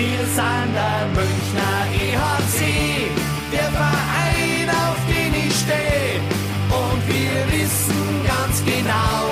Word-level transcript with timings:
Wir 0.00 0.24
sind 0.24 0.72
der 0.72 1.08
Münchner 1.08 1.84
EHC, 1.92 3.10
der 3.52 3.70
Verein, 3.70 4.70
auf 4.70 4.96
den 5.06 5.34
ich 5.34 5.54
stehe. 5.54 6.22
Und 6.70 7.06
wir 7.06 7.60
wissen 7.60 8.24
ganz 8.26 8.64
genau, 8.64 9.28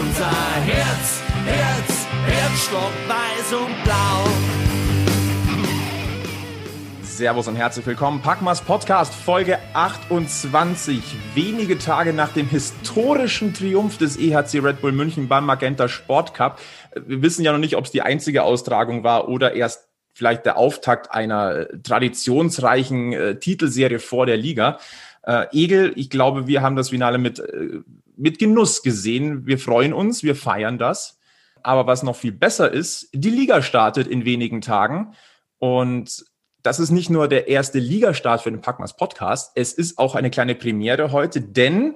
unser 0.00 0.30
Herz, 0.64 1.22
Herz, 1.44 2.06
Herzschlag 2.24 2.92
weiß 3.06 3.52
und 3.60 3.84
blau. 3.84 4.24
Servus 7.02 7.46
und 7.48 7.56
herzlich 7.56 7.84
willkommen. 7.84 8.22
Packmas 8.22 8.62
Podcast 8.62 9.12
Folge 9.12 9.58
28. 9.74 11.02
Wenige 11.34 11.76
Tage 11.76 12.14
nach 12.14 12.32
dem 12.32 12.48
historischen 12.48 13.52
Triumph 13.52 13.98
des 13.98 14.16
EHC 14.16 14.60
Red 14.64 14.80
Bull 14.80 14.92
München 14.92 15.28
beim 15.28 15.44
Magenta 15.44 15.86
Sport 15.86 16.32
Cup. 16.32 16.60
Wir 16.94 17.20
wissen 17.20 17.44
ja 17.44 17.52
noch 17.52 17.58
nicht, 17.58 17.76
ob 17.76 17.84
es 17.84 17.90
die 17.90 18.00
einzige 18.00 18.44
Austragung 18.44 19.04
war 19.04 19.28
oder 19.28 19.52
erst 19.52 19.87
vielleicht 20.18 20.46
der 20.46 20.56
Auftakt 20.56 21.12
einer 21.12 21.68
traditionsreichen 21.84 23.12
äh, 23.12 23.38
Titelserie 23.38 24.00
vor 24.00 24.26
der 24.26 24.36
Liga. 24.36 24.80
Äh, 25.22 25.46
Egel, 25.52 25.92
ich 25.94 26.10
glaube, 26.10 26.48
wir 26.48 26.60
haben 26.60 26.74
das 26.74 26.90
Finale 26.90 27.18
mit, 27.18 27.38
äh, 27.38 27.82
mit 28.16 28.40
Genuss 28.40 28.82
gesehen. 28.82 29.46
Wir 29.46 29.60
freuen 29.60 29.92
uns, 29.92 30.24
wir 30.24 30.34
feiern 30.34 30.76
das. 30.76 31.20
Aber 31.62 31.86
was 31.86 32.02
noch 32.02 32.16
viel 32.16 32.32
besser 32.32 32.72
ist, 32.72 33.10
die 33.12 33.30
Liga 33.30 33.62
startet 33.62 34.08
in 34.08 34.24
wenigen 34.24 34.60
Tagen. 34.60 35.14
Und 35.58 36.24
das 36.64 36.80
ist 36.80 36.90
nicht 36.90 37.10
nur 37.10 37.28
der 37.28 37.46
erste 37.46 37.78
Ligastart 37.78 38.42
für 38.42 38.50
den 38.50 38.60
Packmas 38.60 38.96
Podcast, 38.96 39.52
es 39.54 39.72
ist 39.72 39.98
auch 39.98 40.16
eine 40.16 40.30
kleine 40.30 40.56
Premiere 40.56 41.12
heute, 41.12 41.40
denn 41.40 41.94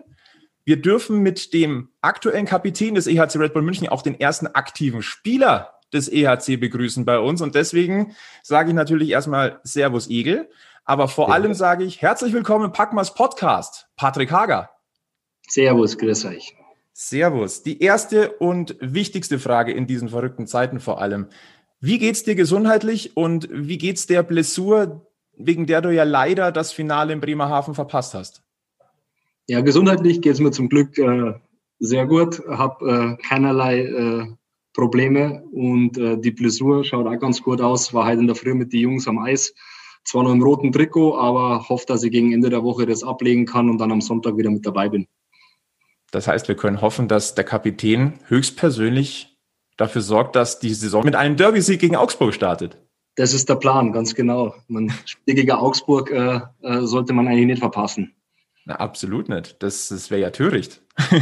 wir 0.65 0.81
dürfen 0.81 1.19
mit 1.23 1.53
dem 1.53 1.89
aktuellen 2.01 2.47
Kapitän 2.47 2.95
des 2.95 3.09
EHC 3.09 3.37
Red 3.41 3.53
Bull 3.53 3.63
München 3.63 3.89
auch 3.89 4.03
den 4.03 4.21
ersten 4.21 4.47
aktiven 4.47 5.03
Spieler 5.03 5.72
des 5.93 6.11
EHC 6.11 6.59
begrüßen 6.59 7.05
bei 7.05 7.19
uns. 7.19 7.41
Und 7.43 7.55
deswegen 7.55 8.15
sage 8.43 8.71
ich 8.71 8.75
natürlich 8.75 9.11
erstmal 9.11 9.61
Servus 9.63 10.09
Egel, 10.09 10.49
aber 10.85 11.09
vor 11.09 11.29
ja. 11.29 11.35
allem 11.35 11.55
sage 11.55 11.85
ich 11.85 12.03
herzlich 12.03 12.33
willkommen 12.33 12.67
im 12.67 12.73
Packmas 12.73 13.15
Podcast, 13.15 13.89
Patrick 13.97 14.33
Hager. 14.33 14.71
Servus, 15.49 15.99
grüß 15.99 16.25
euch. 16.27 16.57
Servus. 16.93 17.63
Die 17.63 17.81
erste 17.81 18.33
und 18.33 18.77
wichtigste 18.81 19.39
Frage 19.39 19.73
in 19.73 19.87
diesen 19.87 20.09
verrückten 20.09 20.47
Zeiten 20.47 20.81
vor 20.81 21.01
allem. 21.01 21.29
Wie 21.81 21.99
geht's 21.99 22.23
dir 22.23 22.35
gesundheitlich 22.35 23.17
und 23.17 23.49
wie 23.51 23.79
geht's 23.79 24.07
der 24.07 24.23
Blessur, 24.23 25.07
wegen 25.37 25.67
der 25.67 25.81
du 25.81 25.93
ja 25.93 26.05
leider 26.05 26.53
das 26.53 26.73
Finale 26.73 27.13
in 27.13 27.21
Bremerhaven 27.21 27.75
verpasst 27.75 28.15
hast? 28.15 28.43
Ja, 29.49 29.61
gesundheitlich 29.61 30.21
geht's 30.21 30.39
mir 30.39 30.53
zum 30.53 30.69
Glück 30.69 30.97
äh, 30.99 31.35
sehr 31.81 32.07
gut, 32.07 32.43
habe 32.47 33.19
äh, 33.19 33.27
keinerlei 33.27 33.81
äh, 33.81 34.27
Probleme 34.73 35.43
und 35.53 35.99
äh, 35.99 36.19
die 36.19 36.31
Blessur 36.31 36.85
schaut 36.85 37.07
auch 37.07 37.19
ganz 37.19 37.43
gut 37.43 37.61
aus. 37.61 37.93
War 37.93 38.07
heute 38.07 38.21
in 38.21 38.27
der 38.27 38.37
Früh 38.37 38.55
mit 38.55 38.73
den 38.73 38.81
Jungs 38.81 39.07
am 39.07 39.19
Eis, 39.19 39.55
zwar 40.05 40.25
noch 40.25 40.33
im 40.33 40.43
roten 40.43 40.73
Trikot, 40.73 41.17
aber 41.17 41.69
hoffe, 41.69 41.85
dass 41.87 42.03
ich 42.03 42.11
gegen 42.11 42.33
Ende 42.33 42.51
der 42.51 42.63
Woche 42.63 42.87
das 42.87 43.03
ablegen 43.03 43.47
kann 43.47 43.69
und 43.69 43.79
dann 43.79 43.93
am 43.93 44.01
Sonntag 44.01 44.37
wieder 44.37 44.51
mit 44.51 44.65
dabei 44.67 44.89
bin. 44.89 45.07
Das 46.11 46.29
heißt, 46.29 46.49
wir 46.49 46.57
können 46.57 46.81
hoffen, 46.81 47.09
dass 47.09 47.35
der 47.35 47.45
Kapitän 47.45 48.15
höchstpersönlich 48.27 49.39
dafür 49.77 50.03
sorgt, 50.03 50.37
dass 50.37 50.59
die 50.59 50.75
Saison 50.75 51.05
mit 51.05 51.17
einem 51.17 51.37
Derby-Sieg 51.37 51.81
gegen 51.81 51.97
Augsburg 51.97 52.35
startet. 52.35 52.79
Das 53.17 53.35
ist 53.35 53.49
der 53.49 53.57
Plan, 53.57 53.93
ganz 53.93 54.15
genau. 54.15 54.55
Man 54.69 54.93
Spiel 55.05 55.35
gegen 55.35 55.53
Augsburg 55.53 56.11
äh, 56.11 56.41
äh, 56.63 56.81
sollte 56.83 57.13
man 57.13 57.29
eigentlich 57.29 57.47
nicht 57.47 57.59
verpassen. 57.59 58.15
Na, 58.65 58.77
absolut 58.77 59.29
nicht. 59.29 59.63
Das, 59.63 59.89
das 59.89 60.11
wäre 60.11 60.21
ja 60.21 60.31
töricht. 60.31 60.83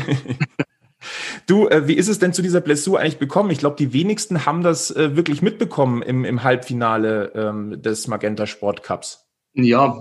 du, 1.51 1.69
äh, 1.69 1.89
wie 1.89 1.95
ist 1.95 2.09
es 2.09 2.19
denn 2.19 2.33
zu 2.33 2.43
dieser 2.43 2.61
Blessur 2.61 3.01
eigentlich 3.01 3.19
bekommen? 3.19 3.51
Ich 3.51 3.59
glaube, 3.59 3.77
die 3.77 3.93
wenigsten 3.93 4.47
haben 4.47 4.63
das 4.63 4.91
äh, 4.91 5.17
wirklich 5.17 5.43
mitbekommen 5.43 6.03
im, 6.03 6.25
im 6.25 6.43
Halbfinale 6.43 7.33
ähm, 7.35 7.83
des 7.83 8.07
Magenta 8.07 8.47
Sport 8.47 8.83
Cups. 8.83 9.27
Ja, 9.55 10.01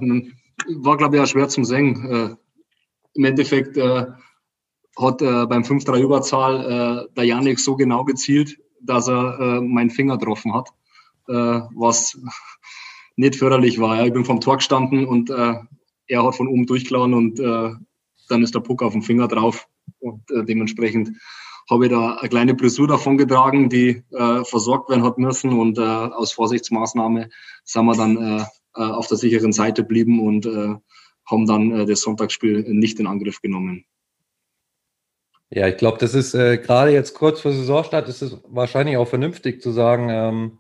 war, 0.68 0.98
glaube 0.98 1.16
ich, 1.16 1.22
auch 1.22 1.28
schwer 1.28 1.50
zum 1.50 1.66
singen. 1.66 2.12
Äh, 2.12 2.36
Im 3.14 3.26
Endeffekt 3.26 3.78
äh, 3.78 4.06
hat 4.98 5.22
äh, 5.22 5.46
beim 5.46 5.64
5-3 5.64 6.02
Überzahl 6.02 7.08
äh, 7.10 7.14
der 7.16 7.24
Janik 7.24 7.60
so 7.60 7.76
genau 7.76 8.04
gezielt, 8.04 8.58
dass 8.82 9.10
er 9.10 9.60
meinen 9.62 9.90
Finger 9.90 10.18
getroffen 10.18 10.54
hat, 10.54 10.70
was 11.28 12.18
nicht 13.18 13.36
förderlich 13.36 13.78
war. 13.78 13.98
Ja. 13.98 14.06
Ich 14.06 14.14
bin 14.14 14.24
vom 14.24 14.40
Tor 14.40 14.56
gestanden 14.56 15.06
und 15.06 15.30
er 15.30 15.68
hat 16.24 16.36
von 16.36 16.48
oben 16.48 16.66
durchgeladen 16.66 17.14
und 17.14 17.40
dann 17.40 18.42
ist 18.42 18.56
der 18.56 18.62
Puck 18.62 18.82
auf 18.82 18.94
dem 18.94 19.02
Finger 19.02 19.28
drauf 19.28 19.68
und 20.00 20.30
äh, 20.32 20.44
dementsprechend 20.44 21.12
habe 21.70 21.86
ich 21.86 21.92
da 21.92 22.16
eine 22.16 22.30
kleine 22.30 22.54
Blessur 22.56 22.88
davon 22.88 23.18
getragen, 23.18 23.70
die 23.70 24.04
äh, 24.12 24.44
versorgt 24.44 24.90
werden 24.90 25.04
hat 25.04 25.18
müssen 25.18 25.54
und 25.54 25.78
äh, 25.78 25.82
aus 25.82 26.32
Vorsichtsmaßnahme 26.32 27.30
sind 27.64 27.86
wir 27.86 27.96
dann 27.96 28.18
äh, 28.18 28.42
äh 28.76 28.82
auf 28.82 29.08
der 29.08 29.18
sicheren 29.18 29.52
Seite 29.52 29.84
geblieben 29.84 30.20
und 30.20 30.46
äh, 30.46 30.76
haben 31.26 31.46
dann 31.46 31.86
das 31.86 32.02
Sonntagsspiel 32.02 32.64
nicht 32.74 33.00
in 33.00 33.06
Angriff 33.06 33.40
genommen. 33.40 33.86
Ja, 35.52 35.68
ich 35.68 35.78
glaube, 35.78 36.00
das 36.00 36.16
ist 36.16 36.32
gerade 36.32 36.92
jetzt 36.92 37.14
kurz 37.14 37.42
vor 37.42 37.52
Saisonstart, 37.52 38.10
ist 38.10 38.24
es 38.24 38.40
wahrscheinlich 38.48 38.98
auch 38.98 39.08
vernünftig 39.08 39.62
zu 39.62 39.70
sagen, 39.70 40.10
ähm, 40.10 40.60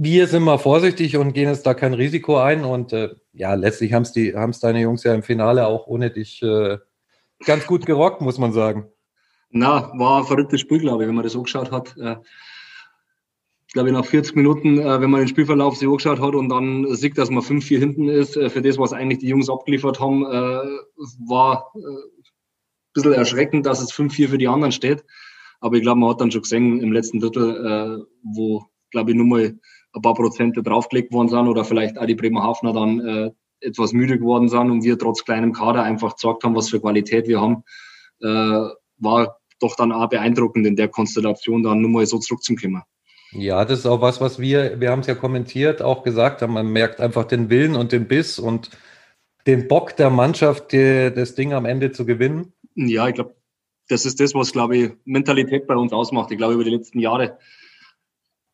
wir 0.00 0.28
sind 0.28 0.44
mal 0.44 0.58
vorsichtig 0.58 1.16
und 1.16 1.32
gehen 1.32 1.48
jetzt 1.48 1.66
da 1.66 1.74
kein 1.74 1.94
Risiko 1.94 2.38
ein. 2.38 2.64
Und 2.64 2.92
äh, 2.92 3.10
ja, 3.32 3.54
letztlich 3.54 3.92
haben 3.92 4.02
es 4.02 4.60
deine 4.60 4.80
Jungs 4.80 5.02
ja 5.04 5.14
im 5.14 5.22
Finale 5.22 5.66
auch 5.66 5.86
ohne 5.86 6.10
dich 6.10 6.42
äh, 6.42 6.78
ganz 7.44 7.66
gut 7.66 7.86
gerockt, 7.86 8.20
muss 8.20 8.38
man 8.38 8.52
sagen. 8.52 8.86
Na, 9.50 9.92
war 9.98 10.18
ein 10.18 10.26
verrücktes 10.26 10.60
Spiel, 10.60 10.80
glaube 10.80 11.02
ich, 11.02 11.08
wenn 11.08 11.14
man 11.14 11.24
das 11.24 11.36
angeschaut 11.36 11.70
hat. 11.70 11.96
Äh, 11.96 12.16
ich 13.68 13.74
glaube, 13.74 13.92
nach 13.92 14.04
40 14.04 14.34
Minuten, 14.34 14.78
äh, 14.78 15.00
wenn 15.00 15.10
man 15.10 15.20
den 15.20 15.28
Spielverlauf 15.28 15.76
sich 15.76 15.86
angeschaut 15.86 16.20
hat 16.20 16.34
und 16.34 16.48
dann 16.48 16.94
sieht, 16.94 17.18
dass 17.18 17.28
man 17.28 17.42
5-4 17.42 17.78
hinten 17.78 18.08
ist, 18.08 18.36
äh, 18.36 18.48
für 18.48 18.62
das, 18.62 18.78
was 18.78 18.94
eigentlich 18.94 19.18
die 19.18 19.28
Jungs 19.28 19.50
abgeliefert 19.50 20.00
haben, 20.00 20.22
war 20.22 21.72
äh, 21.76 21.80
bisschen 22.94 23.12
erschreckend, 23.12 23.66
dass 23.66 23.82
es 23.82 23.92
5-4 23.92 24.28
für 24.28 24.38
die 24.38 24.48
anderen 24.48 24.72
steht. 24.72 25.04
Aber 25.60 25.76
ich 25.76 25.82
glaube, 25.82 26.00
man 26.00 26.10
hat 26.10 26.20
dann 26.20 26.30
schon 26.30 26.42
gesehen 26.42 26.80
im 26.80 26.92
letzten 26.92 27.20
Drittel, 27.20 28.06
wo, 28.22 28.64
glaube 28.90 29.10
ich, 29.10 29.16
nur 29.16 29.26
mal 29.26 29.58
ein 29.92 30.02
paar 30.02 30.14
Prozente 30.14 30.62
draufgelegt 30.62 31.12
worden 31.12 31.28
sind 31.28 31.48
oder 31.48 31.64
vielleicht 31.64 31.98
auch 31.98 32.06
die 32.06 32.14
Bremerhavener 32.14 32.72
dann 32.72 33.34
etwas 33.60 33.92
müde 33.92 34.18
geworden 34.18 34.48
sind 34.48 34.70
und 34.70 34.84
wir 34.84 34.98
trotz 34.98 35.24
kleinem 35.24 35.52
Kader 35.52 35.82
einfach 35.82 36.16
gezeigt 36.16 36.44
haben, 36.44 36.54
was 36.54 36.70
für 36.70 36.80
Qualität 36.80 37.28
wir 37.28 37.40
haben, 37.40 37.64
äh, 38.20 38.70
war 38.98 39.38
doch 39.60 39.76
dann 39.76 39.92
auch 39.92 40.08
beeindruckend 40.08 40.66
in 40.66 40.76
der 40.76 40.88
Konstellation 40.88 41.62
dann 41.62 41.80
nur 41.80 41.90
mal 41.90 42.06
so 42.06 42.18
zurückzukommen. 42.18 42.82
Ja, 43.32 43.64
das 43.64 43.80
ist 43.80 43.86
auch 43.86 44.00
was, 44.00 44.20
was 44.20 44.38
wir, 44.38 44.80
wir 44.80 44.90
haben 44.90 45.00
es 45.00 45.06
ja 45.06 45.14
kommentiert, 45.14 45.82
auch 45.82 46.02
gesagt 46.02 46.40
haben, 46.40 46.54
man 46.54 46.68
merkt 46.68 47.00
einfach 47.00 47.24
den 47.24 47.50
Willen 47.50 47.74
und 47.74 47.92
den 47.92 48.08
Biss 48.08 48.38
und 48.38 48.70
den 49.46 49.68
Bock 49.68 49.96
der 49.96 50.10
Mannschaft, 50.10 50.72
die, 50.72 51.12
das 51.14 51.34
Ding 51.34 51.52
am 51.52 51.66
Ende 51.66 51.92
zu 51.92 52.06
gewinnen. 52.06 52.52
Ja, 52.74 53.08
ich 53.08 53.14
glaube, 53.14 53.34
das 53.88 54.06
ist 54.06 54.20
das, 54.20 54.34
was, 54.34 54.52
glaube 54.52 54.76
ich, 54.76 54.92
Mentalität 55.04 55.66
bei 55.66 55.74
uns 55.74 55.92
ausmacht. 55.92 56.30
Ich 56.30 56.38
glaube, 56.38 56.54
über 56.54 56.64
die 56.64 56.70
letzten 56.70 57.00
Jahre 57.00 57.38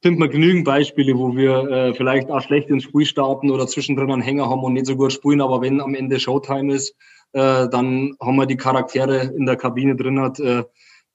findet 0.05 0.21
man 0.21 0.29
genügend 0.29 0.67
Beispiele, 0.67 1.17
wo 1.17 1.35
wir 1.35 1.67
äh, 1.71 1.95
vielleicht 1.95 2.31
auch 2.31 2.43
schlecht 2.43 2.69
ins 2.69 2.83
Spiel 2.83 3.07
starten 3.07 3.51
oder 3.51 3.67
zwischendrin 3.67 4.13
einen 4.13 4.21
Hänger 4.21 4.51
haben 4.51 4.63
und 4.63 4.75
nicht 4.75 4.85
so 4.85 4.97
gut 4.97 5.15
spielen, 5.15 5.41
aber 5.41 5.63
wenn 5.63 5.81
am 5.81 5.95
Ende 5.95 6.21
Showtime 6.21 6.75
ist, 6.75 6.95
äh, 7.33 7.71
dann 7.71 8.15
haben 8.21 8.37
wir 8.37 8.45
die 8.45 8.59
Charaktere 8.59 9.33
in 9.35 9.47
der 9.47 9.57
Kabine 9.57 9.97
drin, 9.97 10.21
hat, 10.21 10.39
äh, 10.41 10.65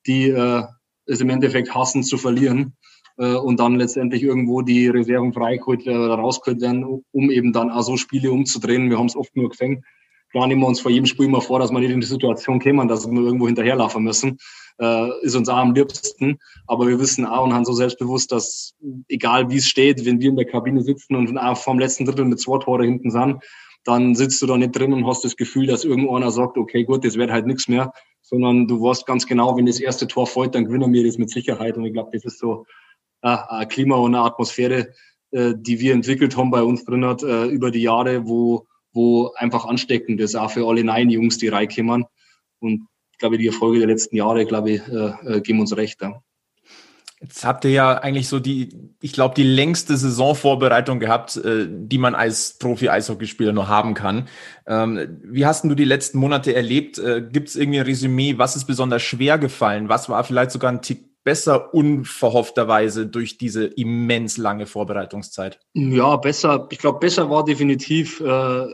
die 0.08 0.30
äh, 0.30 0.64
es 1.06 1.22
im 1.22 1.30
Endeffekt 1.30 1.76
hassen 1.76 2.02
zu 2.02 2.18
verlieren 2.18 2.74
äh, 3.18 3.36
und 3.36 3.60
dann 3.60 3.76
letztendlich 3.76 4.24
irgendwo 4.24 4.64
die 4.64 4.88
Reserven 4.88 5.34
freigeholt 5.34 5.86
äh, 5.86 5.94
rausgeholt 5.94 6.60
werden, 6.60 7.04
um 7.12 7.30
eben 7.30 7.54
dann 7.54 7.70
auch 7.70 7.84
so 7.84 7.96
Spiele 7.96 8.32
umzudrehen. 8.32 8.90
Wir 8.90 8.98
haben 8.98 9.06
es 9.06 9.16
oft 9.16 9.36
nur 9.36 9.50
gefängt 9.50 9.86
klar 10.32 10.48
nehmen 10.48 10.62
wir 10.62 10.68
uns 10.68 10.80
vor 10.80 10.92
jedem 10.92 11.06
Spiel 11.06 11.28
mal 11.28 11.42
vor, 11.42 11.60
dass 11.60 11.72
wir 11.72 11.80
nicht 11.80 11.92
in 11.92 12.02
die 12.02 12.08
Situation 12.08 12.60
kämen, 12.60 12.88
dass 12.88 13.10
wir 13.10 13.22
irgendwo 13.22 13.48
hinterherlaufen 13.48 14.04
müssen. 14.04 14.38
Äh, 14.80 15.10
ist 15.24 15.36
uns 15.36 15.50
auch 15.50 15.58
am 15.58 15.74
liebsten. 15.74 16.40
Aber 16.68 16.88
wir 16.88 17.00
wissen 17.00 17.26
auch 17.26 17.44
und 17.44 17.54
haben 17.54 17.66
so 17.66 17.74
selbstbewusst, 17.74 18.32
dass 18.32 18.76
egal 19.10 19.50
wie 19.50 19.58
es 19.58 19.68
steht, 19.68 20.06
wenn 20.06 20.22
wir 20.22 20.30
in 20.30 20.38
der 20.38 20.46
Kabine 20.46 20.82
sitzen 20.82 21.16
und 21.16 21.38
auch 21.38 21.58
vom 21.58 21.80
letzten 21.80 22.06
Drittel 22.06 22.26
mit 22.26 22.40
zwei 22.40 22.60
Tore 22.60 22.86
hinten 22.86 23.12
sind, 23.12 23.44
dann 23.84 24.16
sitzt 24.16 24.42
du 24.42 24.46
da 24.46 24.58
nicht 24.58 24.76
drin 24.78 24.94
und 24.94 25.08
hast 25.08 25.24
das 25.24 25.36
Gefühl, 25.36 25.68
dass 25.68 25.84
irgendeiner 25.84 26.32
sagt, 26.32 26.58
okay, 26.58 26.84
gut, 26.84 27.04
das 27.04 27.16
wird 27.16 27.32
halt 27.32 27.46
nichts 27.46 27.68
mehr, 27.68 27.92
sondern 28.22 28.68
du 28.68 28.82
weißt 28.82 29.06
ganz 29.06 29.26
genau, 29.26 29.58
wenn 29.58 29.66
das 29.66 29.80
erste 29.80 30.08
Tor 30.08 30.28
fällt, 30.28 30.56
dann 30.56 30.66
gewinnen 30.66 30.94
wir 30.94 31.06
das 31.06 31.18
mit 31.18 31.30
Sicherheit. 31.30 31.78
Und 31.78 31.86
ich 31.86 31.94
glaube, 31.94 32.12
das 32.14 32.26
ist 32.26 32.40
so 32.40 32.66
äh, 33.22 33.36
ein 33.50 33.68
Klima 33.68 33.96
und 33.96 34.16
eine 34.16 34.24
Atmosphäre, 34.24 34.90
äh, 35.32 35.54
die 35.58 35.80
wir 35.80 35.94
entwickelt 35.94 36.38
haben 36.38 36.52
bei 36.52 36.62
uns 36.64 36.86
drin 36.86 37.06
hat, 37.06 37.24
äh, 37.24 37.46
über 37.46 37.72
die 37.72 37.82
Jahre, 37.82 38.28
wo 38.28 38.68
wo 38.94 39.32
einfach 39.36 39.66
ansteckend 39.66 40.20
ist, 40.20 40.36
auch 40.36 40.52
für 40.52 40.68
alle 40.68 40.84
neuen 40.84 41.10
Jungs, 41.10 41.38
die 41.38 41.48
reinkommen. 41.48 42.06
Und 42.60 42.88
ich 43.12 43.18
glaube, 43.20 43.38
die 43.38 43.48
Erfolge 43.48 43.80
der 43.80 43.88
letzten 43.88 44.16
Jahre, 44.16 44.46
glaube 44.46 44.72
ich, 44.72 44.82
äh, 44.88 45.38
äh, 45.38 45.42
geben 45.42 45.60
uns 45.60 45.76
recht. 45.76 46.02
Ja. 46.02 46.22
Jetzt 47.22 47.46
habt 47.46 47.66
ihr 47.66 47.72
ja 47.72 47.98
eigentlich 47.98 48.30
so 48.30 48.40
die, 48.40 48.70
ich 49.02 49.12
glaube, 49.12 49.36
die 49.36 49.44
längste 49.44 49.98
Saisonvorbereitung 49.98 51.02
gehabt, 51.02 51.36
äh, 51.36 51.68
die 51.70 51.98
man 51.98 52.16
als 52.16 52.58
Profi-Eishockeyspieler 52.60 53.52
nur 53.52 53.68
haben 53.68 53.94
kann. 53.94 54.30
Ähm, 54.66 55.20
wie 55.24 55.46
hast 55.46 55.66
du 55.66 55.76
die 55.76 55.84
letzten 55.84 56.18
Monate 56.18 56.56
erlebt? 56.56 56.98
Äh, 56.98 57.22
Gibt 57.30 57.50
es 57.50 57.58
irgendwie 57.58 57.80
ein 57.82 57.86
Resümee? 57.86 58.38
Was 58.38 58.56
ist 58.56 58.66
besonders 58.66 59.02
schwer 59.02 59.38
gefallen? 59.38 59.90
Was 59.90 60.08
war 60.08 60.24
vielleicht 60.24 60.52
sogar 60.52 60.72
ein 60.72 60.82
Tick 60.82 61.09
besser 61.24 61.74
unverhoffterweise 61.74 63.08
durch 63.08 63.38
diese 63.38 63.66
immens 63.66 64.38
lange 64.38 64.66
Vorbereitungszeit? 64.66 65.60
Ja, 65.74 66.16
besser. 66.18 66.68
Ich 66.72 66.80
glaube, 66.80 67.00
besser 67.00 67.30
war 67.30 67.44
definitiv 67.44 68.20
äh, 68.22 68.68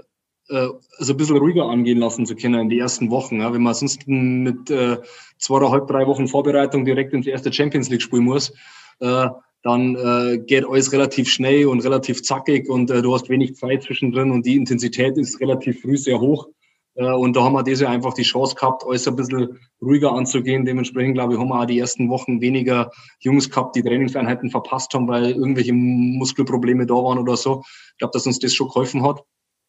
äh, 0.50 0.70
also 0.98 1.14
ein 1.14 1.18
bisschen 1.18 1.38
ruhiger 1.38 1.66
angehen 1.66 2.00
lassen 2.00 2.26
zu 2.26 2.36
können 2.36 2.62
in 2.62 2.70
die 2.70 2.80
ersten 2.80 3.10
Wochen. 3.10 3.42
Ja. 3.42 3.54
Wenn 3.54 3.64
man 3.64 3.74
sonst 3.74 4.08
mit 4.08 4.70
äh, 4.70 4.98
zweieinhalb, 5.38 5.88
drei 5.88 6.06
Wochen 6.08 6.28
Vorbereitung 6.28 6.86
direkt 6.86 7.14
ins 7.14 7.28
erste 7.28 7.52
Champions 7.52 7.90
League 7.90 8.02
spielen 8.02 8.24
muss, 8.24 8.54
äh, 9.00 9.28
dann 9.64 9.96
äh, 9.96 10.38
geht 10.38 10.66
alles 10.68 10.92
relativ 10.92 11.28
schnell 11.30 11.66
und 11.66 11.84
relativ 11.84 12.22
zackig 12.22 12.70
und 12.70 12.92
äh, 12.92 13.02
du 13.02 13.14
hast 13.16 13.30
wenig 13.30 13.56
Zeit 13.56 13.84
zwischendrin 13.84 14.30
und 14.32 14.46
die 14.46 14.56
Intensität 14.56 15.18
ist 15.18 15.40
relativ 15.42 15.82
früh 15.82 15.98
sehr 15.98 16.20
hoch. 16.20 16.48
Äh, 16.96 17.12
und 17.12 17.36
da 17.36 17.44
haben 17.44 17.54
wir 17.54 17.64
diese 17.64 17.88
einfach 17.88 18.14
die 18.14 18.24
Chance 18.24 18.56
gehabt, 18.56 18.84
alles 18.86 19.08
ein 19.08 19.16
bisschen 19.16 19.60
ruhiger 19.82 20.14
anzugehen. 20.14 20.66
Dementsprechend, 20.66 21.16
glaube 21.16 21.34
ich, 21.34 21.40
haben 21.40 21.50
wir 21.50 21.62
auch 21.62 21.66
die 21.66 21.80
ersten 21.80 22.10
Wochen 22.10 22.42
weniger 22.42 22.92
Jungs 23.20 23.50
gehabt, 23.50 23.76
die 23.76 23.84
Trainingseinheiten 23.84 24.50
verpasst 24.50 24.94
haben, 24.94 25.08
weil 25.08 25.32
irgendwelche 25.32 25.74
Muskelprobleme 25.74 26.86
da 26.86 26.96
waren 26.96 27.20
oder 27.20 27.38
so. 27.38 27.64
Ich 27.92 27.98
glaube, 28.00 28.12
dass 28.14 28.26
uns 28.26 28.40
das 28.40 28.54
schon 28.54 28.68
geholfen 28.68 29.04
hat. 29.04 29.24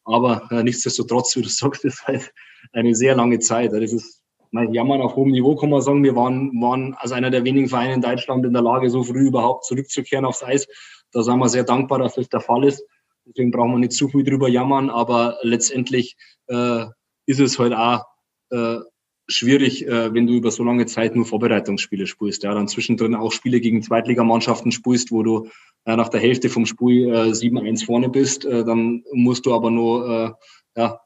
Aber 0.05 0.49
äh, 0.51 0.63
nichtsdestotrotz, 0.63 1.35
wie 1.35 1.41
du 1.41 1.49
sagst, 1.49 1.85
ist 1.85 2.07
halt 2.07 2.31
eine 2.73 2.95
sehr 2.95 3.15
lange 3.15 3.39
Zeit. 3.39 3.73
Das 3.73 3.91
ist 3.91 4.23
mein 4.51 4.73
Jammern 4.73 5.01
auf 5.01 5.15
hohem 5.15 5.31
Niveau, 5.31 5.55
kann 5.55 5.69
man 5.69 5.81
sagen. 5.81 6.03
Wir 6.03 6.15
waren, 6.15 6.51
waren 6.61 6.93
als 6.95 7.11
einer 7.11 7.29
der 7.29 7.43
wenigen 7.43 7.67
Vereine 7.67 7.95
in 7.95 8.01
Deutschland 8.01 8.45
in 8.45 8.53
der 8.53 8.61
Lage, 8.61 8.89
so 8.89 9.03
früh 9.03 9.27
überhaupt 9.27 9.65
zurückzukehren 9.65 10.23
aufs 10.23 10.43
Eis. 10.43 10.67
Da 11.11 11.21
sind 11.21 11.39
wir 11.39 11.49
sehr 11.49 11.63
dankbar, 11.63 11.99
dass 11.99 12.15
das 12.15 12.29
der 12.29 12.39
Fall 12.39 12.63
ist. 12.63 12.83
Deswegen 13.25 13.51
brauchen 13.51 13.71
wir 13.71 13.79
nicht 13.79 13.91
zu 13.91 14.07
viel 14.07 14.23
drüber 14.23 14.47
jammern, 14.47 14.89
aber 14.89 15.37
letztendlich 15.41 16.15
äh, 16.47 16.85
ist 17.27 17.39
es 17.39 17.59
halt 17.59 17.73
auch 17.73 18.05
äh, 18.49 18.79
schwierig, 19.27 19.85
äh, 19.85 20.13
wenn 20.13 20.25
du 20.25 20.33
über 20.33 20.49
so 20.49 20.63
lange 20.63 20.85
Zeit 20.85 21.15
nur 21.15 21.25
Vorbereitungsspiele 21.25 22.07
spielst. 22.07 22.43
Ja, 22.43 22.53
dann 22.53 22.67
zwischendrin 22.67 23.13
auch 23.13 23.31
Spiele 23.31 23.59
gegen 23.59 23.83
Zweitligamannschaften 23.83 24.71
spielst, 24.71 25.11
wo 25.11 25.21
du 25.21 25.49
äh, 25.85 25.95
nach 25.95 26.09
der 26.09 26.21
Hälfte 26.21 26.49
vom 26.49 26.65
Spiel 26.65 27.09
äh, 27.09 27.31
7-1 27.31 27.85
vorne 27.85 28.09
bist, 28.09 28.45
äh, 28.45 28.63
dann 28.63 29.03
musst 29.11 29.45
du 29.45 29.53
aber 29.53 29.69
nur 29.69 30.37
äh, 30.75 30.79
ja, 30.79 30.99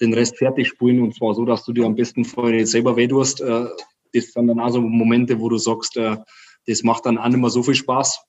den 0.00 0.14
Rest 0.14 0.38
fertig 0.38 0.68
spielen 0.68 1.02
und 1.02 1.14
zwar 1.14 1.34
so, 1.34 1.44
dass 1.44 1.64
du 1.64 1.72
dir 1.72 1.84
am 1.84 1.96
besten 1.96 2.24
vorher 2.24 2.66
selber 2.66 2.96
weh 2.96 3.08
tust. 3.08 3.40
Äh, 3.40 3.66
das 4.12 4.32
sind 4.32 4.46
dann 4.46 4.60
also 4.60 4.80
Momente, 4.80 5.40
wo 5.40 5.48
du 5.48 5.58
sagst, 5.58 5.96
äh, 5.96 6.16
das 6.66 6.82
macht 6.82 7.06
dann 7.06 7.18
auch 7.18 7.28
nicht 7.28 7.38
mehr 7.38 7.50
so 7.50 7.62
viel 7.62 7.74
Spaß. 7.74 8.22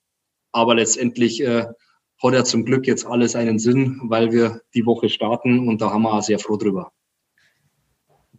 Aber 0.52 0.76
letztendlich 0.76 1.42
äh, 1.42 1.66
hat 2.24 2.34
ja 2.34 2.44
zum 2.44 2.66
Glück 2.66 2.88
jetzt 2.88 3.06
alles 3.06 3.36
einen 3.36 3.60
Sinn, 3.60 4.00
weil 4.04 4.32
wir 4.32 4.62
die 4.74 4.86
Woche 4.86 5.10
starten 5.10 5.68
und 5.68 5.82
da 5.82 5.92
haben 5.92 6.04
wir 6.04 6.14
auch 6.14 6.24
sehr 6.24 6.40
froh 6.40 6.58
drüber. 6.58 6.92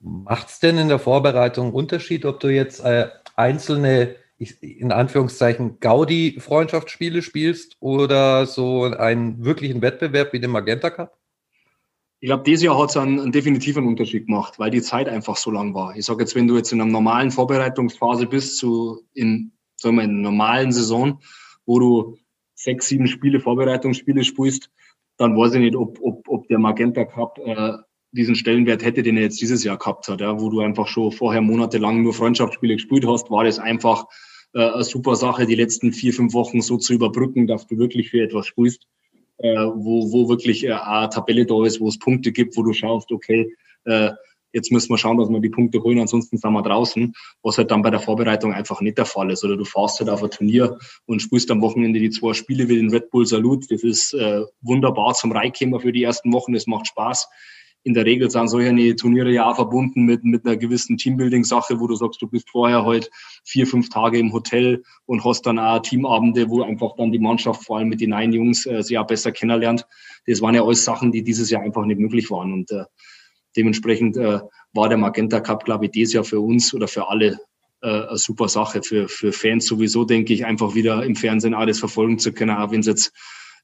Macht 0.09 0.49
es 0.49 0.59
denn 0.59 0.79
in 0.79 0.89
der 0.89 0.99
Vorbereitung 0.99 1.75
Unterschied, 1.75 2.25
ob 2.25 2.41
du 2.41 2.49
jetzt 2.49 2.81
äh, 2.81 3.09
einzelne, 3.37 4.17
in 4.39 4.91
Anführungszeichen, 4.91 5.81
Gaudi-Freundschaftsspiele 5.81 7.21
spielst 7.21 7.77
oder 7.81 8.47
so 8.47 8.85
einen 8.85 9.45
wirklichen 9.45 9.83
Wettbewerb 9.83 10.33
wie 10.33 10.41
den 10.41 10.51
Magenta 10.51 10.89
Cup? 10.89 11.19
Ich 12.21 12.29
glaube, 12.29 12.43
dieses 12.43 12.65
Jahr 12.65 12.79
hat 12.79 12.89
es 12.89 12.97
einen, 12.97 13.21
einen 13.21 13.33
definitiven 13.33 13.87
Unterschied 13.87 14.27
gemacht, 14.27 14.59
weil 14.59 14.71
die 14.71 14.81
Zeit 14.81 15.09
einfach 15.09 15.37
so 15.37 15.51
lang 15.51 15.75
war. 15.75 15.95
Ich 15.95 16.07
sage 16.07 16.21
jetzt, 16.21 16.35
wenn 16.35 16.49
du 16.49 16.57
jetzt 16.57 16.73
in 16.73 16.81
einer 16.81 16.91
normalen 16.91 17.31
Vorbereitungsphase 17.31 18.27
bist, 18.27 18.59
so 18.59 19.03
in, 19.13 19.53
sagen 19.77 19.97
wir, 19.97 20.05
in 20.05 20.11
einer 20.11 20.31
normalen 20.31 20.73
Saison, 20.73 21.21
wo 21.67 21.79
du 21.79 22.17
sechs, 22.55 22.89
sieben 22.89 23.09
Spiele, 23.09 23.41
Vorbereitungsspiele 23.41 24.25
spielst, 24.25 24.71
dann 25.19 25.37
weiß 25.37 25.55
ich 25.55 25.61
nicht, 25.61 25.77
ob, 25.77 25.99
ob, 26.01 26.27
ob 26.29 26.49
der 26.49 26.59
Magenta 26.59 27.05
Cup 27.05 27.39
äh, 27.45 27.77
diesen 28.19 28.35
Stellenwert 28.35 28.85
hätte, 28.85 29.05
den 29.05 29.17
er 29.17 29.23
jetzt 29.23 29.41
dieses 29.41 29.63
Jahr 29.63 29.79
gehabt 29.79 30.09
hat, 30.09 30.21
ja, 30.21 30.41
wo 30.41 30.51
du 30.51 30.61
einfach 30.61 30.89
schon 30.89 31.13
vorher 31.13 31.41
monatelang 31.41 32.03
nur 32.03 32.13
Freundschaftsspiele 32.13 32.75
gespielt 32.75 33.07
hast, 33.07 33.31
war 33.31 33.45
das 33.45 33.61
einfach 33.61 34.07
äh, 34.55 34.71
eine 34.71 34.83
super 34.83 35.15
Sache, 35.15 35.47
die 35.47 35.55
letzten 35.55 35.93
vier, 35.93 36.13
fünf 36.13 36.35
Wochen 36.35 36.61
so 36.61 36.77
zu 36.79 36.95
überbrücken, 36.95 37.47
dass 37.47 37.69
du 37.69 37.79
wirklich 37.79 38.11
für 38.11 38.21
etwas 38.21 38.49
spielst, 38.49 38.87
äh, 39.39 39.55
wo, 39.55 40.11
wo 40.13 40.29
wirklich 40.29 40.65
äh, 40.65 40.73
eine 40.73 41.09
Tabelle 41.09 41.47
da 41.47 41.65
ist, 41.65 41.81
wo 41.81 41.87
es 41.87 41.99
Punkte 41.99 42.33
gibt, 42.33 42.57
wo 42.57 42.65
du 42.65 42.73
schaust, 42.73 43.13
okay, 43.13 43.55
äh, 43.85 44.11
jetzt 44.53 44.73
müssen 44.73 44.91
wir 44.91 44.99
schauen, 44.99 45.19
dass 45.19 45.29
wir 45.29 45.39
die 45.39 45.51
Punkte 45.51 45.81
holen, 45.81 46.01
ansonsten 46.01 46.39
sind 46.39 46.53
wir 46.53 46.63
draußen, 46.63 47.15
was 47.45 47.57
halt 47.57 47.71
dann 47.71 47.83
bei 47.83 47.91
der 47.91 48.01
Vorbereitung 48.01 48.53
einfach 48.53 48.81
nicht 48.81 48.99
der 48.99 49.05
Fall 49.05 49.31
ist. 49.31 49.45
Oder 49.45 49.57
du 49.57 49.65
fährst 49.65 50.01
halt 50.01 50.11
auf 50.11 50.25
ein 50.25 50.31
Turnier 50.31 50.77
und 51.07 51.23
spielst 51.23 51.53
am 51.53 51.61
Wochenende 51.61 52.01
die 52.01 52.11
zwei 52.11 52.33
Spiele 52.33 52.69
wie 52.69 52.77
den 52.77 52.91
Red 52.91 53.11
Bull 53.11 53.27
Salut. 53.27 53.71
Das 53.71 53.85
ist 53.85 54.13
äh, 54.15 54.43
wunderbar 54.63 55.15
zum 55.15 55.31
Reinkommen 55.31 55.79
für 55.79 55.93
die 55.93 56.03
ersten 56.03 56.33
Wochen, 56.33 56.55
das 56.55 56.67
macht 56.67 56.89
Spaß 56.89 57.29
in 57.85 57.95
der 57.95 58.05
Regel 58.05 58.31
sind 58.31 58.49
solche 58.49 58.97
Turniere 58.97 59.31
ja 59.33 59.49
auch 59.49 59.57
verbunden 59.57 60.05
mit, 60.05 60.25
mit 60.25 60.45
einer 60.45 60.57
gewissen 60.57 60.97
Teambuilding-Sache, 60.97 61.81
wo 61.81 61.87
du 61.87 61.95
sagst, 61.95 62.21
du 62.21 62.27
bist 62.27 62.51
vorher 62.51 62.85
halt 62.85 63.11
vier, 63.45 63.67
fünf 63.67 63.89
Tage 63.89 64.19
im 64.19 64.33
Hotel 64.33 64.83
und 65.07 65.25
hast 65.25 65.47
dann 65.47 65.59
auch 65.59 65.81
Teamabende, 65.81 66.49
wo 66.51 66.63
einfach 66.63 66.97
dann 66.97 67.13
die 67.13 67.19
Mannschaft 67.19 67.65
vor 67.65 67.79
allem 67.79 67.89
mit 67.89 68.01
den 68.01 68.11
neuen 68.11 68.33
Jungs 68.33 68.67
äh, 68.67 68.83
sich 68.83 68.99
auch 68.99 69.07
besser 69.07 69.33
kennenlernt. 69.33 69.87
Das 70.27 70.43
waren 70.43 70.55
ja 70.55 70.63
alles 70.63 70.85
Sachen, 70.85 71.13
die 71.13 71.23
dieses 71.23 71.51
Jahr 71.51 71.63
einfach 71.63 71.85
nicht 71.85 72.01
möglich 72.01 72.31
waren. 72.31 72.53
Und 72.53 72.71
äh, 72.73 72.85
dementsprechend 73.57 74.17
äh, 74.17 74.41
war 74.73 74.89
der 74.89 74.99
Magenta 74.99 75.41
Cup, 75.41 75.65
glaube 75.65 75.87
ich, 75.87 75.93
dieses 75.93 76.15
Jahr 76.15 76.25
für 76.25 76.41
uns 76.41 76.75
oder 76.75 76.89
für 76.89 77.09
alle 77.09 77.39
äh, 77.81 77.89
eine 77.89 78.19
super 78.19 78.49
Sache. 78.49 78.83
Für, 78.83 79.09
für 79.09 79.33
Fans 79.33 79.67
sowieso, 79.67 80.05
denke 80.05 80.35
ich, 80.35 80.45
einfach 80.45 80.75
wieder 80.75 81.05
im 81.05 81.17
Fernsehen 81.17 81.55
alles 81.55 81.79
verfolgen 81.79 82.19
zu 82.19 82.33
können, 82.33 82.57
auch 82.57 82.71
wenn 82.71 82.81
es 82.81 82.87
jetzt 82.87 83.13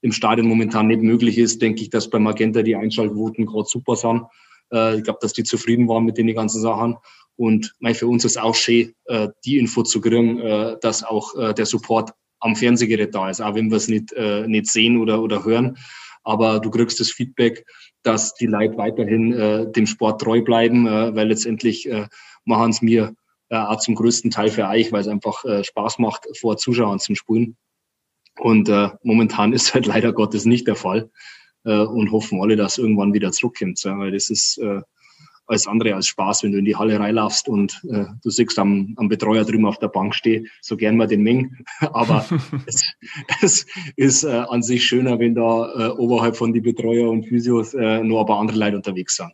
im 0.05 0.12
Stadion 0.12 0.47
momentan 0.47 0.87
nicht 0.87 1.01
möglich 1.01 1.39
ist, 1.39 1.62
denke 1.62 1.81
ich, 1.81 1.89
dass 1.89 2.11
bei 2.11 2.19
Magenta 2.19 2.61
die 2.61 2.77
Einschaltquoten 2.77 3.47
gerade 3.47 3.67
super 3.67 3.97
sind. 3.97 4.25
Äh, 4.71 4.99
ich 4.99 5.03
glaube, 5.03 5.19
dass 5.23 5.33
die 5.33 5.45
zufrieden 5.45 5.89
waren 5.89 6.05
mit 6.05 6.19
den 6.19 6.27
ganzen 6.35 6.61
Sachen. 6.61 6.97
Und 7.37 7.75
mein, 7.79 7.95
für 7.95 8.06
uns 8.06 8.23
ist 8.27 8.39
auch 8.39 8.55
schön, 8.55 8.93
äh, 9.06 9.29
die 9.47 9.56
Info 9.56 9.83
zu 9.83 10.03
kriegen, 10.03 10.39
äh, 10.41 10.77
dass 10.83 11.05
auch 11.05 11.35
äh, 11.37 11.55
der 11.55 11.65
Support 11.65 12.11
am 12.41 12.55
Fernsehgerät 12.55 13.15
da 13.15 13.31
ist, 13.31 13.41
auch 13.41 13.55
wenn 13.55 13.71
wir 13.71 13.79
es 13.79 13.89
nicht, 13.89 14.12
äh, 14.12 14.47
nicht 14.47 14.67
sehen 14.67 15.01
oder, 15.01 15.23
oder 15.23 15.43
hören. 15.43 15.79
Aber 16.23 16.61
du 16.61 16.69
kriegst 16.71 17.01
das 17.01 17.11
Feedback, 17.11 17.65
dass 18.03 18.35
die 18.35 18.47
Leute 18.47 18.77
weiterhin 18.77 19.33
äh, 19.33 19.73
dem 19.73 19.87
Sport 19.87 20.21
treu 20.21 20.43
bleiben, 20.43 20.85
weil 20.85 21.29
letztendlich 21.29 21.89
machen 22.45 22.71
es 22.71 22.83
mir 22.83 23.15
auch 23.51 23.79
zum 23.79 23.95
größten 23.95 24.31
Teil 24.31 24.51
für 24.51 24.67
euch, 24.67 24.91
weil 24.91 25.03
es 25.03 25.09
einfach 25.09 25.45
Spaß 25.62 25.99
macht, 25.99 26.27
vor 26.39 26.56
Zuschauern 26.56 26.99
zu 26.99 27.15
spielen. 27.15 27.56
Und 28.38 28.69
äh, 28.69 28.90
momentan 29.02 29.52
ist 29.54 29.75
halt 29.75 29.86
leider 29.86 30.12
Gottes 30.12 30.44
nicht 30.44 30.66
der 30.66 30.76
Fall 30.76 31.10
äh, 31.64 31.78
und 31.78 32.12
hoffen 32.12 32.40
alle, 32.40 32.56
dass 32.56 32.78
irgendwann 32.78 33.14
wieder 33.14 33.32
zurückkommt. 33.32 33.82
Ja, 33.82 33.98
weil 33.98 34.12
das 34.12 34.31
ist 34.31 34.58
äh, 34.58 34.81
alles 35.46 35.66
andere 35.66 35.94
als 35.94 36.06
Spaß, 36.06 36.42
wenn 36.42 36.52
du 36.52 36.58
in 36.58 36.64
die 36.64 36.76
Halle 36.76 36.98
reinlaufst 36.98 37.48
und 37.48 37.82
äh, 37.90 38.06
du 38.22 38.31
siehst 38.31 38.58
am, 38.58 38.94
am 38.96 39.08
Betreuer 39.08 39.44
drüben 39.44 39.66
auf 39.66 39.78
der 39.78 39.88
Bank 39.88 40.14
stehen, 40.14 40.48
so 40.62 40.76
gern 40.76 40.96
mal 40.96 41.06
den 41.06 41.22
Meng. 41.22 41.56
Aber 41.81 42.25
es, 42.66 42.94
es 43.42 43.66
ist 43.96 44.25
äh, 44.25 44.44
an 44.48 44.62
sich 44.62 44.84
schöner, 44.84 45.19
wenn 45.19 45.34
da 45.34 45.88
äh, 45.88 45.90
oberhalb 45.90 46.36
von 46.36 46.53
die 46.53 46.60
Betreuer 46.60 47.10
und 47.10 47.26
Physios 47.26 47.74
äh, 47.74 48.03
nur 48.03 48.20
ein 48.20 48.26
paar 48.26 48.41
andere 48.41 48.58
Leute 48.58 48.76
unterwegs 48.76 49.17
sind. 49.17 49.32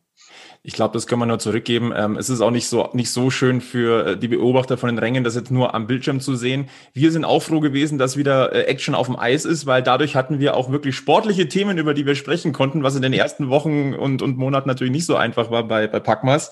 Ich 0.62 0.74
glaube, 0.74 0.92
das 0.92 1.06
können 1.06 1.22
wir 1.22 1.26
nur 1.26 1.38
zurückgeben. 1.38 1.90
Ähm, 1.96 2.18
es 2.18 2.28
ist 2.28 2.42
auch 2.42 2.50
nicht 2.50 2.68
so, 2.68 2.90
nicht 2.92 3.10
so 3.10 3.30
schön 3.30 3.62
für 3.62 4.08
äh, 4.08 4.16
die 4.18 4.28
Beobachter 4.28 4.76
von 4.76 4.90
den 4.90 4.98
Rängen, 4.98 5.24
das 5.24 5.34
jetzt 5.34 5.50
nur 5.50 5.74
am 5.74 5.86
Bildschirm 5.86 6.20
zu 6.20 6.36
sehen. 6.36 6.68
Wir 6.92 7.10
sind 7.12 7.24
auch 7.24 7.40
froh 7.40 7.60
gewesen, 7.60 7.96
dass 7.96 8.18
wieder 8.18 8.52
äh, 8.52 8.64
Action 8.64 8.94
auf 8.94 9.06
dem 9.06 9.18
Eis 9.18 9.46
ist, 9.46 9.64
weil 9.64 9.82
dadurch 9.82 10.16
hatten 10.16 10.38
wir 10.38 10.54
auch 10.54 10.70
wirklich 10.70 10.96
sportliche 10.96 11.48
Themen, 11.48 11.78
über 11.78 11.94
die 11.94 12.04
wir 12.04 12.14
sprechen 12.14 12.52
konnten, 12.52 12.82
was 12.82 12.94
in 12.94 13.00
den 13.00 13.14
ersten 13.14 13.48
Wochen 13.48 13.94
und, 13.94 14.20
und 14.20 14.36
Monaten 14.36 14.68
natürlich 14.68 14.92
nicht 14.92 15.06
so 15.06 15.16
einfach 15.16 15.50
war 15.50 15.66
bei, 15.66 15.86
bei 15.86 15.98
Packmas. 15.98 16.50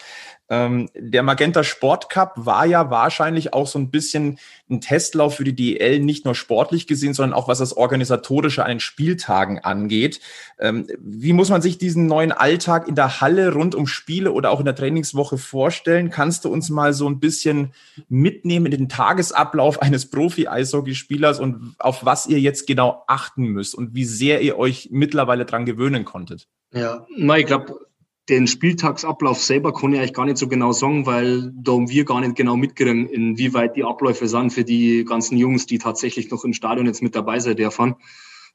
Ähm, 0.50 0.88
der 0.94 1.22
Magenta 1.22 1.62
Sport 1.62 2.08
Cup 2.08 2.32
war 2.36 2.64
ja 2.64 2.90
wahrscheinlich 2.90 3.52
auch 3.52 3.66
so 3.66 3.78
ein 3.78 3.90
bisschen 3.90 4.38
ein 4.70 4.80
Testlauf 4.80 5.36
für 5.36 5.44
die 5.44 5.54
DL, 5.54 6.00
nicht 6.00 6.24
nur 6.24 6.34
sportlich 6.34 6.86
gesehen, 6.86 7.14
sondern 7.14 7.38
auch 7.38 7.48
was 7.48 7.58
das 7.58 7.76
Organisatorische 7.76 8.64
an 8.64 8.70
den 8.70 8.80
Spieltagen 8.80 9.58
angeht. 9.58 10.20
Ähm, 10.58 10.86
wie 10.98 11.32
muss 11.32 11.50
man 11.50 11.60
sich 11.60 11.78
diesen 11.78 12.06
neuen 12.06 12.32
Alltag 12.32 12.88
in 12.88 12.94
der 12.94 13.20
Halle 13.20 13.52
rund 13.52 13.74
um 13.74 13.86
Spiele 13.86 14.32
oder 14.32 14.50
auch 14.50 14.60
in 14.60 14.64
der 14.64 14.74
Trainingswoche 14.74 15.36
vorstellen? 15.36 16.10
Kannst 16.10 16.44
du 16.44 16.48
uns 16.50 16.70
mal 16.70 16.94
so 16.94 17.08
ein 17.08 17.20
bisschen 17.20 17.72
mitnehmen 18.08 18.66
in 18.66 18.72
den 18.72 18.88
Tagesablauf 18.88 19.82
eines 19.82 20.10
Profi-Eishockeyspielers 20.10 21.40
und 21.40 21.74
auf 21.78 22.04
was 22.04 22.26
ihr 22.26 22.40
jetzt 22.40 22.66
genau 22.66 23.04
achten 23.06 23.44
müsst 23.44 23.74
und 23.74 23.94
wie 23.94 24.04
sehr 24.04 24.40
ihr 24.40 24.58
euch 24.58 24.88
mittlerweile 24.90 25.44
dran 25.44 25.66
gewöhnen 25.66 26.04
konntet? 26.04 26.48
Ja, 26.72 27.06
na, 27.16 27.38
ich 27.38 27.46
glaube, 27.46 27.87
den 28.28 28.46
Spieltagsablauf 28.46 29.42
selber 29.42 29.72
kann 29.72 29.92
ich 29.92 29.98
eigentlich 29.98 30.12
gar 30.12 30.26
nicht 30.26 30.36
so 30.36 30.48
genau 30.48 30.72
sagen, 30.72 31.06
weil 31.06 31.50
da 31.54 31.72
haben 31.72 31.88
wir 31.88 32.04
gar 32.04 32.20
nicht 32.20 32.36
genau 32.36 32.56
mitkriegen, 32.56 33.08
inwieweit 33.08 33.76
die 33.76 33.84
Abläufe 33.84 34.28
sind 34.28 34.50
für 34.50 34.64
die 34.64 35.04
ganzen 35.04 35.38
Jungs, 35.38 35.66
die 35.66 35.78
tatsächlich 35.78 36.30
noch 36.30 36.44
im 36.44 36.52
Stadion 36.52 36.86
jetzt 36.86 37.02
mit 37.02 37.16
dabei 37.16 37.38
sein 37.38 37.56
dürfen. 37.56 37.94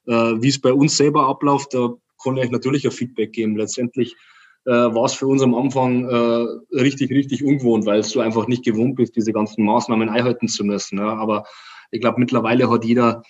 Äh, 0.05 0.13
wie 0.13 0.49
es 0.49 0.61
bei 0.61 0.73
uns 0.73 0.97
selber 0.97 1.27
abläuft, 1.27 1.73
da 1.73 1.93
kann 2.23 2.37
ich 2.37 2.43
euch 2.43 2.51
natürlich 2.51 2.85
ein 2.85 2.91
Feedback 2.91 3.33
geben. 3.33 3.57
Letztendlich 3.57 4.15
äh, 4.65 4.71
war 4.71 5.05
es 5.05 5.13
für 5.13 5.27
uns 5.27 5.41
am 5.41 5.55
Anfang 5.55 6.07
äh, 6.07 6.77
richtig, 6.79 7.09
richtig 7.09 7.43
ungewohnt, 7.43 7.85
weil 7.85 8.01
du 8.01 8.19
einfach 8.19 8.47
nicht 8.47 8.63
gewohnt 8.63 8.95
bist, 8.95 9.15
diese 9.15 9.33
ganzen 9.33 9.65
Maßnahmen 9.65 10.09
einhalten 10.09 10.47
zu 10.47 10.63
müssen. 10.63 10.99
Ja. 10.99 11.15
Aber 11.15 11.45
ich 11.91 11.99
glaube, 11.99 12.19
mittlerweile 12.19 12.69
hat 12.69 12.85
jeder 12.85 13.23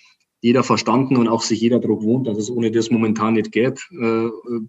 jeder 0.44 0.62
verstanden 0.62 1.16
und 1.16 1.26
auch 1.26 1.40
sich 1.40 1.62
jeder 1.62 1.80
Druck 1.80 2.02
wohnt, 2.02 2.26
dass 2.26 2.36
es 2.36 2.50
ohne 2.50 2.70
das 2.70 2.90
momentan 2.90 3.32
nicht 3.32 3.50
geht. 3.50 3.80
Äh, 3.98 4.28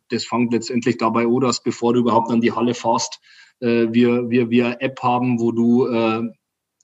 das 0.10 0.24
fängt 0.24 0.54
letztendlich 0.54 0.98
dabei 0.98 1.28
an, 1.28 1.42
dass 1.42 1.62
bevor 1.62 1.92
du 1.92 2.00
überhaupt 2.00 2.32
an 2.32 2.40
die 2.40 2.54
Halle 2.54 2.74
fährst, 2.74 3.20
äh, 3.60 3.88
wir, 3.92 4.30
wir, 4.30 4.50
wir 4.50 4.78
App 4.80 5.04
haben, 5.04 5.38
wo 5.38 5.52
du 5.52 5.88
äh, 5.88 6.22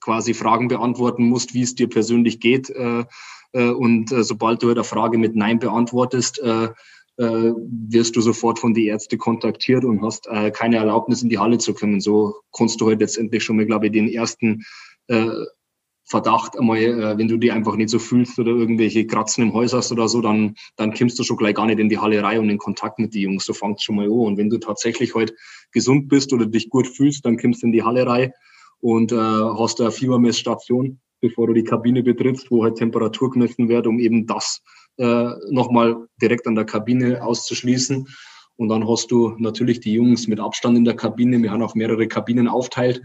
quasi 0.02 0.34
Fragen 0.34 0.68
beantworten 0.68 1.24
musst, 1.24 1.54
wie 1.54 1.62
es 1.62 1.74
dir 1.74 1.88
persönlich 1.88 2.38
geht. 2.40 2.70
Und 3.54 4.08
sobald 4.08 4.60
du 4.60 4.66
halt 4.66 4.78
eine 4.78 4.84
Frage 4.84 5.16
mit 5.16 5.36
Nein 5.36 5.60
beantwortest, 5.60 6.42
wirst 6.42 8.16
du 8.16 8.20
sofort 8.20 8.58
von 8.58 8.74
den 8.74 8.88
Ärzten 8.88 9.18
kontaktiert 9.18 9.84
und 9.84 10.02
hast 10.02 10.28
keine 10.54 10.78
Erlaubnis 10.78 11.22
in 11.22 11.28
die 11.28 11.38
Halle 11.38 11.58
zu 11.58 11.72
kommen. 11.72 12.00
So 12.00 12.34
kannst 12.50 12.80
du 12.80 12.88
halt 12.88 12.98
letztendlich 12.98 13.44
schon 13.44 13.58
mal, 13.58 13.66
glaube 13.66 13.86
ich, 13.86 13.92
den 13.92 14.08
ersten 14.08 14.64
Verdacht 16.12 16.58
einmal, 16.58 16.78
äh, 16.78 17.16
wenn 17.16 17.26
du 17.26 17.38
die 17.38 17.50
einfach 17.50 17.74
nicht 17.74 17.88
so 17.88 17.98
fühlst 17.98 18.38
oder 18.38 18.50
irgendwelche 18.50 19.06
Kratzen 19.06 19.44
im 19.44 19.54
Hals 19.54 19.72
hast 19.72 19.92
oder 19.92 20.08
so, 20.08 20.20
dann, 20.20 20.56
dann 20.76 20.92
kommst 20.92 21.18
du 21.18 21.24
schon 21.24 21.38
gleich 21.38 21.54
gar 21.54 21.64
nicht 21.64 21.78
in 21.78 21.88
die 21.88 21.98
Halle 21.98 22.22
rein 22.22 22.38
und 22.38 22.50
in 22.50 22.58
Kontakt 22.58 22.98
mit 22.98 23.14
den 23.14 23.22
Jungs. 23.22 23.46
So 23.46 23.54
fangst 23.54 23.82
schon 23.82 23.96
mal 23.96 24.04
an. 24.04 24.10
Und 24.10 24.36
wenn 24.36 24.50
du 24.50 24.58
tatsächlich 24.58 25.14
halt 25.14 25.32
gesund 25.72 26.08
bist 26.08 26.34
oder 26.34 26.44
dich 26.44 26.68
gut 26.68 26.86
fühlst, 26.86 27.24
dann 27.24 27.38
kommst 27.38 27.62
du 27.62 27.68
in 27.68 27.72
die 27.72 27.82
Halle 27.82 28.06
rein 28.06 28.32
und 28.80 29.10
äh, 29.10 29.16
hast 29.16 29.80
eine 29.80 29.90
Fiebermessstation, 29.90 31.00
bevor 31.22 31.46
du 31.46 31.54
die 31.54 31.64
Kabine 31.64 32.02
betrittst, 32.02 32.50
wo 32.50 32.62
halt 32.62 32.76
Temperatur 32.76 33.30
gemessen 33.30 33.70
wird, 33.70 33.86
um 33.86 33.98
eben 33.98 34.26
das 34.26 34.60
äh, 34.98 35.30
nochmal 35.48 35.96
direkt 36.20 36.46
an 36.46 36.56
der 36.56 36.66
Kabine 36.66 37.24
auszuschließen. 37.24 38.06
Und 38.56 38.68
dann 38.68 38.86
hast 38.86 39.10
du 39.10 39.34
natürlich 39.38 39.80
die 39.80 39.94
Jungs 39.94 40.28
mit 40.28 40.40
Abstand 40.40 40.76
in 40.76 40.84
der 40.84 40.94
Kabine. 40.94 41.42
Wir 41.42 41.52
haben 41.52 41.62
auch 41.62 41.74
mehrere 41.74 42.06
Kabinen 42.06 42.48
aufteilt, 42.48 43.00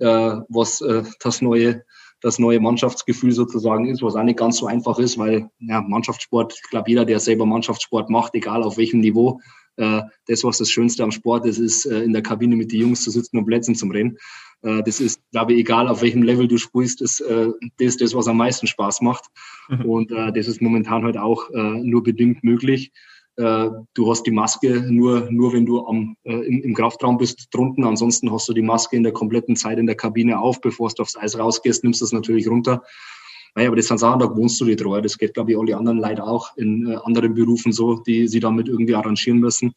äh, 0.00 0.36
was 0.50 0.82
äh, 0.82 1.02
das 1.20 1.40
neue 1.40 1.82
das 2.22 2.38
neue 2.38 2.60
Mannschaftsgefühl 2.60 3.32
sozusagen 3.32 3.86
ist, 3.86 4.02
was 4.02 4.14
auch 4.14 4.22
nicht 4.22 4.38
ganz 4.38 4.56
so 4.56 4.66
einfach 4.66 4.98
ist, 4.98 5.18
weil 5.18 5.50
ja, 5.58 5.80
Mannschaftssport, 5.80 6.54
ich 6.54 6.70
glaube, 6.70 6.88
jeder, 6.88 7.04
der 7.04 7.20
selber 7.20 7.46
Mannschaftssport 7.46 8.10
macht, 8.10 8.34
egal 8.34 8.62
auf 8.62 8.76
welchem 8.76 9.00
Niveau, 9.00 9.40
äh, 9.76 10.02
das, 10.26 10.44
was 10.44 10.58
das 10.58 10.70
Schönste 10.70 11.02
am 11.02 11.10
Sport 11.10 11.46
ist, 11.46 11.58
ist, 11.58 11.86
äh, 11.86 12.02
in 12.02 12.12
der 12.12 12.22
Kabine 12.22 12.56
mit 12.56 12.72
den 12.72 12.80
Jungs 12.80 13.02
zu 13.02 13.10
sitzen 13.10 13.38
und 13.38 13.46
Plätzen 13.46 13.74
zum 13.74 13.90
Rennen. 13.90 14.18
Äh, 14.62 14.82
das 14.82 15.00
ist, 15.00 15.20
glaube 15.32 15.54
ich, 15.54 15.60
egal 15.60 15.88
auf 15.88 16.02
welchem 16.02 16.22
Level 16.22 16.46
du 16.46 16.58
spielst, 16.58 17.00
ist 17.00 17.20
äh, 17.20 17.48
das, 17.78 17.96
das, 17.96 18.14
was 18.14 18.28
am 18.28 18.36
meisten 18.36 18.66
Spaß 18.66 19.00
macht. 19.00 19.24
Mhm. 19.68 19.84
Und 19.86 20.12
äh, 20.12 20.32
das 20.32 20.46
ist 20.46 20.62
momentan 20.62 21.04
halt 21.04 21.16
auch 21.16 21.50
äh, 21.50 21.80
nur 21.82 22.02
bedingt 22.02 22.44
möglich. 22.44 22.92
Äh, 23.36 23.70
du 23.94 24.10
hast 24.10 24.24
die 24.24 24.30
Maske 24.30 24.82
nur, 24.90 25.30
nur 25.30 25.52
wenn 25.52 25.64
du 25.64 25.86
am, 25.86 26.16
äh, 26.24 26.34
im, 26.34 26.62
im 26.62 26.74
Kraftraum 26.74 27.18
bist, 27.18 27.48
drunten. 27.52 27.84
Ansonsten 27.84 28.30
hast 28.32 28.48
du 28.48 28.52
die 28.52 28.62
Maske 28.62 28.96
in 28.96 29.02
der 29.02 29.12
kompletten 29.12 29.56
Zeit 29.56 29.78
in 29.78 29.86
der 29.86 29.96
Kabine 29.96 30.38
auf. 30.38 30.60
Bevor 30.60 30.90
du 30.90 31.02
aufs 31.02 31.16
Eis 31.16 31.38
rausgehst, 31.38 31.82
nimmst 31.82 32.00
du 32.00 32.04
das 32.04 32.12
natürlich 32.12 32.48
runter. 32.48 32.82
Naja, 33.54 33.68
aber 33.68 33.76
das 33.76 33.86
sind 33.86 33.98
Sachen, 33.98 34.20
da 34.20 34.34
wohnst 34.34 34.60
du 34.60 34.64
die 34.64 34.76
treu. 34.76 35.00
Das 35.00 35.18
geht, 35.18 35.34
glaube 35.34 35.52
ich, 35.52 35.58
alle 35.58 35.76
anderen 35.76 35.98
leider 35.98 36.26
auch 36.26 36.56
in 36.56 36.90
äh, 36.90 36.96
anderen 37.04 37.34
Berufen 37.34 37.72
so, 37.72 37.96
die 37.96 38.28
sie 38.28 38.40
damit 38.40 38.68
irgendwie 38.68 38.94
arrangieren 38.94 39.40
müssen. 39.40 39.74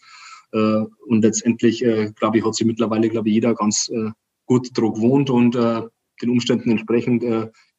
Äh, 0.52 0.86
und 1.08 1.22
letztendlich, 1.22 1.84
äh, 1.84 2.12
glaube 2.16 2.38
ich, 2.38 2.46
hat 2.46 2.56
sich 2.56 2.66
mittlerweile, 2.66 3.10
glaube 3.10 3.30
ich, 3.30 3.36
jeder 3.36 3.54
ganz 3.54 3.90
äh, 3.90 4.12
gut 4.46 4.70
drauf 4.78 4.94
gewohnt 4.94 5.30
und 5.30 5.56
den 5.56 6.30
Umständen 6.30 6.70
entsprechend 6.70 7.24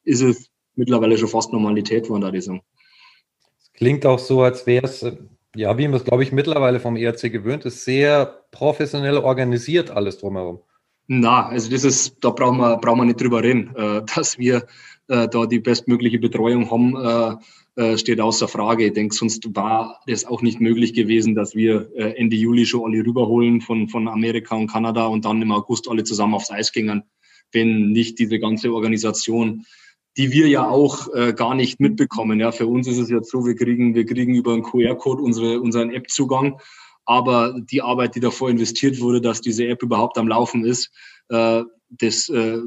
ist 0.02 0.20
es 0.20 0.50
mittlerweile 0.74 1.16
schon 1.16 1.28
fast 1.28 1.52
Normalität 1.52 2.04
geworden, 2.04 2.22
da 2.22 2.32
die 2.32 2.40
sagen. 2.40 2.60
Klingt 3.74 4.04
auch 4.04 4.18
so, 4.18 4.42
als 4.42 4.66
wäre 4.66 4.84
es 4.84 5.06
ja, 5.56 5.76
wie 5.78 5.88
man 5.88 5.96
es, 5.96 6.04
glaube 6.04 6.22
ich, 6.22 6.32
mittlerweile 6.32 6.80
vom 6.80 6.96
ERC 6.96 7.32
gewöhnt 7.32 7.64
ist, 7.64 7.84
sehr 7.84 8.42
professionell 8.50 9.18
organisiert 9.18 9.90
alles 9.90 10.18
drumherum. 10.18 10.60
Na, 11.08 11.46
also 11.48 11.70
das 11.70 11.84
ist, 11.84 12.16
da 12.20 12.30
brauchen 12.30 12.58
wir, 12.58 12.78
brauchen 12.78 12.98
wir 13.00 13.04
nicht 13.04 13.20
drüber 13.20 13.42
reden. 13.42 13.74
Äh, 13.76 14.02
dass 14.14 14.38
wir 14.38 14.66
äh, 15.08 15.28
da 15.28 15.46
die 15.46 15.60
bestmögliche 15.60 16.18
Betreuung 16.18 16.70
haben, 16.70 17.40
äh, 17.76 17.98
steht 17.98 18.20
außer 18.20 18.48
Frage. 18.48 18.86
Ich 18.86 18.94
denke, 18.94 19.14
sonst 19.14 19.54
war 19.54 20.00
das 20.06 20.24
auch 20.24 20.42
nicht 20.42 20.60
möglich 20.60 20.94
gewesen, 20.94 21.34
dass 21.34 21.54
wir 21.54 21.90
Ende 21.94 22.34
Juli 22.34 22.64
schon 22.64 22.90
alle 22.90 23.04
rüberholen 23.04 23.60
von, 23.60 23.88
von 23.88 24.08
Amerika 24.08 24.56
und 24.56 24.68
Kanada 24.68 25.04
und 25.04 25.26
dann 25.26 25.42
im 25.42 25.52
August 25.52 25.86
alle 25.86 26.02
zusammen 26.02 26.34
aufs 26.34 26.50
Eis 26.50 26.72
gingen, 26.72 27.02
wenn 27.52 27.92
nicht 27.92 28.18
diese 28.18 28.38
ganze 28.38 28.72
Organisation 28.72 29.66
die 30.16 30.32
wir 30.32 30.48
ja 30.48 30.68
auch 30.68 31.12
äh, 31.14 31.32
gar 31.34 31.54
nicht 31.54 31.78
mitbekommen. 31.80 32.40
Ja, 32.40 32.52
für 32.52 32.66
uns 32.66 32.86
ist 32.86 32.98
es 32.98 33.10
jetzt 33.10 33.30
so, 33.30 33.44
wir 33.44 33.54
kriegen, 33.54 33.94
wir 33.94 34.06
kriegen 34.06 34.34
über 34.34 34.52
einen 34.52 34.62
QR-Code 34.62 35.22
unsere, 35.22 35.60
unseren 35.60 35.90
App-Zugang. 35.90 36.58
Aber 37.04 37.54
die 37.60 37.82
Arbeit, 37.82 38.14
die 38.16 38.20
davor 38.20 38.50
investiert 38.50 39.00
wurde, 39.00 39.20
dass 39.20 39.40
diese 39.40 39.66
App 39.66 39.82
überhaupt 39.82 40.18
am 40.18 40.26
Laufen 40.26 40.64
ist, 40.64 40.90
äh, 41.28 41.62
das 41.88 42.28
äh, 42.28 42.58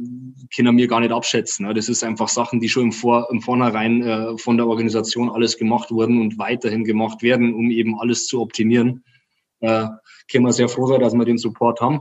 können 0.56 0.78
wir 0.78 0.88
gar 0.88 1.02
nicht 1.02 1.12
abschätzen. 1.12 1.66
Ja. 1.66 1.74
Das 1.74 1.90
ist 1.90 2.04
einfach 2.04 2.30
Sachen, 2.30 2.60
die 2.60 2.70
schon 2.70 2.84
im, 2.84 2.92
Vor 2.92 3.28
im 3.32 3.42
Vornherein 3.42 4.02
äh, 4.02 4.38
von 4.38 4.56
der 4.56 4.68
Organisation 4.68 5.30
alles 5.30 5.58
gemacht 5.58 5.92
wurden 5.92 6.22
und 6.22 6.38
weiterhin 6.38 6.86
gemacht 6.86 7.22
werden, 7.22 7.54
um 7.54 7.70
eben 7.70 8.00
alles 8.00 8.28
zu 8.28 8.40
optimieren. 8.42 9.04
Äh, 9.60 9.88
können 10.32 10.46
wir 10.46 10.54
sehr 10.54 10.70
froh 10.70 10.88
sein, 10.88 11.02
dass 11.02 11.14
wir 11.14 11.26
den 11.26 11.38
Support 11.38 11.82
haben. 11.82 12.00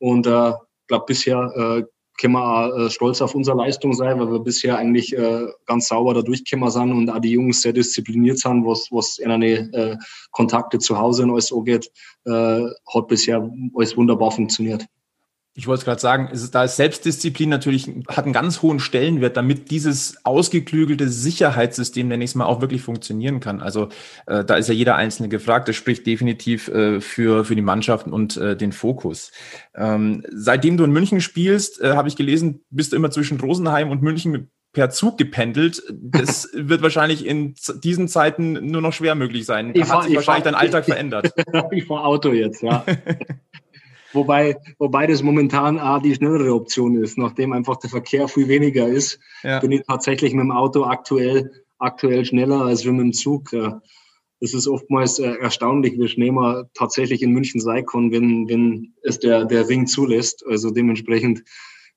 Und 0.00 0.26
äh, 0.26 0.52
glaube 0.86 1.04
bisher 1.06 1.52
äh, 1.56 1.84
können 2.18 2.34
wir 2.34 2.42
auch 2.42 2.78
äh, 2.78 2.90
stolz 2.90 3.20
auf 3.20 3.34
unsere 3.34 3.56
Leistung 3.56 3.92
sein, 3.92 4.18
weil 4.18 4.30
wir 4.30 4.40
bisher 4.40 4.78
eigentlich 4.78 5.16
äh, 5.16 5.46
ganz 5.66 5.88
sauber 5.88 6.14
da 6.14 6.22
durchgekommen 6.22 6.70
sind 6.70 6.92
und 6.92 7.10
auch 7.10 7.20
die 7.20 7.32
Jungs 7.32 7.62
sehr 7.62 7.72
diszipliniert 7.72 8.38
sind, 8.38 8.64
was, 8.64 8.88
was 8.90 9.18
in 9.18 9.30
eine 9.30 9.72
äh, 9.72 9.96
Kontakte 10.30 10.78
zu 10.78 10.98
Hause 10.98 11.24
und 11.24 11.30
alles 11.30 11.52
angeht, 11.52 11.90
äh, 12.24 12.30
hat 12.94 13.08
bisher 13.08 13.50
alles 13.74 13.96
wunderbar 13.96 14.30
funktioniert. 14.30 14.86
Ich 15.56 15.68
wollte 15.68 15.84
gerade 15.84 16.00
sagen, 16.00 16.28
ist, 16.28 16.52
da 16.52 16.64
ist 16.64 16.74
Selbstdisziplin 16.76 17.48
natürlich, 17.48 17.88
hat 18.08 18.24
einen 18.24 18.32
ganz 18.32 18.60
hohen 18.60 18.80
Stellenwert, 18.80 19.36
damit 19.36 19.70
dieses 19.70 20.16
ausgeklügelte 20.24 21.08
Sicherheitssystem, 21.08 22.08
nenne 22.08 22.24
ich 22.24 22.30
es 22.30 22.34
mal, 22.34 22.46
auch 22.46 22.60
wirklich 22.60 22.82
funktionieren 22.82 23.38
kann. 23.38 23.62
Also 23.62 23.88
äh, 24.26 24.44
da 24.44 24.56
ist 24.56 24.68
ja 24.68 24.74
jeder 24.74 24.96
Einzelne 24.96 25.28
gefragt. 25.28 25.68
Das 25.68 25.76
spricht 25.76 26.08
definitiv 26.08 26.66
äh, 26.68 27.00
für, 27.00 27.44
für 27.44 27.54
die 27.54 27.62
Mannschaften 27.62 28.12
und 28.12 28.36
äh, 28.36 28.56
den 28.56 28.72
Fokus. 28.72 29.30
Ähm, 29.76 30.24
seitdem 30.32 30.76
du 30.76 30.82
in 30.82 30.90
München 30.90 31.20
spielst, 31.20 31.80
äh, 31.80 31.92
habe 31.92 32.08
ich 32.08 32.16
gelesen, 32.16 32.64
bist 32.70 32.92
du 32.92 32.96
immer 32.96 33.12
zwischen 33.12 33.38
Rosenheim 33.38 33.90
und 33.90 34.02
München 34.02 34.50
per 34.74 34.90
Zug 34.90 35.16
gependelt. 35.16 35.82
Das 35.92 36.50
wird 36.52 36.82
wahrscheinlich 36.82 37.24
in 37.24 37.54
diesen 37.82 38.08
Zeiten 38.08 38.70
nur 38.70 38.82
noch 38.82 38.92
schwer 38.92 39.14
möglich 39.14 39.46
sein. 39.46 39.72
Da 39.72 39.88
hat 39.88 40.02
sich 40.02 40.16
wahrscheinlich 40.16 40.24
fahr, 40.24 40.40
dein 40.40 40.54
Alltag 40.54 40.84
verändert. 40.84 41.32
ich 41.70 41.84
fahre 41.84 42.04
Auto 42.04 42.32
jetzt, 42.32 42.62
ja. 42.62 42.84
Wobei, 44.14 44.56
wobei 44.78 45.06
das 45.06 45.22
momentan 45.22 45.78
auch 45.78 46.00
die 46.00 46.14
schnellere 46.14 46.54
Option 46.54 46.96
ist. 47.02 47.18
Nachdem 47.18 47.52
einfach 47.52 47.76
der 47.76 47.90
Verkehr 47.90 48.28
viel 48.28 48.48
weniger 48.48 48.86
ist, 48.86 49.18
ja. 49.42 49.60
bin 49.60 49.72
ich 49.72 49.82
tatsächlich 49.86 50.32
mit 50.32 50.44
dem 50.44 50.52
Auto 50.52 50.84
aktuell, 50.84 51.50
aktuell 51.78 52.24
schneller 52.24 52.62
als 52.62 52.84
mit 52.84 52.98
dem 52.98 53.12
Zug. 53.12 53.50
Das 54.44 54.52
ist 54.52 54.68
oftmals 54.68 55.18
äh, 55.18 55.36
erstaunlich, 55.40 55.98
wie 55.98 56.06
schnell 56.06 56.32
man 56.32 56.66
tatsächlich 56.74 57.22
in 57.22 57.30
München 57.30 57.62
sein 57.62 57.86
kann, 57.86 58.12
wenn, 58.12 58.46
wenn 58.46 58.92
es 59.02 59.18
der, 59.18 59.46
der 59.46 59.68
Ring 59.68 59.86
zulässt. 59.86 60.44
Also 60.46 60.70
dementsprechend 60.70 61.42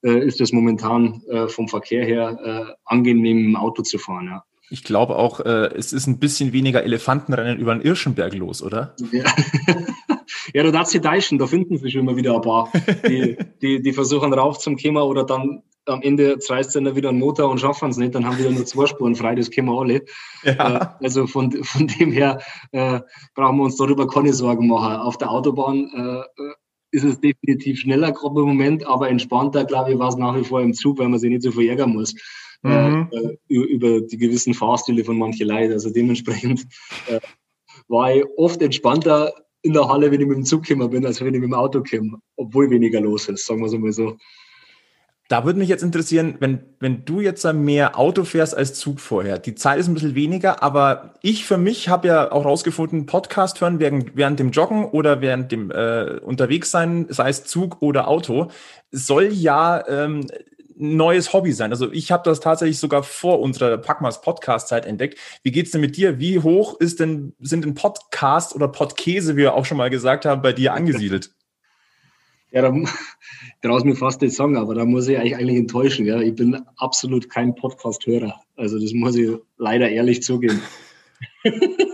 äh, 0.01 0.25
ist 0.25 0.39
es 0.39 0.53
momentan 0.53 1.21
äh, 1.29 1.49
vom 1.49 1.67
Verkehr 1.67 2.05
her 2.05 2.77
angenehm, 2.85 3.37
im 3.37 3.55
Auto 3.57 3.81
zu 3.81 3.97
fahren. 3.97 4.27
Ja. 4.27 4.43
Ich 4.69 4.83
glaube 4.83 5.15
auch, 5.15 5.39
es 5.39 5.93
ist 5.93 6.07
ein 6.07 6.19
bisschen 6.19 6.51
weniger 6.51 6.83
Elefantenrennen 6.83 7.57
über 7.57 7.73
den 7.73 7.81
Irschenberg 7.81 8.33
los, 8.33 8.61
oder? 8.61 8.95
Ja. 9.11 9.23
Ja, 10.53 10.63
da 10.63 10.71
darf 10.71 10.87
sie 10.87 11.01
Deutschen, 11.01 11.37
da 11.37 11.47
finden 11.47 11.77
sich 11.77 11.95
immer 11.95 12.15
wieder 12.15 12.35
ein 12.35 12.41
paar, 12.41 12.71
die, 13.07 13.37
die, 13.61 13.81
die 13.81 13.93
versuchen 13.93 14.33
raufzukommen 14.33 15.03
oder 15.03 15.23
dann 15.23 15.63
am 15.85 16.01
Ende 16.01 16.37
reißt 16.47 16.75
dann 16.75 16.95
wieder 16.95 17.09
ein 17.09 17.19
Motor 17.19 17.49
und 17.49 17.59
schaffen 17.59 17.89
es 17.89 17.97
nicht, 17.97 18.13
dann 18.13 18.25
haben 18.25 18.37
wir 18.37 18.49
nur 18.51 18.65
zwei 18.65 18.85
Spuren 18.85 19.15
frei, 19.15 19.35
das 19.35 19.49
kennen 19.49 19.67
wir 19.67 19.79
alle. 19.79 20.03
Ja. 20.43 20.97
Äh, 20.99 21.03
also 21.05 21.27
von, 21.27 21.51
von 21.63 21.87
dem 21.87 22.11
her 22.11 22.39
äh, 22.71 22.99
brauchen 23.35 23.57
wir 23.57 23.63
uns 23.63 23.77
darüber 23.77 24.07
keine 24.07 24.33
Sorgen 24.33 24.67
machen. 24.67 24.97
Auf 24.97 25.17
der 25.17 25.31
Autobahn 25.31 25.89
äh, 25.95 26.43
ist 26.91 27.03
es 27.03 27.19
definitiv 27.19 27.79
schneller 27.79 28.11
gerade 28.11 28.41
im 28.41 28.47
Moment, 28.47 28.85
aber 28.85 29.09
entspannter, 29.09 29.65
glaube 29.65 29.93
ich, 29.93 29.99
war 29.99 30.09
es 30.09 30.17
nach 30.17 30.35
wie 30.35 30.43
vor 30.43 30.61
im 30.61 30.73
Zug, 30.73 30.99
weil 30.99 31.09
man 31.09 31.19
sich 31.19 31.29
nicht 31.29 31.43
so 31.43 31.51
viel 31.51 31.69
ärgern 31.69 31.93
muss. 31.93 32.13
Äh, 32.63 32.89
mhm. 32.89 33.09
Äh, 33.11 33.53
über 33.53 34.01
die 34.01 34.17
gewissen 34.17 34.53
Fahrstile 34.53 35.03
von 35.03 35.17
manchen 35.17 35.47
Leuten. 35.47 35.73
Also 35.73 35.91
dementsprechend 35.91 36.65
äh, 37.07 37.19
war 37.87 38.15
ich 38.15 38.25
oft 38.35 38.61
entspannter 38.61 39.33
in 39.61 39.73
der 39.73 39.87
Halle, 39.87 40.11
wenn 40.11 40.21
ich 40.21 40.27
mit 40.27 40.37
dem 40.37 40.45
Zug 40.45 40.63
gekommen 40.63 40.89
bin, 40.89 41.05
als 41.05 41.19
wenn 41.21 41.33
ich 41.33 41.41
mit 41.41 41.49
dem 41.49 41.53
Auto 41.53 41.83
komme, 41.83 42.19
obwohl 42.35 42.69
weniger 42.69 43.01
los 43.01 43.27
ist, 43.27 43.45
sagen 43.45 43.61
wir 43.61 43.67
es 43.67 43.73
mal 43.73 43.91
so. 43.91 44.17
Da 45.29 45.43
würde 45.43 45.59
mich 45.59 45.67
jetzt 45.67 45.83
interessieren, 45.83 46.35
wenn, 46.39 46.61
wenn 46.79 47.03
du 47.03 47.19
jetzt 47.19 47.43
mehr 47.51 47.99
Auto 47.99 48.23
fährst 48.23 48.55
als 48.55 48.75
Zug 48.75 49.01
vorher. 49.01 49.39
Die 49.39 49.55
Zeit 49.55 49.77
ist 49.77 49.89
ein 49.89 49.93
bisschen 49.93 50.15
weniger, 50.15 50.63
aber 50.63 51.15
ich 51.21 51.45
für 51.45 51.57
mich 51.57 51.89
habe 51.89 52.07
ja 52.07 52.31
auch 52.31 52.45
rausgefunden, 52.45 53.07
Podcast 53.07 53.59
hören 53.59 53.81
während, 53.81 54.15
während 54.15 54.39
dem 54.39 54.51
Joggen 54.51 54.85
oder 54.85 55.19
während 55.19 55.51
dem 55.51 55.69
äh, 55.69 56.19
Unterwegssein, 56.21 57.07
sei 57.09 57.29
es 57.29 57.43
Zug 57.43 57.81
oder 57.81 58.07
Auto, 58.07 58.47
soll 58.91 59.25
ja 59.33 59.85
ähm, 59.89 60.27
neues 60.79 61.33
Hobby 61.33 61.51
sein. 61.51 61.71
Also 61.71 61.91
ich 61.91 62.11
habe 62.11 62.23
das 62.23 62.39
tatsächlich 62.39 62.79
sogar 62.79 63.03
vor 63.03 63.39
unserer 63.39 63.77
Packmas 63.77 64.21
Podcast-Zeit 64.21 64.85
entdeckt. 64.85 65.17
Wie 65.43 65.51
geht's 65.51 65.71
denn 65.71 65.81
mit 65.81 65.97
dir? 65.97 66.19
Wie 66.19 66.39
hoch 66.39 66.79
ist 66.79 66.99
denn, 66.99 67.33
sind 67.39 67.65
denn 67.65 67.73
Podcast 67.73 68.55
oder 68.55 68.67
Podkäse, 68.67 69.33
wie 69.33 69.41
wir 69.41 69.55
auch 69.55 69.65
schon 69.65 69.77
mal 69.77 69.89
gesagt 69.89 70.25
haben, 70.25 70.41
bei 70.41 70.53
dir 70.53 70.73
angesiedelt? 70.73 71.31
Ja, 72.49 72.61
da 72.61 72.71
traue 73.61 73.83
mir 73.83 73.97
fast 73.97 74.21
nicht 74.21 74.33
sagen, 74.33 74.55
aber 74.55 74.73
da 74.73 74.85
muss 74.85 75.09
ich 75.09 75.17
eigentlich, 75.17 75.35
eigentlich 75.35 75.57
enttäuschen. 75.57 76.05
Ja. 76.05 76.21
Ich 76.21 76.33
bin 76.33 76.57
absolut 76.77 77.29
kein 77.29 77.53
Podcast-Hörer. 77.53 78.39
Also 78.55 78.79
das 78.79 78.93
muss 78.93 79.17
ich 79.17 79.31
leider 79.57 79.89
ehrlich 79.89 80.23
zugeben. 80.23 80.61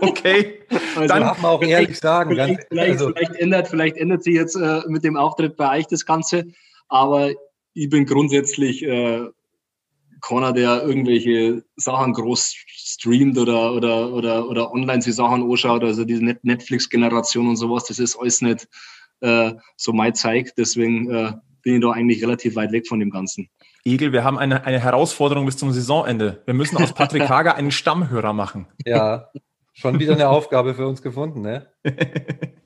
Okay, 0.00 0.60
also, 0.94 1.08
dann 1.08 1.20
darf 1.20 1.40
man 1.40 1.52
auch 1.52 1.62
ehrlich 1.62 1.98
sagen. 1.98 2.30
Vielleicht, 2.30 2.66
vielleicht, 2.68 2.92
also. 2.92 3.12
vielleicht, 3.14 3.34
ändert, 3.36 3.68
vielleicht 3.68 3.96
ändert 3.96 4.22
sich 4.22 4.34
jetzt 4.34 4.54
äh, 4.56 4.82
mit 4.86 5.02
dem 5.04 5.16
Auftritt 5.16 5.56
bei 5.56 5.78
euch 5.78 5.86
das 5.86 6.04
Ganze, 6.04 6.46
aber 6.88 7.32
ich 7.74 7.90
bin 7.90 8.06
grundsätzlich 8.06 8.82
äh, 8.84 9.28
keiner, 10.20 10.52
der 10.52 10.82
irgendwelche 10.82 11.64
Sachen 11.76 12.14
groß 12.14 12.54
streamt 12.68 13.36
oder, 13.36 13.74
oder, 13.74 14.12
oder, 14.12 14.48
oder 14.48 14.72
online 14.72 15.00
die 15.00 15.12
Sachen 15.12 15.42
anschaut, 15.42 15.84
also 15.84 16.04
diese 16.04 16.24
Netflix-Generation 16.42 17.48
und 17.48 17.56
sowas, 17.56 17.84
das 17.84 17.98
ist 17.98 18.16
alles 18.16 18.40
nicht 18.40 18.68
äh, 19.20 19.52
so 19.76 19.92
mein 19.92 20.14
Zeig. 20.14 20.54
Deswegen 20.56 21.10
äh, 21.10 21.32
bin 21.62 21.74
ich 21.76 21.82
da 21.82 21.90
eigentlich 21.90 22.22
relativ 22.22 22.56
weit 22.56 22.72
weg 22.72 22.86
von 22.86 23.00
dem 23.00 23.10
Ganzen. 23.10 23.50
Egel, 23.84 24.12
wir 24.12 24.24
haben 24.24 24.38
eine, 24.38 24.64
eine 24.64 24.80
Herausforderung 24.80 25.44
bis 25.44 25.58
zum 25.58 25.72
Saisonende. 25.72 26.42
Wir 26.46 26.54
müssen 26.54 26.78
aus 26.78 26.94
Patrick 26.94 27.28
Hager 27.28 27.56
einen 27.56 27.70
Stammhörer 27.70 28.32
machen. 28.32 28.66
Ja, 28.86 29.28
schon 29.74 29.98
wieder 29.98 30.14
eine 30.14 30.28
Aufgabe 30.28 30.74
für 30.74 30.86
uns 30.86 31.02
gefunden, 31.02 31.42
ne? 31.42 31.66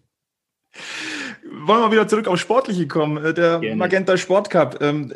Wollen 1.51 1.83
wir 1.83 1.93
wieder 1.93 2.09
zurück 2.09 2.29
auf 2.29 2.39
Sportliche 2.39 2.87
kommen. 2.87 3.25
Äh, 3.25 3.35
der 3.35 3.61
Gerne. 3.61 3.77
Magenta 3.77 4.17
Sport 4.17 4.51
Cup. 4.51 4.81
Ähm, 4.81 5.13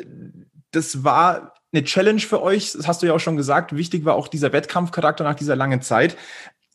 das 0.71 1.03
war 1.03 1.53
eine 1.71 1.83
Challenge 1.83 2.21
für 2.21 2.41
euch. 2.41 2.73
Das 2.73 2.87
hast 2.87 3.01
du 3.01 3.07
ja 3.07 3.13
auch 3.13 3.19
schon 3.19 3.37
gesagt. 3.37 3.75
Wichtig 3.75 4.05
war 4.05 4.15
auch 4.15 4.27
dieser 4.27 4.53
Wettkampfcharakter 4.53 5.23
nach 5.23 5.35
dieser 5.35 5.55
langen 5.55 5.81
Zeit. 5.81 6.17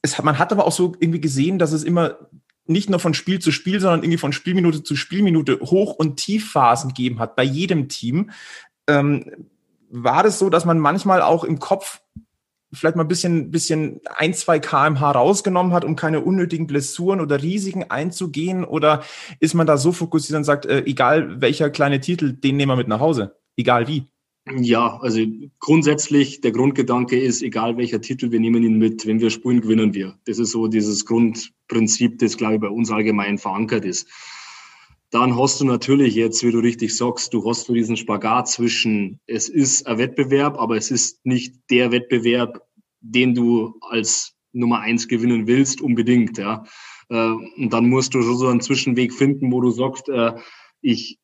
Es, 0.03 0.21
man 0.23 0.39
hat 0.39 0.53
aber 0.53 0.67
auch 0.67 0.73
so 0.73 0.95
irgendwie 1.01 1.21
gesehen, 1.21 1.59
dass 1.59 1.73
es 1.73 1.85
immer 1.85 2.17
nicht 2.67 2.91
nur 2.91 3.01
von 3.01 3.15
Spiel 3.15 3.39
zu 3.39 3.51
Spiel, 3.51 3.81
sondern 3.81 4.03
irgendwie 4.03 4.19
von 4.19 4.33
Spielminute 4.33 4.83
zu 4.83 4.95
Spielminute 4.95 5.59
Hoch- 5.61 5.95
und 5.95 6.17
Tiefphasen 6.17 6.89
gegeben 6.89 7.19
hat 7.19 7.35
bei 7.35 7.43
jedem 7.43 7.89
Team. 7.89 8.31
Ähm, 8.87 9.49
war 9.91 10.23
das 10.23 10.39
so, 10.39 10.51
dass 10.51 10.67
man 10.67 10.79
manchmal 10.79 11.23
auch 11.23 11.45
im 11.45 11.59
Kopf 11.59 12.01
vielleicht 12.73 12.97
mal 12.97 13.05
ein 13.05 13.09
bisschen, 13.09 13.51
bisschen 13.51 14.01
ein, 14.15 14.35
zwei 14.35 14.59
kmh 14.59 15.11
rausgenommen 15.11 15.73
hat, 15.73 15.85
um 15.85 15.97
keine 15.97 16.21
unnötigen 16.21 16.67
Blessuren 16.67 17.21
oder 17.21 17.43
Risiken 17.43 17.85
einzugehen? 17.85 18.65
Oder 18.65 19.03
ist 19.41 19.55
man 19.55 19.67
da 19.67 19.77
so 19.77 19.93
fokussiert 19.93 20.37
und 20.37 20.45
sagt, 20.45 20.67
äh, 20.67 20.85
egal 20.85 21.41
welcher 21.41 21.71
kleine 21.71 22.01
Titel, 22.01 22.33
den 22.33 22.57
nehmen 22.57 22.73
wir 22.73 22.77
mit 22.77 22.89
nach 22.89 23.01
Hause? 23.01 23.37
Egal 23.57 23.89
wie? 23.89 24.07
Ja, 24.57 24.99
also 25.03 25.21
grundsätzlich 25.59 26.41
der 26.41 26.53
Grundgedanke 26.53 27.21
ist, 27.21 27.43
egal 27.43 27.77
welcher 27.77 28.01
Titel, 28.01 28.31
wir 28.31 28.41
nehmen 28.41 28.63
ihn 28.63 28.79
mit. 28.79 29.07
Wenn 29.07 29.21
wir 29.21 29.31
spielen, 29.31 29.61
gewinnen 29.61 29.95
wir. 29.95 30.19
Das 30.25 30.39
ist 30.39 30.53
so 30.53 30.69
dieses 30.69 31.05
Grundprinzip, 31.05 32.19
das, 32.19 32.37
glaube 32.37 32.55
ich, 32.55 32.61
bei 32.61 32.69
uns 32.69 32.91
allgemein 32.91 33.39
verankert 33.39 33.85
ist. 33.85 34.09
Dann 35.11 35.39
hast 35.39 35.61
du 35.61 35.65
natürlich 35.65 36.15
jetzt, 36.15 36.45
wie 36.45 36.53
du 36.53 36.59
richtig 36.59 36.95
sagst, 36.95 37.33
du 37.33 37.49
hast 37.49 37.65
so 37.65 37.73
diesen 37.73 37.97
Spagat 37.97 38.49
zwischen, 38.49 39.21
es 39.27 39.49
ist 39.49 39.87
ein 39.87 39.99
Wettbewerb, 39.99 40.59
aber 40.59 40.77
es 40.77 40.91
ist 40.91 41.25
nicht 41.25 41.55
der 41.71 41.93
Wettbewerb, 41.93 42.63
den 43.01 43.35
du 43.35 43.75
als 43.81 44.35
Nummer 44.53 44.81
eins 44.81 45.09
gewinnen 45.09 45.47
willst, 45.47 45.81
unbedingt, 45.81 46.37
ja. 46.37 46.65
Äh, 47.09 47.31
und 47.31 47.73
dann 47.73 47.89
musst 47.89 48.15
du 48.15 48.23
schon 48.23 48.37
so 48.37 48.49
einen 48.49 48.61
Zwischenweg 48.61 49.15
finden, 49.15 49.51
wo 49.51 49.61
du 49.61 49.71
sagst, 49.71 50.09
äh, 50.11 50.35
ich 50.83 51.19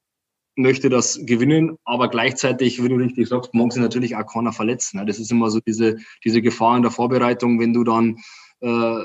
möchte 0.57 0.89
das 0.89 1.21
gewinnen, 1.25 1.77
aber 1.85 2.09
gleichzeitig, 2.09 2.83
wie 2.83 2.89
du 2.89 2.97
richtig 2.97 3.29
sagst, 3.29 3.53
mag 3.55 3.73
sie 3.73 3.81
natürlich 3.81 4.17
auch 4.17 4.27
keiner 4.27 4.53
verletzen. 4.53 5.05
Das 5.07 5.19
ist 5.19 5.31
immer 5.31 5.51
so 5.51 5.61
diese, 5.61 5.97
diese 6.25 6.43
Gefahr 6.43 6.77
in 6.77 6.83
der 6.83 6.93
Vorbereitung, 6.93 7.59
wenn 7.61 7.73
du 7.73 7.85
dann 7.85 8.17
äh, 8.61 9.03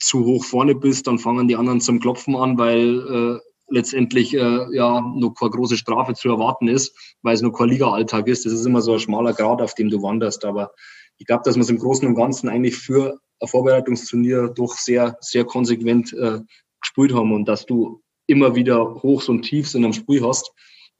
zu 0.00 0.24
hoch 0.24 0.44
vorne 0.44 0.74
bist, 0.74 1.06
dann 1.06 1.18
fangen 1.18 1.48
die 1.48 1.56
anderen 1.56 1.80
zum 1.80 2.00
Klopfen 2.00 2.36
an, 2.36 2.58
weil 2.58 3.38
äh, 3.38 3.47
letztendlich 3.70 4.34
äh, 4.34 4.74
ja 4.74 5.00
noch 5.00 5.34
keine 5.34 5.50
große 5.50 5.76
Strafe 5.76 6.14
zu 6.14 6.28
erwarten 6.28 6.68
ist, 6.68 6.96
weil 7.22 7.34
es 7.34 7.42
noch 7.42 7.52
kein 7.52 7.68
Liga-Alltag 7.68 8.28
ist. 8.28 8.46
Das 8.46 8.52
ist 8.52 8.66
immer 8.66 8.80
so 8.80 8.94
ein 8.94 9.00
schmaler 9.00 9.32
Grad, 9.32 9.60
auf 9.60 9.74
dem 9.74 9.90
du 9.90 10.02
wanderst. 10.02 10.44
Aber 10.44 10.72
ich 11.18 11.26
glaube, 11.26 11.42
dass 11.44 11.56
wir 11.56 11.62
es 11.62 11.70
im 11.70 11.78
Großen 11.78 12.06
und 12.06 12.14
Ganzen 12.14 12.48
eigentlich 12.48 12.76
für 12.76 13.20
ein 13.40 13.48
Vorbereitungsturnier 13.48 14.48
doch 14.48 14.74
sehr, 14.74 15.16
sehr 15.20 15.44
konsequent 15.44 16.12
äh, 16.12 16.40
gespielt 16.80 17.14
haben 17.14 17.32
und 17.32 17.46
dass 17.46 17.66
du 17.66 18.02
immer 18.26 18.54
wieder 18.54 19.02
Hochs 19.02 19.28
und 19.28 19.42
Tiefs 19.42 19.74
in 19.74 19.84
einem 19.84 19.92
Spiel 19.92 20.24
hast, 20.24 20.52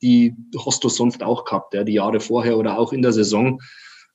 die 0.03 0.35
hast 0.65 0.83
du 0.85 0.89
sonst 0.89 1.23
auch 1.23 1.45
gehabt, 1.45 1.75
ja, 1.75 1.85
die 1.85 1.95
Jahre 1.95 2.21
vorher 2.21 2.57
oder 2.57 2.79
auch 2.79 2.93
in 2.93 3.03
der 3.03 3.13
Saison. 3.13 3.61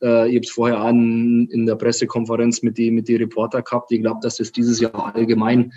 Äh, 0.02 0.30
ich 0.30 0.36
habe 0.36 0.46
es 0.46 0.52
vorher 0.52 0.80
an 0.80 1.48
in 1.52 1.66
der 1.66 1.76
Pressekonferenz 1.76 2.62
mit 2.64 2.78
die 2.78 2.92
mit 2.92 3.08
die 3.08 3.16
Reporter 3.16 3.62
gehabt. 3.62 3.92
Ich 3.92 4.02
glaube, 4.02 4.20
dass 4.22 4.38
das 4.38 4.52
dieses 4.52 4.80
Jahr 4.80 5.16
allgemein 5.16 5.74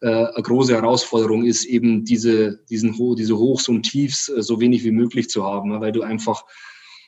äh, 0.00 0.06
eine 0.08 0.42
große 0.42 0.74
Herausforderung 0.74 1.44
ist, 1.44 1.64
eben 1.64 2.04
diese 2.04 2.60
diesen 2.70 2.94
diese 3.16 3.38
Hochs 3.38 3.68
und 3.68 3.82
Tiefs 3.82 4.28
äh, 4.28 4.42
so 4.42 4.60
wenig 4.60 4.84
wie 4.84 4.92
möglich 4.92 5.28
zu 5.28 5.44
haben, 5.44 5.80
weil 5.80 5.92
du 5.92 6.02
einfach 6.02 6.44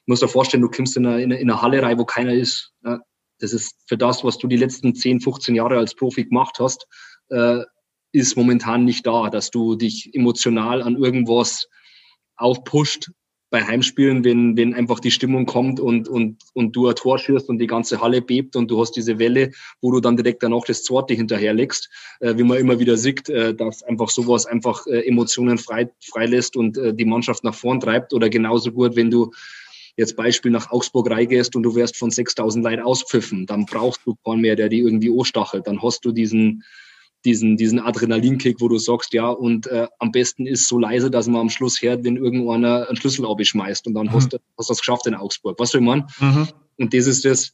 musst 0.06 0.22
dir 0.22 0.28
vorstellen, 0.28 0.62
du 0.62 0.70
kommst 0.70 0.96
in 0.96 1.06
einer, 1.06 1.18
in 1.18 1.32
einer 1.32 1.62
Halle 1.62 1.82
rein, 1.82 1.98
wo 1.98 2.04
keiner 2.04 2.34
ist. 2.34 2.72
Ja. 2.84 3.00
Das 3.38 3.52
ist 3.52 3.76
für 3.86 3.96
das, 3.96 4.22
was 4.24 4.38
du 4.38 4.48
die 4.48 4.56
letzten 4.56 4.94
10, 4.94 5.20
15 5.20 5.54
Jahre 5.54 5.78
als 5.78 5.94
Profi 5.94 6.24
gemacht 6.24 6.58
hast, 6.58 6.86
äh, 7.30 7.60
ist 8.12 8.36
momentan 8.36 8.84
nicht 8.84 9.06
da, 9.06 9.30
dass 9.30 9.50
du 9.50 9.76
dich 9.76 10.10
emotional 10.14 10.82
an 10.82 10.96
irgendwas 10.96 11.68
aufpusht 12.36 13.10
bei 13.50 13.64
Heimspielen, 13.64 14.24
wenn, 14.24 14.56
wenn 14.56 14.74
einfach 14.74 15.00
die 15.00 15.10
Stimmung 15.10 15.44
kommt 15.44 15.80
und, 15.80 16.08
und, 16.08 16.38
und 16.54 16.74
du 16.76 16.88
ein 16.88 16.94
Tor 16.94 17.18
schießt 17.18 17.48
und 17.48 17.58
die 17.58 17.66
ganze 17.66 18.00
Halle 18.00 18.22
bebt 18.22 18.54
und 18.54 18.70
du 18.70 18.80
hast 18.80 18.92
diese 18.92 19.18
Welle, 19.18 19.50
wo 19.80 19.90
du 19.90 20.00
dann 20.00 20.16
direkt 20.16 20.42
danach 20.42 20.64
das 20.64 20.84
zweite 20.84 21.14
hinterherlegst, 21.14 21.90
äh, 22.20 22.36
wie 22.36 22.44
man 22.44 22.58
immer 22.58 22.78
wieder 22.78 22.96
sieht, 22.96 23.28
äh, 23.28 23.52
dass 23.52 23.82
einfach 23.82 24.08
sowas 24.08 24.46
einfach 24.46 24.86
äh, 24.86 25.00
Emotionen 25.00 25.58
frei, 25.58 25.90
freilässt 26.00 26.56
und 26.56 26.78
äh, 26.78 26.94
die 26.94 27.04
Mannschaft 27.04 27.42
nach 27.42 27.54
vorn 27.54 27.80
treibt 27.80 28.14
oder 28.14 28.30
genauso 28.30 28.70
gut, 28.70 28.94
wenn 28.94 29.10
du 29.10 29.32
jetzt 29.96 30.16
Beispiel 30.16 30.52
nach 30.52 30.70
Augsburg 30.70 31.10
reingehst 31.10 31.56
und 31.56 31.64
du 31.64 31.74
wirst 31.74 31.96
von 31.96 32.10
6000 32.10 32.64
Leuten 32.64 32.82
auspfiffen, 32.82 33.46
dann 33.46 33.66
brauchst 33.66 34.00
du 34.04 34.14
keinen 34.24 34.42
mehr, 34.42 34.54
der 34.54 34.68
die 34.68 34.78
irgendwie 34.78 35.10
anstachelt, 35.10 35.66
dann 35.66 35.82
hast 35.82 36.04
du 36.04 36.12
diesen, 36.12 36.62
diesen, 37.24 37.56
diesen 37.56 37.78
Adrenalinkick, 37.80 38.60
wo 38.60 38.68
du 38.68 38.78
sagst, 38.78 39.12
ja, 39.12 39.28
und 39.28 39.66
äh, 39.66 39.88
am 39.98 40.10
besten 40.10 40.46
ist 40.46 40.68
so 40.68 40.78
leise, 40.78 41.10
dass 41.10 41.26
man 41.28 41.42
am 41.42 41.50
Schluss 41.50 41.82
hört, 41.82 42.04
wenn 42.04 42.16
irgendeiner 42.16 42.88
einen 42.88 42.96
Schlüssel 42.96 43.26
abschmeißt 43.26 43.86
und 43.86 43.94
dann 43.94 44.06
mhm. 44.06 44.12
hast 44.12 44.32
du 44.32 44.38
hast 44.56 44.70
das 44.70 44.78
geschafft 44.78 45.06
in 45.06 45.14
Augsburg. 45.14 45.58
Was 45.58 45.74
will 45.74 45.82
man? 45.82 46.06
Mhm. 46.18 46.48
Und 46.78 46.94
das 46.94 47.06
ist 47.06 47.24
das, 47.24 47.52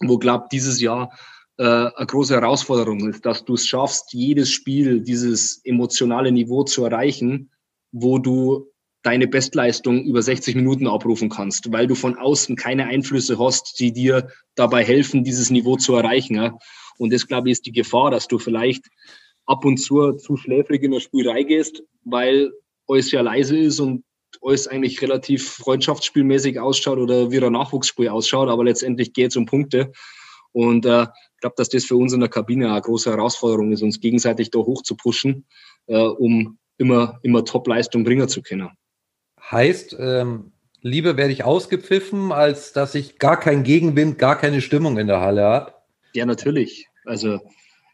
wo 0.00 0.18
glaubt 0.18 0.52
dieses 0.52 0.80
Jahr 0.80 1.10
äh, 1.58 1.64
eine 1.64 2.06
große 2.06 2.34
Herausforderung 2.34 3.08
ist, 3.08 3.24
dass 3.24 3.44
du 3.44 3.54
es 3.54 3.66
schaffst, 3.66 4.12
jedes 4.12 4.50
Spiel 4.50 5.00
dieses 5.00 5.60
emotionale 5.64 6.32
Niveau 6.32 6.64
zu 6.64 6.84
erreichen, 6.84 7.50
wo 7.92 8.18
du 8.18 8.70
deine 9.02 9.28
Bestleistung 9.28 10.02
über 10.02 10.20
60 10.20 10.56
Minuten 10.56 10.88
abrufen 10.88 11.28
kannst, 11.28 11.72
weil 11.72 11.86
du 11.86 11.94
von 11.94 12.18
außen 12.18 12.56
keine 12.56 12.86
Einflüsse 12.86 13.38
hast, 13.38 13.78
die 13.78 13.92
dir 13.92 14.28
dabei 14.56 14.84
helfen, 14.84 15.22
dieses 15.22 15.50
Niveau 15.50 15.76
zu 15.76 15.94
erreichen. 15.94 16.34
Ja? 16.34 16.58
Und 16.98 17.12
das, 17.12 17.26
glaube 17.26 17.48
ich, 17.48 17.52
ist 17.52 17.66
die 17.66 17.72
Gefahr, 17.72 18.10
dass 18.10 18.28
du 18.28 18.38
vielleicht 18.38 18.84
ab 19.46 19.64
und 19.64 19.78
zu 19.78 20.12
zu 20.12 20.36
schläfrig 20.36 20.82
in 20.82 20.92
der 20.92 21.00
Spielerei 21.00 21.42
gehst, 21.42 21.82
weil 22.04 22.52
alles 22.88 23.10
ja 23.10 23.20
leise 23.20 23.56
ist 23.56 23.80
und 23.80 24.04
alles 24.42 24.68
eigentlich 24.68 25.00
relativ 25.02 25.48
freundschaftsspielmäßig 25.48 26.60
ausschaut 26.60 26.98
oder 26.98 27.30
wie 27.30 27.40
ein 27.40 27.52
Nachwuchsspiel 27.52 28.08
ausschaut, 28.08 28.48
aber 28.48 28.64
letztendlich 28.64 29.12
geht 29.12 29.30
es 29.30 29.36
um 29.36 29.46
Punkte. 29.46 29.92
Und 30.52 30.86
äh, 30.86 31.02
ich 31.02 31.40
glaube, 31.40 31.54
dass 31.56 31.68
das 31.68 31.84
für 31.84 31.96
uns 31.96 32.12
in 32.12 32.20
der 32.20 32.28
Kabine 32.28 32.70
eine 32.70 32.80
große 32.80 33.10
Herausforderung 33.10 33.72
ist, 33.72 33.82
uns 33.82 34.00
gegenseitig 34.00 34.50
da 34.50 34.58
hoch 34.58 34.82
zu 34.82 34.96
pushen, 34.96 35.46
äh, 35.86 35.98
um 35.98 36.58
immer, 36.78 37.18
immer 37.22 37.44
Top-Leistung 37.44 38.04
bringen 38.04 38.28
zu 38.28 38.42
können. 38.42 38.70
Heißt, 39.50 39.96
ähm, 39.98 40.52
lieber 40.80 41.16
werde 41.16 41.32
ich 41.32 41.44
ausgepfiffen, 41.44 42.32
als 42.32 42.72
dass 42.72 42.94
ich 42.94 43.18
gar 43.18 43.38
keinen 43.38 43.64
Gegenwind, 43.64 44.18
gar 44.18 44.36
keine 44.36 44.60
Stimmung 44.60 44.98
in 44.98 45.06
der 45.06 45.20
Halle 45.20 45.42
habe? 45.44 45.75
Ja, 46.16 46.26
natürlich. 46.26 46.88
Also 47.04 47.40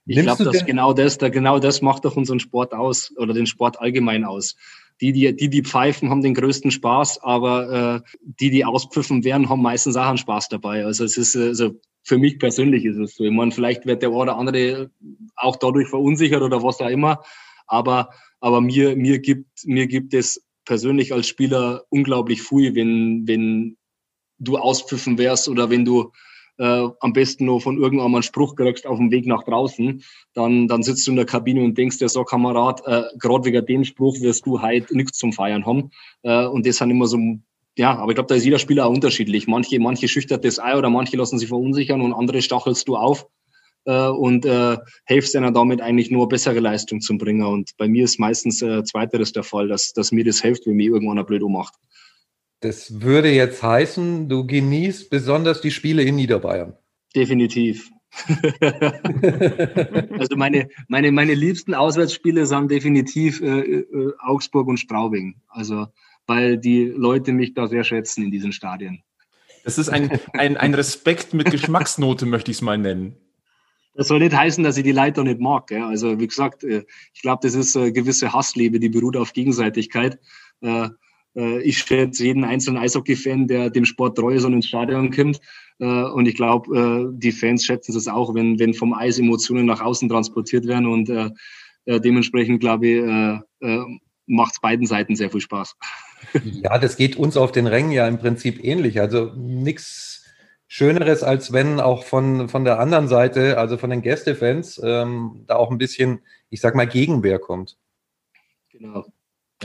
ich 0.07 0.19
glaube, 0.21 0.45
dass 0.45 0.65
genau 0.65 0.93
das, 0.93 1.19
da, 1.19 1.29
genau 1.29 1.59
das 1.59 1.83
macht 1.83 2.05
doch 2.05 2.17
unseren 2.17 2.41
Sport 2.41 2.73
aus 2.73 3.13
oder 3.17 3.35
den 3.35 3.47
Sport 3.47 3.81
allgemein 3.81 4.25
aus. 4.25 4.57
Die, 5.01 5.13
die, 5.13 5.35
die, 5.35 5.49
die 5.49 5.63
pfeifen, 5.63 6.11
haben 6.11 6.23
den 6.23 6.35
größten 6.35 6.71
Spaß, 6.71 7.23
aber 7.23 8.05
äh, 8.05 8.11
die, 8.41 8.51
die 8.51 8.65
auspfiffen 8.65 9.25
werden, 9.25 9.49
haben 9.49 9.63
meistens 9.63 9.97
auch 9.97 10.07
einen 10.07 10.19
Spaß 10.19 10.49
dabei. 10.49 10.85
Also 10.85 11.05
es 11.05 11.17
ist, 11.17 11.37
also 11.37 11.81
für 12.05 12.19
mich 12.19 12.39
persönlich 12.39 12.85
ist 12.85 12.99
es 12.99 13.17
so. 13.17 13.25
Ich 13.25 13.33
meine, 13.33 13.51
vielleicht 13.53 13.87
wird 13.87 14.03
der 14.03 14.11
eine 14.11 14.19
oder 14.19 14.37
andere 14.37 14.91
auch 15.37 15.57
dadurch 15.57 15.89
verunsichert 15.89 16.43
oder 16.43 16.63
was 16.63 16.81
auch 16.81 16.89
immer, 16.89 17.23
aber, 17.67 18.11
aber 18.41 18.61
mir, 18.61 18.97
mir, 18.97 19.19
gibt, 19.19 19.65
mir 19.65 19.87
gibt 19.87 20.15
es 20.15 20.45
persönlich 20.65 21.13
als 21.13 21.27
Spieler 21.27 21.85
unglaublich 21.91 22.43
viel, 22.43 22.75
wenn, 22.75 23.27
wenn 23.27 23.77
du 24.39 24.59
auspfiffen 24.59 25.19
wärst 25.19 25.49
oder 25.49 25.71
wenn 25.71 25.85
du 25.85 26.13
äh, 26.59 26.89
am 27.01 27.13
besten 27.13 27.47
noch 27.47 27.61
von 27.61 27.79
irgendeinem 27.79 28.15
einen 28.15 28.23
Spruch 28.23 28.57
kriegst 28.57 28.87
auf 28.87 28.99
dem 28.99 29.11
Weg 29.11 29.27
nach 29.27 29.43
draußen, 29.45 30.03
dann, 30.35 30.69
dann 30.69 30.83
sitzt 30.83 31.07
du 31.07 31.13
in 31.13 31.17
der 31.17 31.27
Kabine 31.27 31.63
und 31.63 31.77
denkst 31.77 31.99
dir 31.99 32.09
so, 32.09 32.25
Kamerad, 32.25 32.83
äh, 32.87 33.05
gerade 33.19 33.45
wegen 33.45 33.65
dem 33.67 33.85
Spruch 33.85 34.21
wirst 34.21 34.47
du 34.47 34.61
heute 34.61 34.95
nichts 34.97 35.19
zum 35.19 35.33
Feiern 35.33 35.67
haben. 35.67 35.91
Äh, 36.23 36.47
und 36.47 36.67
das 36.67 36.77
sind 36.77 36.91
immer 36.91 37.07
so, 37.07 37.19
ja, 37.77 37.97
aber 37.97 38.13
ich 38.13 38.17
glaube, 38.17 38.29
da 38.29 38.35
ist 38.35 38.45
jeder 38.45 38.59
Spieler 38.59 38.87
auch 38.87 38.91
unterschiedlich. 38.93 39.47
Manche, 39.47 39.81
manche 39.81 40.09
schüchtert 40.09 40.45
das 40.45 40.59
ein 40.59 40.77
oder 40.77 40.91
manche 40.91 41.17
lassen 41.17 41.39
sich 41.39 41.49
verunsichern 41.49 42.03
und 42.03 42.13
andere 42.13 42.43
stachelst 42.43 42.87
du 42.87 42.97
auf 42.97 43.27
äh, 43.85 44.09
und 44.09 44.45
äh, 44.45 44.77
hilfst 45.07 45.35
ihnen 45.35 45.55
damit 45.55 45.81
eigentlich 45.81 46.11
nur 46.11 46.29
bessere 46.29 46.61
Leistung 46.61 47.01
zu 47.01 47.17
bringen. 47.17 47.45
Und 47.45 47.71
bei 47.79 47.89
mir 47.89 48.05
ist 48.05 48.21
meistens 48.21 48.63
äh, 48.63 48.85
zweiteres 48.85 49.33
der 49.33 49.43
Fall, 49.43 49.69
dass, 49.69 49.93
dass 49.93 50.13
mir 50.13 50.25
das 50.25 50.43
hilft, 50.43 50.67
wenn 50.67 50.77
mir 50.77 50.91
irgendwann 50.91 51.25
blöd 51.25 51.43
ummacht. 51.43 51.75
Das 52.63 53.03
würde 53.03 53.31
jetzt 53.31 53.63
heißen, 53.63 54.29
du 54.29 54.47
genießt 54.47 55.11
besonders 55.11 55.61
die 55.61 55.71
Spiele 55.71 56.03
in 56.03 56.17
Niederbayern. 56.17 56.75
Definitiv. 57.15 57.91
also 60.19 60.37
meine, 60.37 60.69
meine, 60.89 61.13
meine 61.13 61.35
liebsten 61.35 61.75
Auswärtsspiele 61.75 62.47
sind 62.47 62.71
definitiv 62.71 63.41
äh, 63.41 63.61
äh, 63.61 64.13
Augsburg 64.21 64.69
und 64.69 64.79
Straubing. 64.79 65.37
Also 65.49 65.87
weil 66.27 66.59
die 66.59 66.85
Leute 66.85 67.33
mich 67.33 67.55
da 67.55 67.67
sehr 67.67 67.85
schätzen 67.85 68.25
in 68.25 68.31
diesen 68.31 68.53
Stadien. 68.53 69.03
Das 69.65 69.79
ist 69.79 69.89
ein, 69.89 70.11
ein, 70.33 70.57
ein 70.57 70.75
Respekt 70.75 71.35
mit 71.35 71.51
Geschmacksnote, 71.51 72.27
möchte 72.27 72.51
ich 72.51 72.59
es 72.59 72.63
mal 72.63 72.79
nennen. 72.79 73.17
Das 73.95 74.09
soll 74.09 74.21
nicht 74.21 74.35
heißen, 74.35 74.65
dass 74.65 74.79
ich 74.79 74.85
die 74.85 74.93
Leiter 74.93 75.23
nicht 75.23 75.41
mag. 75.41 75.71
Ja. 75.71 75.89
Also 75.89 76.19
wie 76.19 76.27
gesagt, 76.27 76.65
äh, 76.65 76.85
ich 77.13 77.23
glaube, 77.23 77.41
das 77.43 77.55
ist 77.55 77.77
eine 77.77 77.93
gewisse 77.93 78.33
Hassliebe, 78.33 78.81
die 78.81 78.89
beruht 78.89 79.17
auf 79.17 79.33
Gegenseitigkeit. 79.33 80.19
Äh, 81.35 81.41
äh, 81.41 81.63
ich 81.63 81.79
schätze 81.79 82.25
jeden 82.25 82.45
einzelnen 82.45 82.83
Eishockey-Fan, 82.83 83.49
der 83.49 83.71
dem 83.71 83.85
Sport 83.85 84.17
treu 84.17 84.35
ist 84.35 84.45
und 84.45 84.55
ins 84.55 84.67
Stadion 84.67 85.11
kommt. 85.11 85.41
Und 85.79 86.27
ich 86.27 86.37
glaube, 86.37 87.13
die 87.17 87.33
Fans 87.33 87.65
schätzen 87.65 87.97
es 87.97 88.07
auch, 88.07 88.37
wenn, 88.37 88.61
wenn 88.61 88.73
vom 88.73 88.95
Eis 88.95 89.19
Emotionen 89.19 89.67
nach 89.67 89.81
außen 89.81 90.09
transportiert 90.09 90.69
werden. 90.69 90.87
Und 90.87 91.11
dementsprechend, 91.89 92.61
glaube 92.61 92.87
ich, 92.87 93.03
macht 94.27 94.53
es 94.53 94.61
beiden 94.61 94.87
Seiten 94.87 95.17
sehr 95.17 95.29
viel 95.29 95.41
Spaß. 95.41 95.75
Ja, 96.45 96.79
das 96.79 96.97
geht 96.97 97.17
uns 97.17 97.37
auf 97.37 97.51
den 97.51 97.67
Rängen 97.67 97.91
ja 97.91 98.07
im 98.07 98.19
Prinzip 98.19 98.63
ähnlich. 98.63 99.01
Also 99.01 99.33
nichts 99.35 100.25
Schöneres, 100.69 101.25
als 101.25 101.53
wenn 101.53 101.81
auch 101.81 102.05
von, 102.05 102.49
von 102.49 102.65
der 102.65 102.79
anderen 102.79 103.09
Seite, 103.09 103.59
also 103.59 103.77
von 103.77 103.91
den 103.91 104.03
Gästefans, 104.03 104.81
ähm, 104.85 105.43
da 105.49 105.57
auch 105.57 105.73
ein 105.73 105.79
bisschen, 105.79 106.21
ich 106.49 106.61
sag 106.61 106.77
mal, 106.77 106.87
Gegenwehr 106.87 107.41
kommt. 107.41 107.77
Genau. 108.71 109.05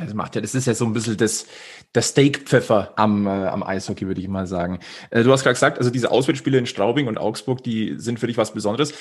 Das 0.06 0.14
macht 0.14 0.36
ja, 0.36 0.42
das 0.42 0.54
ist 0.54 0.68
ja 0.68 0.74
so 0.74 0.86
ein 0.86 0.94
bisschen 0.94 1.18
das, 1.18 1.48
das 1.92 2.10
Steakpfeffer 2.10 2.94
am, 2.96 3.26
äh, 3.26 3.30
am 3.30 3.64
Eishockey, 3.64 4.06
würde 4.06 4.22
ich 4.22 4.28
mal 4.28 4.46
sagen. 4.46 4.80
Äh, 5.10 5.24
du 5.24 5.32
hast 5.32 5.44
gerade 5.44 5.56
gesagt, 5.56 5.80
also 5.80 5.90
diese 5.90 6.12
Auswärtsspiele 6.12 6.58
in 6.58 6.66
Straubing 6.66 7.08
und 7.08 7.18
Augsburg, 7.18 7.64
die 7.64 7.96
sind 7.98 8.20
für 8.20 8.28
dich 8.28 8.38
was 8.38 8.54
Besonderes. 8.54 8.94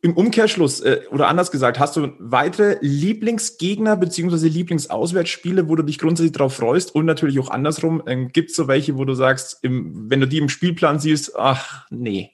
Im 0.00 0.16
Umkehrschluss, 0.16 0.80
äh, 0.80 1.00
oder 1.10 1.28
anders 1.28 1.50
gesagt, 1.50 1.78
hast 1.78 1.96
du 1.96 2.12
weitere 2.18 2.78
Lieblingsgegner 2.80 3.96
beziehungsweise 3.96 4.48
Lieblingsauswärtsspiele, 4.48 5.68
wo 5.68 5.76
du 5.76 5.82
dich 5.82 5.98
grundsätzlich 5.98 6.32
darauf 6.32 6.54
freust 6.54 6.94
und 6.94 7.06
natürlich 7.06 7.38
auch 7.40 7.50
andersrum. 7.50 8.02
Ähm, 8.06 8.28
Gibt 8.32 8.50
es 8.50 8.56
so 8.56 8.68
welche, 8.68 8.96
wo 8.96 9.04
du 9.04 9.14
sagst, 9.14 9.58
im, 9.62 10.08
wenn 10.08 10.20
du 10.20 10.28
die 10.28 10.38
im 10.38 10.48
Spielplan 10.48 11.00
siehst, 11.00 11.36
ach 11.36 11.86
nee? 11.90 12.30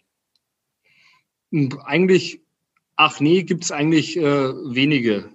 Eigentlich, 1.84 2.42
ach 2.96 3.18
nee, 3.20 3.42
gibt 3.42 3.64
es 3.64 3.72
eigentlich 3.72 4.16
äh, 4.16 4.22
wenige. 4.22 5.30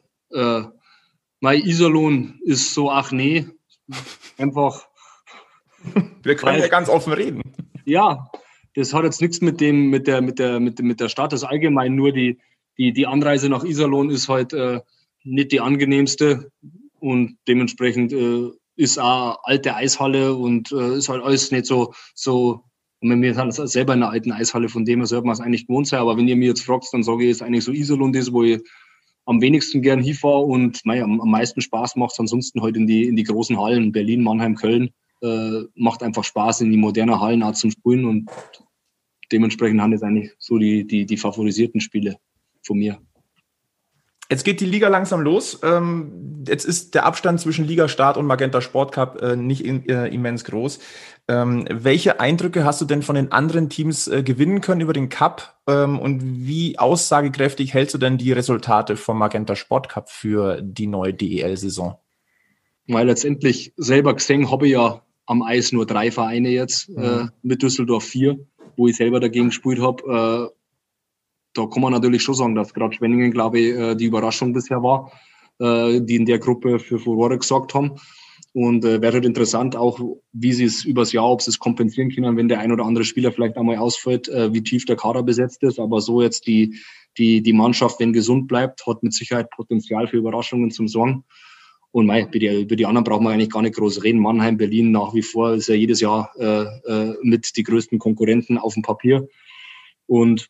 Mein 1.45 1.61
Iserlohn 1.61 2.39
ist 2.41 2.73
so, 2.73 2.89
ach 2.89 3.11
nee, 3.11 3.45
einfach. 4.39 4.87
Wir 6.23 6.35
können 6.35 6.55
weil, 6.55 6.61
ja 6.61 6.67
ganz 6.69 6.89
offen 6.89 7.13
reden. 7.13 7.43
Ja, 7.85 8.31
das 8.73 8.95
hat 8.95 9.03
jetzt 9.03 9.21
nichts 9.21 9.41
mit 9.41 9.61
dem, 9.61 9.91
mit 9.91 10.07
der, 10.07 10.23
mit 10.23 10.39
der, 10.39 10.59
mit, 10.59 10.79
mit 10.79 10.99
der 10.99 11.07
Stadt. 11.07 11.33
Das 11.33 11.43
allgemein 11.43 11.93
nur 11.93 12.11
die, 12.11 12.39
die, 12.79 12.93
die 12.93 13.05
Anreise 13.05 13.47
nach 13.47 13.63
Iserlohn 13.63 14.09
ist 14.09 14.27
halt 14.27 14.53
äh, 14.53 14.81
nicht 15.23 15.51
die 15.51 15.59
angenehmste 15.59 16.49
und 16.99 17.37
dementsprechend 17.47 18.11
äh, 18.11 18.49
ist 18.75 18.97
auch 18.97 19.37
alte 19.43 19.75
Eishalle 19.75 20.33
und 20.33 20.71
äh, 20.71 20.97
ist 20.97 21.09
halt 21.09 21.21
alles 21.21 21.51
nicht 21.51 21.67
so, 21.67 21.93
so 22.15 22.63
und 23.01 23.21
wir 23.21 23.35
sind 23.35 23.53
selber 23.53 23.93
in 23.93 24.01
einer 24.01 24.11
alten 24.11 24.31
Eishalle, 24.31 24.67
von 24.67 24.83
dem 24.83 25.01
her 25.01 25.05
sollte 25.05 25.27
man 25.27 25.33
es 25.33 25.41
eigentlich 25.41 25.67
gewohnt 25.67 25.89
sein. 25.89 25.99
Aber 25.99 26.17
wenn 26.17 26.27
ihr 26.27 26.37
mir 26.37 26.47
jetzt 26.47 26.65
fragt, 26.65 26.87
dann 26.91 27.03
sage 27.03 27.25
ich, 27.25 27.29
ist 27.29 27.43
eigentlich 27.43 27.65
so 27.65 27.71
Iserlohn 27.71 28.13
das, 28.13 28.33
wo 28.33 28.41
ich 28.41 28.63
am 29.25 29.41
wenigsten 29.41 29.81
gern 29.81 30.01
hinfahre 30.01 30.43
und 30.43 30.85
mei, 30.85 31.01
am, 31.03 31.19
am 31.19 31.29
meisten 31.29 31.61
Spaß 31.61 31.95
macht 31.95 32.13
es 32.13 32.19
ansonsten 32.19 32.61
heute 32.61 32.75
halt 32.75 32.77
in 32.77 32.87
die, 32.87 33.05
in 33.05 33.15
die 33.15 33.23
großen 33.23 33.59
Hallen, 33.59 33.91
Berlin, 33.91 34.23
Mannheim, 34.23 34.55
Köln. 34.55 34.91
Äh, 35.21 35.63
macht 35.75 36.03
einfach 36.03 36.23
Spaß 36.23 36.61
in 36.61 36.71
die 36.71 36.77
moderne 36.77 37.19
Hallen 37.19 37.41
auch 37.41 37.53
zum 37.53 37.71
Spielen 37.71 38.05
und 38.05 38.29
dementsprechend 39.31 39.81
haben 39.81 39.91
jetzt 39.91 40.03
eigentlich 40.03 40.31
so 40.37 40.57
die, 40.57 40.85
die, 40.85 41.05
die 41.05 41.17
favorisierten 41.17 41.81
Spiele 41.81 42.17
von 42.63 42.77
mir. 42.77 42.99
Jetzt 44.29 44.43
geht 44.43 44.59
die 44.59 44.65
Liga 44.65 44.87
langsam 44.87 45.21
los. 45.21 45.59
Ähm, 45.63 46.43
jetzt 46.47 46.65
ist 46.65 46.95
der 46.95 47.05
Abstand 47.05 47.39
zwischen 47.39 47.65
Ligastart 47.65 48.17
und 48.17 48.25
Magenta 48.25 48.59
Sport 48.59 48.91
Cup 48.91 49.21
äh, 49.21 49.35
nicht 49.35 49.63
äh, 49.65 50.07
immens 50.07 50.43
groß. 50.45 50.79
Ähm, 51.27 51.67
welche 51.69 52.19
Eindrücke 52.19 52.65
hast 52.65 52.81
du 52.81 52.85
denn 52.85 53.03
von 53.03 53.15
den 53.15 53.31
anderen 53.31 53.69
Teams 53.69 54.07
äh, 54.07 54.23
gewinnen 54.23 54.61
können 54.61 54.81
über 54.81 54.93
den 54.93 55.09
Cup? 55.09 55.59
Ähm, 55.67 55.99
und 55.99 56.21
wie 56.23 56.79
aussagekräftig 56.79 57.73
hältst 57.73 57.93
du 57.93 57.99
denn 57.99 58.17
die 58.17 58.31
Resultate 58.31 58.95
vom 58.97 59.19
Magenta 59.19 59.55
Sport 59.55 59.89
Cup 59.89 60.09
für 60.09 60.59
die 60.61 60.87
neue 60.87 61.13
DEL-Saison? 61.13 61.97
Weil 62.87 63.07
letztendlich 63.07 63.73
selber 63.77 64.15
gesehen 64.15 64.49
habe 64.49 64.65
ich 64.65 64.73
ja 64.73 65.01
am 65.27 65.43
Eis 65.43 65.71
nur 65.71 65.85
drei 65.85 66.11
Vereine 66.11 66.49
jetzt, 66.49 66.89
mhm. 66.89 67.31
mit 67.41 67.63
Düsseldorf 67.63 68.03
vier, 68.03 68.37
wo 68.75 68.87
ich 68.87 68.95
selber 68.95 69.19
dagegen 69.19 69.47
gespielt 69.47 69.81
habe 69.81 70.51
da 71.55 71.65
kann 71.65 71.81
man 71.81 71.93
natürlich 71.93 72.21
schon 72.21 72.35
sagen, 72.35 72.53
dass 72.53 72.73
gerade 72.73 72.95
Schwenningen, 72.95 73.31
glaube 73.31 73.59
ich, 73.59 73.75
äh, 73.75 73.95
die 73.95 74.05
Überraschung 74.05 74.53
bisher 74.53 74.83
war, 74.83 75.11
äh, 75.59 76.01
die 76.01 76.15
in 76.15 76.25
der 76.25 76.37
Gruppe 76.37 76.79
für 76.79 76.99
Furore 76.99 77.37
gesorgt 77.39 77.73
haben. 77.73 77.95
Und 78.53 78.85
äh, 78.85 79.01
wäre 79.01 79.13
halt 79.13 79.25
interessant, 79.25 79.75
auch 79.75 79.99
wie 80.31 80.53
sie 80.53 80.65
es 80.65 80.85
übers 80.85 81.11
Jahr, 81.11 81.29
ob 81.29 81.41
sie 81.41 81.49
es 81.49 81.59
kompensieren 81.59 82.09
können, 82.09 82.37
wenn 82.37 82.47
der 82.47 82.59
ein 82.59 82.71
oder 82.71 82.85
andere 82.85 83.03
Spieler 83.03 83.31
vielleicht 83.31 83.57
einmal 83.57 83.77
ausfällt, 83.77 84.29
äh, 84.29 84.53
wie 84.53 84.63
tief 84.63 84.85
der 84.85 84.95
Kader 84.95 85.23
besetzt 85.23 85.63
ist. 85.63 85.79
Aber 85.79 85.99
so 85.99 86.21
jetzt 86.21 86.47
die, 86.47 86.77
die, 87.17 87.41
die 87.41 87.53
Mannschaft, 87.53 87.99
wenn 87.99 88.13
gesund 88.13 88.47
bleibt, 88.47 88.85
hat 88.85 89.03
mit 89.03 89.13
Sicherheit 89.13 89.49
Potenzial 89.49 90.07
für 90.07 90.17
Überraschungen 90.17 90.71
zum 90.71 90.87
Sorgen. 90.87 91.25
Und 91.91 92.05
mei, 92.07 92.23
über, 92.23 92.39
die, 92.39 92.61
über 92.61 92.75
die 92.75 92.85
anderen 92.85 93.05
braucht 93.05 93.21
man 93.21 93.33
eigentlich 93.33 93.51
gar 93.51 93.61
nicht 93.61 93.75
groß 93.75 94.03
reden. 94.03 94.19
Mannheim, 94.19 94.57
Berlin 94.57 94.91
nach 94.91 95.13
wie 95.13 95.21
vor 95.21 95.53
ist 95.53 95.67
ja 95.67 95.75
jedes 95.75 96.01
Jahr 96.01 96.31
äh, 96.37 96.63
äh, 96.63 97.15
mit 97.23 97.55
die 97.55 97.63
größten 97.63 97.99
Konkurrenten 97.99 98.57
auf 98.57 98.73
dem 98.73 98.83
Papier. 98.83 99.27
Und 100.07 100.49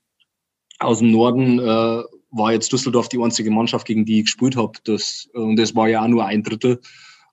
aus 0.80 1.00
dem 1.00 1.12
Norden 1.12 1.60
äh, 1.60 2.04
war 2.32 2.52
jetzt 2.52 2.72
Düsseldorf 2.72 3.10
die 3.10 3.22
einzige 3.22 3.52
Mannschaft, 3.52 3.88
gegen 3.88 4.06
die 4.06 4.20
ich 4.20 4.26
gespielt 4.26 4.58
habe. 4.58 4.74
Das, 4.84 5.30
und 5.34 5.56
das 5.56 5.76
war 5.76 5.88
ja 5.88 6.04
auch 6.04 6.08
nur 6.08 6.26
ein 6.26 6.44
Drittel. 6.44 6.82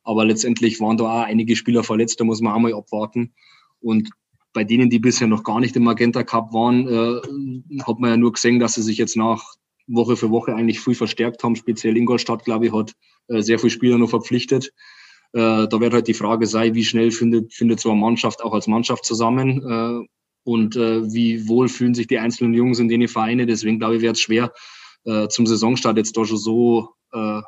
Aber 0.05 0.25
letztendlich 0.25 0.81
waren 0.81 0.97
da 0.97 1.05
auch 1.05 1.27
einige 1.27 1.57
Spieler 1.57 1.85
verletzt, 1.85 2.21
da 2.21 2.25
muss 2.25 2.41
man 2.41 2.53
auch 2.53 2.59
mal 2.59 2.75
abwarten. 2.75 3.33
Und 3.81 4.11
bei 4.53 4.65
denen, 4.65 4.91
die 4.91 4.99
bisher 4.99 5.27
noch 5.27 5.45
gar 5.45 5.61
nicht 5.61 5.77
im 5.77 5.85
Magenta 5.85 6.23
Cup 6.23 6.53
waren, 6.53 6.87
äh, 6.89 7.83
hat 7.83 7.99
man 7.99 8.11
ja 8.11 8.17
nur 8.17 8.33
gesehen, 8.33 8.59
dass 8.59 8.75
sie 8.75 8.83
sich 8.83 8.99
jetzt 8.99 9.17
nach 9.17 9.55
Woche 9.87 10.17
für 10.17 10.31
Woche 10.31 10.55
eigentlich 10.55 10.81
viel 10.81 10.95
verstärkt 10.95 11.43
haben. 11.43 11.57
Speziell 11.57 11.97
Ingolstadt, 11.97 12.45
glaube 12.45 12.67
ich, 12.67 12.73
hat 12.73 12.93
äh, 13.29 13.43
sehr 13.43 13.59
viele 13.59 13.71
Spieler 13.71 13.99
noch 13.99 14.11
verpflichtet. 14.11 14.73
Äh, 15.33 15.67
da 15.69 15.81
wird 15.81 15.95
halt 15.95 16.09
die 16.09 16.15
Frage 16.15 16.47
sein, 16.47 16.75
wie 16.75 16.85
schnell 16.85 17.11
findet, 17.11 17.53
findet 17.55 17.81
so 17.81 17.91
eine 17.91 18.01
Mannschaft 18.01 18.43
auch 18.45 18.53
als 18.53 18.67
Mannschaft 18.67 19.05
zusammen. 19.05 20.09
Und 20.45 20.77
äh, 20.77 21.13
wie 21.13 21.49
wohl 21.49 21.69
fühlen 21.69 21.95
sich 21.95 22.07
die 22.07 22.19
einzelnen 22.19 22.55
Jungs 22.55 22.79
in 22.79 22.89
den 22.89 23.07
Vereine. 23.09 23.47
Deswegen 23.47 23.79
glaube 23.79 23.97
ich, 23.97 24.03
wäre 24.03 24.13
es 24.13 24.21
schwer, 24.21 24.53
äh, 25.05 25.29
zum 25.29 25.47
Saisonstart 25.47 25.97
jetzt 25.97 26.17
da 26.17 26.25
schon 26.25 26.39
so 26.39 26.89
äh, 27.13 27.43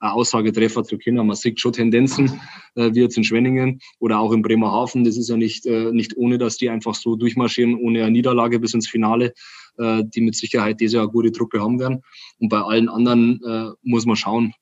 eine 0.00 0.12
Aussagetreffer 0.12 0.82
zu 0.82 0.98
können. 0.98 1.26
Man 1.26 1.36
sieht 1.36 1.60
schon 1.60 1.72
Tendenzen, 1.72 2.40
äh, 2.74 2.90
wie 2.94 3.00
jetzt 3.00 3.16
in 3.16 3.24
Schwenningen 3.24 3.80
oder 3.98 4.18
auch 4.18 4.32
in 4.32 4.42
Bremerhaven. 4.42 5.04
Das 5.04 5.16
ist 5.16 5.28
ja 5.28 5.36
nicht, 5.36 5.66
äh, 5.66 5.92
nicht 5.92 6.16
ohne, 6.16 6.38
dass 6.38 6.56
die 6.56 6.70
einfach 6.70 6.94
so 6.94 7.16
durchmarschieren, 7.16 7.76
ohne 7.76 8.02
eine 8.02 8.10
Niederlage 8.10 8.58
bis 8.58 8.74
ins 8.74 8.88
Finale, 8.88 9.34
äh, 9.78 10.02
die 10.04 10.22
mit 10.22 10.34
Sicherheit 10.34 10.80
diese 10.80 10.96
Jahr 10.96 11.08
gute 11.08 11.32
Truppe 11.32 11.60
haben 11.60 11.78
werden. 11.78 12.02
Und 12.38 12.48
bei 12.48 12.60
allen 12.60 12.88
anderen 12.88 13.40
äh, 13.44 13.70
muss 13.82 14.06
man 14.06 14.16
schauen, 14.16 14.54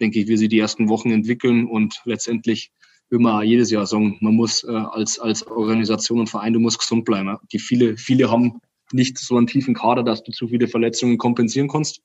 denke 0.00 0.20
ich, 0.20 0.28
wie 0.28 0.36
sie 0.36 0.48
die 0.48 0.58
ersten 0.58 0.88
Wochen 0.88 1.10
entwickeln 1.10 1.66
und 1.66 2.00
letztendlich 2.04 2.70
immer 3.10 3.42
jedes 3.42 3.70
Jahr 3.70 3.86
sagen, 3.86 4.16
man 4.20 4.34
muss 4.34 4.64
äh, 4.64 4.72
als, 4.72 5.18
als 5.18 5.46
Organisation 5.46 6.20
und 6.20 6.30
Verein, 6.30 6.52
du 6.52 6.60
musst 6.60 6.78
gesund 6.78 7.04
bleiben. 7.04 7.36
Die 7.52 7.58
viele, 7.58 7.96
viele 7.96 8.30
haben 8.30 8.60
nicht 8.92 9.18
so 9.18 9.36
einen 9.36 9.46
tiefen 9.46 9.74
Kader, 9.74 10.02
dass 10.02 10.22
du 10.22 10.32
zu 10.32 10.48
viele 10.48 10.68
Verletzungen 10.68 11.18
kompensieren 11.18 11.68
kannst. 11.68 12.00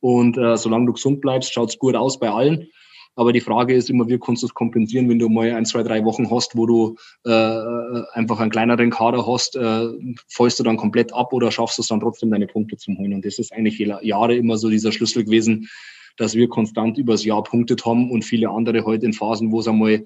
Und 0.00 0.36
äh, 0.36 0.56
solange 0.56 0.86
du 0.86 0.92
gesund 0.94 1.20
bleibst, 1.20 1.52
schaut's 1.52 1.78
gut 1.78 1.94
aus 1.94 2.18
bei 2.18 2.30
allen. 2.30 2.68
Aber 3.14 3.32
die 3.32 3.40
Frage 3.40 3.74
ist 3.74 3.90
immer, 3.90 4.08
wie 4.08 4.18
kannst 4.18 4.42
du 4.42 4.46
es 4.46 4.54
kompensieren, 4.54 5.08
wenn 5.08 5.18
du 5.18 5.28
mal 5.28 5.52
ein, 5.52 5.66
zwei, 5.66 5.82
drei 5.82 6.02
Wochen 6.04 6.30
hast, 6.30 6.56
wo 6.56 6.64
du 6.66 6.96
äh, 7.24 8.02
einfach 8.12 8.40
einen 8.40 8.50
kleineren 8.50 8.90
Kader 8.90 9.26
hast, 9.26 9.54
äh, 9.54 9.86
fällst 10.28 10.58
du 10.58 10.64
dann 10.64 10.78
komplett 10.78 11.12
ab 11.12 11.32
oder 11.32 11.50
schaffst 11.50 11.76
du 11.76 11.82
es 11.82 11.88
dann 11.88 12.00
trotzdem, 12.00 12.30
deine 12.30 12.46
Punkte 12.46 12.78
zu 12.78 12.92
holen? 12.96 13.12
Und 13.12 13.24
das 13.26 13.38
ist 13.38 13.52
eigentlich 13.52 13.78
Jahre 13.78 14.34
immer 14.34 14.56
so 14.56 14.70
dieser 14.70 14.92
Schlüssel 14.92 15.24
gewesen, 15.24 15.68
dass 16.16 16.34
wir 16.34 16.48
konstant 16.48 16.98
übers 16.98 17.24
Jahr 17.24 17.42
punktet 17.42 17.84
haben 17.84 18.10
und 18.10 18.24
viele 18.24 18.50
andere 18.50 18.78
heute 18.78 18.86
halt 18.86 19.04
in 19.04 19.12
Phasen, 19.12 19.52
wo 19.52 19.60
es 19.60 19.68
einmal 19.68 20.04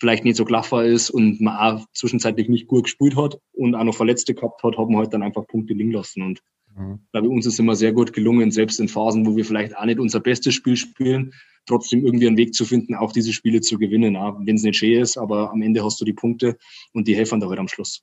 vielleicht 0.00 0.24
nicht 0.24 0.36
so 0.36 0.44
klaffer 0.44 0.84
ist 0.84 1.10
und 1.10 1.40
man 1.40 1.56
auch 1.56 1.86
zwischenzeitlich 1.92 2.48
nicht 2.48 2.68
gut 2.68 2.84
gespielt 2.84 3.16
hat 3.16 3.38
und 3.52 3.74
auch 3.74 3.84
noch 3.84 3.94
Verletzte 3.94 4.34
gehabt 4.34 4.62
hat, 4.62 4.78
haben 4.78 4.96
halt 4.96 5.12
dann 5.12 5.22
einfach 5.22 5.46
Punkte 5.46 5.74
liegen 5.74 5.92
lassen. 5.92 6.22
Und 6.22 6.40
mhm. 6.76 7.00
bei 7.12 7.20
uns 7.20 7.46
ist 7.46 7.58
immer 7.58 7.74
sehr 7.74 7.92
gut 7.92 8.12
gelungen, 8.12 8.50
selbst 8.50 8.80
in 8.80 8.88
Phasen, 8.88 9.26
wo 9.26 9.36
wir 9.36 9.44
vielleicht 9.44 9.76
auch 9.76 9.84
nicht 9.84 9.98
unser 9.98 10.20
bestes 10.20 10.54
Spiel 10.54 10.76
spielen, 10.76 11.32
trotzdem 11.66 12.04
irgendwie 12.04 12.28
einen 12.28 12.36
Weg 12.36 12.54
zu 12.54 12.64
finden, 12.64 12.94
auch 12.94 13.12
diese 13.12 13.32
Spiele 13.32 13.60
zu 13.60 13.78
gewinnen, 13.78 14.14
wenn 14.14 14.56
es 14.56 14.62
nicht 14.62 14.78
schön 14.78 15.00
ist, 15.00 15.18
aber 15.18 15.50
am 15.50 15.62
Ende 15.62 15.84
hast 15.84 16.00
du 16.00 16.04
die 16.04 16.12
Punkte 16.12 16.56
und 16.92 17.08
die 17.08 17.16
helfen 17.16 17.40
da 17.40 17.48
halt 17.48 17.58
am 17.58 17.68
Schluss. 17.68 18.02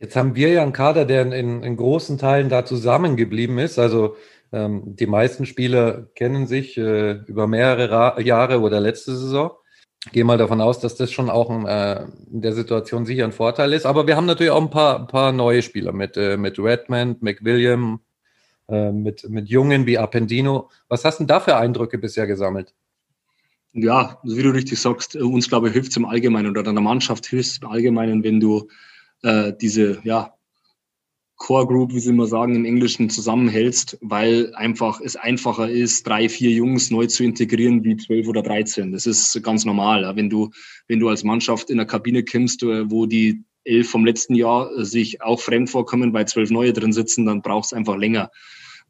Jetzt 0.00 0.16
haben 0.16 0.34
wir 0.34 0.48
ja 0.50 0.62
einen 0.62 0.72
Kader, 0.72 1.04
der 1.04 1.32
in, 1.32 1.62
in 1.62 1.76
großen 1.76 2.18
Teilen 2.18 2.48
da 2.48 2.64
zusammengeblieben 2.64 3.58
ist. 3.58 3.78
Also 3.78 4.16
ähm, 4.52 4.96
die 4.96 5.06
meisten 5.06 5.46
Spieler 5.46 6.06
kennen 6.14 6.46
sich 6.46 6.76
äh, 6.76 7.12
über 7.26 7.46
mehrere 7.46 7.90
Ra 7.90 8.20
Jahre 8.20 8.60
oder 8.60 8.80
letzte 8.80 9.16
Saison. 9.16 9.52
Gehe 10.12 10.24
mal 10.24 10.36
davon 10.36 10.60
aus, 10.60 10.80
dass 10.80 10.96
das 10.96 11.10
schon 11.10 11.30
auch 11.30 11.48
ein, 11.50 11.66
äh, 11.66 12.06
in 12.30 12.42
der 12.42 12.52
Situation 12.52 13.06
sicher 13.06 13.24
ein 13.24 13.32
Vorteil 13.32 13.72
ist. 13.72 13.86
Aber 13.86 14.06
wir 14.06 14.16
haben 14.16 14.26
natürlich 14.26 14.52
auch 14.52 14.60
ein 14.60 14.70
paar, 14.70 15.00
ein 15.00 15.06
paar 15.06 15.32
neue 15.32 15.62
Spieler 15.62 15.92
mit, 15.92 16.16
äh, 16.16 16.36
mit 16.36 16.58
Redmond, 16.58 17.22
McWilliam, 17.22 18.00
äh, 18.68 18.92
mit, 18.92 19.28
mit 19.28 19.48
Jungen 19.48 19.86
wie 19.86 19.98
Appendino. 19.98 20.70
Was 20.88 21.04
hast 21.04 21.18
du 21.18 21.22
denn 21.22 21.28
da 21.28 21.40
für 21.40 21.56
Eindrücke 21.56 21.98
bisher 21.98 22.26
gesammelt? 22.26 22.74
Ja, 23.72 24.20
wie 24.22 24.42
du 24.42 24.50
richtig 24.50 24.80
sagst, 24.80 25.16
uns 25.16 25.48
glaube 25.48 25.68
ich 25.68 25.74
hilft 25.74 25.90
es 25.90 25.96
im 25.96 26.04
Allgemeinen 26.04 26.50
oder 26.50 26.62
deiner 26.62 26.80
Mannschaft 26.80 27.26
hilft 27.26 27.50
es 27.50 27.58
im 27.58 27.68
Allgemeinen, 27.68 28.22
wenn 28.22 28.38
du 28.38 28.68
äh, 29.22 29.52
diese 29.60 29.98
ja, 30.04 30.34
Core 31.44 31.66
Group, 31.66 31.92
wie 31.92 32.00
sie 32.00 32.08
immer 32.08 32.24
sagen, 32.24 32.54
im 32.54 32.64
Englischen 32.64 33.10
zusammenhältst, 33.10 33.98
weil 34.00 34.54
einfach 34.54 35.02
es 35.02 35.14
einfacher 35.14 35.68
ist, 35.68 36.06
drei, 36.06 36.30
vier 36.30 36.50
Jungs 36.50 36.90
neu 36.90 37.06
zu 37.06 37.22
integrieren 37.22 37.84
wie 37.84 37.98
zwölf 37.98 38.26
oder 38.28 38.40
dreizehn. 38.40 38.92
Das 38.92 39.04
ist 39.04 39.42
ganz 39.42 39.66
normal. 39.66 40.10
Wenn 40.16 40.30
du, 40.30 40.48
wenn 40.88 41.00
du 41.00 41.10
als 41.10 41.22
Mannschaft 41.22 41.68
in 41.68 41.76
der 41.76 41.84
Kabine 41.84 42.22
kimmst, 42.22 42.62
äh, 42.62 42.90
wo 42.90 43.04
die 43.04 43.44
elf 43.64 43.90
vom 43.90 44.06
letzten 44.06 44.34
Jahr 44.34 44.70
sich 44.86 45.20
auch 45.20 45.38
fremd 45.38 45.68
vorkommen, 45.68 46.14
weil 46.14 46.26
zwölf 46.26 46.50
neue 46.50 46.72
drin 46.72 46.94
sitzen, 46.94 47.26
dann 47.26 47.42
brauchst 47.42 47.72
du 47.72 47.76
einfach 47.76 47.98
länger. 47.98 48.30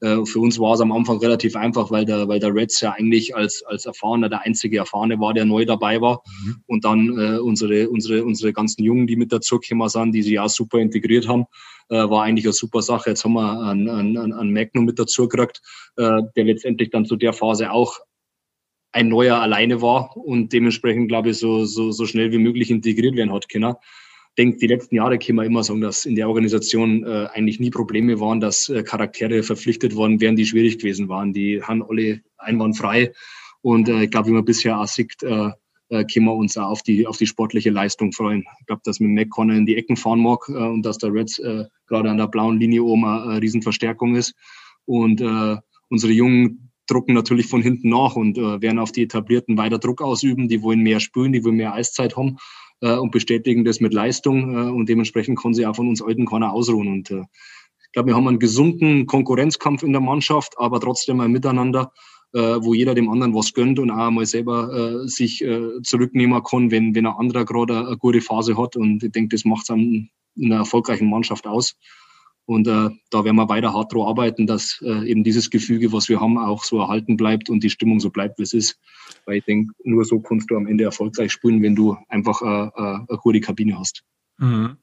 Äh, 0.01 0.25
für 0.25 0.39
uns 0.39 0.61
war 0.61 0.75
es 0.75 0.81
am 0.81 0.93
Anfang 0.93 1.19
relativ 1.19 1.57
einfach, 1.57 1.91
weil 1.91 2.05
der, 2.05 2.29
weil 2.29 2.39
der 2.39 2.55
Reds 2.55 2.81
ja 2.81 2.93
eigentlich 2.93 3.35
als, 3.35 3.65
als 3.67 3.85
Erfahrener 3.85 4.29
der 4.29 4.43
einzige 4.43 4.79
Erfahrene 4.79 5.19
war, 5.19 5.35
der 5.35 5.45
neu 5.45 5.65
dabei 5.65 6.01
war. 6.01 6.23
Mhm. 6.45 6.57
Und 6.67 6.85
dann 6.85 7.19
äh, 7.19 7.39
unsere, 7.39 7.89
unsere, 7.89 8.25
unsere 8.25 8.53
ganzen 8.53 8.85
Jungen, 8.85 9.09
die 9.09 9.17
mit 9.17 9.33
dazu 9.33 9.59
gekommen 9.59 9.89
sind, 9.89 10.13
die 10.13 10.23
sich 10.23 10.39
auch 10.39 10.49
super 10.49 10.79
integriert 10.79 11.27
haben, 11.27 11.43
äh, 11.43 11.47
war 11.89 12.23
eigentlich 12.23 12.47
eine 12.47 12.53
super 12.53 12.83
Sache. 12.83 13.11
Jetzt 13.11 13.25
haben 13.25 13.35
wir 13.35 13.61
einen, 13.61 13.89
einen, 13.89 14.33
einen 14.33 14.53
Magnum 14.53 14.85
mit 14.85 14.99
dazu 14.99 15.29
gekriegt, 15.29 15.61
äh, 15.97 16.23
der 16.37 16.45
letztendlich 16.45 16.91
dann 16.91 17.05
zu 17.05 17.17
der 17.17 17.33
Phase 17.33 17.71
auch 17.71 17.99
ein 18.93 19.09
neuer 19.09 19.39
alleine 19.39 19.83
war 19.83 20.17
und 20.17 20.53
dementsprechend, 20.53 21.09
glaube 21.09 21.31
ich, 21.31 21.39
so, 21.39 21.65
so, 21.65 21.91
so 21.91 22.07
schnell 22.07 22.31
wie 22.31 22.39
möglich 22.39 22.71
integriert 22.71 23.17
werden 23.17 23.33
hat 23.33 23.49
können 23.49 23.75
denke, 24.37 24.59
die 24.59 24.67
letzten 24.67 24.97
Jahre 24.97 25.19
kann 25.19 25.37
man 25.37 25.47
immer 25.47 25.63
sagen, 25.63 25.81
dass 25.81 26.07
in 26.07 26.17
der 26.17 26.29
Organisation 26.29 27.05
äh, 27.05 27.27
eigentlich 27.33 27.61
nie 27.61 27.71
Probleme 27.71 28.21
waren, 28.21 28.41
dass 28.41 28.69
äh, 28.69 28.83
Charaktere 28.83 29.43
verpflichtet 29.43 29.95
worden 29.95 30.21
wären, 30.21 30.37
die 30.37 30.47
schwierig 30.47 30.79
gewesen 30.79 31.09
waren. 31.09 31.33
Die 31.33 31.63
haben 31.63 31.83
alle 31.83 32.21
einwandfrei. 32.39 33.13
Und 33.63 33.89
äh, 33.89 34.05
ich 34.05 34.11
glaube, 34.11 34.29
wie 34.29 34.33
man 34.33 34.45
bisher 34.45 34.79
auch 34.79 34.87
sieht, 34.87 35.23
äh, 35.23 35.51
äh, 35.89 36.05
können 36.05 36.27
wir 36.27 36.35
uns 36.35 36.57
auch 36.57 36.71
auf 36.71 36.83
die, 36.83 37.07
auf 37.07 37.17
die 37.17 37.27
sportliche 37.27 37.71
Leistung 37.71 38.13
freuen. 38.13 38.45
Ich 38.61 38.67
glaube, 38.67 38.83
dass 38.85 39.01
mit 39.01 39.11
McConnell 39.11 39.59
in 39.59 39.67
die 39.67 39.77
Ecken 39.77 39.97
fahren 39.97 40.21
mag 40.21 40.49
äh, 40.49 40.53
und 40.53 40.85
dass 40.85 40.99
der 40.99 41.13
Reds 41.13 41.39
äh, 41.39 41.65
gerade 41.87 42.11
an 42.11 42.19
der 42.19 42.29
blauen 42.29 42.59
Linie 42.59 42.83
oben 42.83 43.05
eine, 43.05 43.23
eine 43.23 43.43
Riesenverstärkung 43.43 44.17
ist. 44.17 44.35
Und 44.87 45.21
äh, 45.21 45.57
unsere 45.89 46.13
Jungen 46.13 46.71
drucken 46.87 47.15
natürlich 47.15 47.47
von 47.47 47.63
hinten 47.63 47.89
nach 47.89 48.17
und 48.17 48.37
äh, 48.37 48.61
werden 48.61 48.79
auf 48.79 48.93
die 48.93 49.03
Etablierten 49.03 49.57
weiter 49.57 49.79
Druck 49.79 50.03
ausüben. 50.03 50.49
Die 50.49 50.63
wollen 50.63 50.81
mehr 50.81 51.01
spüren, 51.01 51.33
die 51.33 51.45
wollen 51.45 51.57
mehr 51.57 51.75
Eiszeit 51.75 52.17
haben 52.17 52.37
äh, 52.81 52.95
und 52.95 53.11
bestätigen 53.11 53.65
das 53.65 53.81
mit 53.81 53.95
Leistung 53.95 54.55
äh, 54.55 54.71
und 54.71 54.89
dementsprechend 54.89 55.39
kann 55.41 55.55
sie 55.55 55.67
auch 55.67 55.77
von 55.77 55.89
uns 55.89 56.03
alten 56.03 56.27
keiner 56.27 56.53
ausruhen. 56.53 56.89
Und 56.89 57.11
äh, 57.11 57.23
ich 57.87 57.93
glaube, 57.93 58.09
wir 58.09 58.17
haben 58.17 58.29
einen 58.29 58.39
gesunden 58.39 59.07
Konkurrenzkampf 59.07 59.83
in 59.83 59.93
der 59.93 60.01
Mannschaft, 60.01 60.55
aber 60.59 60.81
trotzdem 60.81 61.21
ein 61.21 61.33
Miteinander, 61.33 61.93
äh, 61.93 62.14
wo 62.35 62.75
jeder 62.75 62.95
dem 62.95 63.09
anderen 63.09 63.35
was 63.35 63.55
gönnt 63.55 63.79
und 63.79 63.91
auch 63.91 64.11
mal 64.11 64.27
selber 64.27 65.05
äh, 65.05 65.09
sich 65.09 65.43
äh, 65.43 65.81
zurücknehmen 65.83 66.43
kann, 66.43 66.71
wenn, 66.71 66.95
wenn 66.95 67.07
ein 67.07 67.15
anderer 67.15 67.45
gerade 67.45 67.87
eine 67.87 67.97
gute 67.97 68.21
Phase 68.21 68.59
hat. 68.59 68.77
Und 68.77 69.05
ich 69.05 69.13
denke, 69.13 69.37
das 69.37 69.45
macht 69.45 69.71
es 69.71 69.77
in 69.77 70.11
einer 70.37 70.57
erfolgreichen 70.57 71.09
Mannschaft 71.09 71.47
aus. 71.47 71.77
Und 72.47 72.67
äh, 72.67 72.91
da 73.11 73.25
werden 73.25 73.37
wir 73.37 73.49
weiter 73.49 73.73
hart 73.73 73.93
drauf 73.95 74.09
arbeiten, 74.09 74.47
dass 74.47 74.83
äh, 74.85 75.09
eben 75.09 75.25
dieses 75.25 75.49
Gefüge, 75.49 75.93
was 75.93 76.09
wir 76.09 76.21
haben, 76.21 76.37
auch 76.37 76.63
so 76.63 76.79
erhalten 76.79 77.17
bleibt 77.17 77.49
und 77.49 77.63
die 77.65 77.71
Stimmung 77.71 78.01
so 78.01 78.11
bleibt, 78.11 78.39
wie 78.39 78.43
es 78.43 78.53
ist. 78.53 78.79
Weil 79.25 79.39
ich 79.39 79.45
denke, 79.45 79.73
nur 79.85 80.05
so 80.05 80.21
kannst 80.21 80.51
du 80.51 80.57
am 80.57 80.67
Ende 80.67 80.85
erfolgreich 80.85 81.33
spielen, 81.33 81.63
wenn 81.63 81.75
du 81.75 81.97
einfach 82.09 82.43
äh, 82.43 82.47
äh, 82.47 82.97
eine 83.09 83.19
gute 83.23 83.41
Kabine 83.41 83.79
hast. 83.79 84.03
Mhm. 84.39 84.77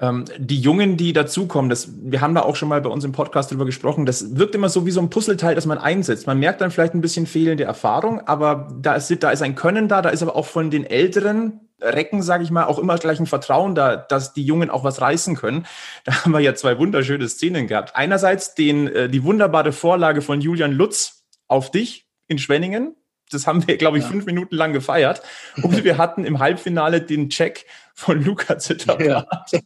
Ähm, 0.00 0.24
die 0.38 0.60
Jungen, 0.60 0.96
die 0.96 1.12
dazukommen, 1.12 1.68
das, 1.68 1.90
wir 2.02 2.20
haben 2.20 2.34
da 2.34 2.42
auch 2.42 2.56
schon 2.56 2.68
mal 2.68 2.80
bei 2.80 2.90
uns 2.90 3.04
im 3.04 3.12
Podcast 3.12 3.50
drüber 3.50 3.66
gesprochen, 3.66 4.06
das 4.06 4.36
wirkt 4.36 4.54
immer 4.54 4.68
so 4.68 4.86
wie 4.86 4.90
so 4.90 5.00
ein 5.00 5.10
Puzzleteil, 5.10 5.54
das 5.54 5.66
man 5.66 5.78
einsetzt. 5.78 6.26
Man 6.26 6.38
merkt 6.38 6.60
dann 6.60 6.70
vielleicht 6.70 6.94
ein 6.94 7.00
bisschen 7.00 7.26
fehlende 7.26 7.64
Erfahrung, 7.64 8.20
aber 8.26 8.68
da 8.80 8.94
ist, 8.94 9.22
da 9.22 9.30
ist 9.30 9.42
ein 9.42 9.54
Können 9.54 9.88
da, 9.88 10.02
da 10.02 10.08
ist 10.08 10.22
aber 10.22 10.36
auch 10.36 10.46
von 10.46 10.70
den 10.70 10.84
Älteren 10.84 11.60
Recken, 11.82 12.22
sage 12.22 12.44
ich 12.44 12.50
mal, 12.50 12.64
auch 12.64 12.78
immer 12.78 12.96
gleich 12.96 13.18
ein 13.18 13.26
Vertrauen 13.26 13.74
da, 13.74 13.96
dass 13.96 14.32
die 14.32 14.44
Jungen 14.44 14.70
auch 14.70 14.84
was 14.84 15.00
reißen 15.00 15.36
können. 15.36 15.66
Da 16.04 16.12
haben 16.24 16.32
wir 16.32 16.40
ja 16.40 16.54
zwei 16.54 16.78
wunderschöne 16.78 17.28
Szenen 17.28 17.66
gehabt. 17.66 17.96
Einerseits 17.96 18.54
den, 18.54 18.88
äh, 18.88 19.08
die 19.08 19.24
wunderbare 19.24 19.72
Vorlage 19.72 20.22
von 20.22 20.40
Julian 20.40 20.72
Lutz 20.72 21.24
auf 21.48 21.70
dich 21.70 22.06
in 22.28 22.38
Schwenningen, 22.38 22.96
das 23.30 23.46
haben 23.46 23.66
wir, 23.66 23.76
glaube 23.78 23.98
ich, 23.98 24.04
ja. 24.04 24.10
fünf 24.10 24.26
Minuten 24.26 24.54
lang 24.54 24.72
gefeiert. 24.72 25.22
Und 25.62 25.84
wir 25.84 25.98
hatten 25.98 26.24
im 26.24 26.38
Halbfinale 26.38 27.00
den 27.00 27.30
Check 27.30 27.66
von 27.94 28.22
Luca 28.22 28.58
Zitterbart, 28.58 29.52
ja. 29.52 29.60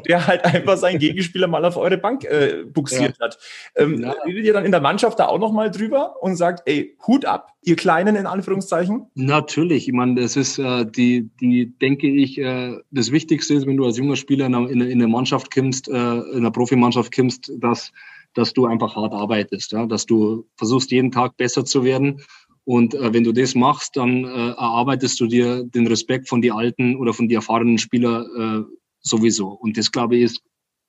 der 0.06 0.26
halt 0.26 0.44
einfach 0.44 0.76
seinen 0.76 0.98
Gegenspieler 0.98 1.46
mal 1.46 1.64
auf 1.64 1.76
eure 1.76 1.98
Bank 1.98 2.24
äh, 2.24 2.64
buxiert 2.64 3.16
ja. 3.18 3.26
hat. 3.26 3.38
Ähm, 3.76 4.02
ja. 4.02 4.12
Redet 4.24 4.44
ihr 4.44 4.52
dann 4.52 4.64
in 4.64 4.72
der 4.72 4.80
Mannschaft 4.80 5.18
da 5.18 5.26
auch 5.26 5.38
nochmal 5.38 5.70
drüber 5.70 6.16
und 6.22 6.36
sagt, 6.36 6.62
ey, 6.66 6.96
Hut 7.06 7.24
ab, 7.24 7.52
ihr 7.62 7.76
Kleinen 7.76 8.16
in 8.16 8.26
Anführungszeichen? 8.26 9.06
Natürlich, 9.14 9.88
ich 9.88 9.94
meine, 9.94 10.20
das 10.20 10.36
ist 10.36 10.58
äh, 10.58 10.84
die, 10.86 11.30
die, 11.40 11.66
denke 11.78 12.08
ich, 12.08 12.38
äh, 12.38 12.76
das 12.90 13.12
Wichtigste 13.12 13.54
ist, 13.54 13.66
wenn 13.66 13.76
du 13.76 13.84
als 13.84 13.98
junger 13.98 14.16
Spieler 14.16 14.46
in, 14.46 14.54
in, 14.54 14.80
in 14.80 14.92
eine 14.92 15.08
Mannschaft 15.08 15.52
kommst, 15.52 15.88
äh, 15.88 15.92
in 15.92 16.38
einer 16.38 16.50
Profimannschaft 16.50 17.14
kommst, 17.14 17.52
dass 17.58 17.92
dass 18.34 18.52
du 18.52 18.66
einfach 18.66 18.94
hart 18.94 19.12
arbeitest, 19.12 19.72
ja? 19.72 19.86
dass 19.86 20.06
du 20.06 20.46
versuchst, 20.56 20.90
jeden 20.90 21.10
Tag 21.10 21.36
besser 21.36 21.64
zu 21.64 21.84
werden 21.84 22.22
und 22.64 22.94
äh, 22.94 23.12
wenn 23.12 23.24
du 23.24 23.32
das 23.32 23.54
machst, 23.54 23.96
dann 23.96 24.24
äh, 24.24 24.50
erarbeitest 24.50 25.18
du 25.20 25.26
dir 25.26 25.64
den 25.64 25.86
Respekt 25.86 26.28
von 26.28 26.42
die 26.42 26.52
alten 26.52 26.96
oder 26.96 27.14
von 27.14 27.28
die 27.28 27.34
erfahrenen 27.34 27.78
Spieler 27.78 28.26
äh, 28.36 28.64
sowieso. 29.00 29.48
Und 29.48 29.76
das, 29.76 29.90
glaube 29.90 30.16
ich, 30.16 30.22
ist 30.22 30.42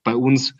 bei 0.03 0.15
uns, 0.15 0.53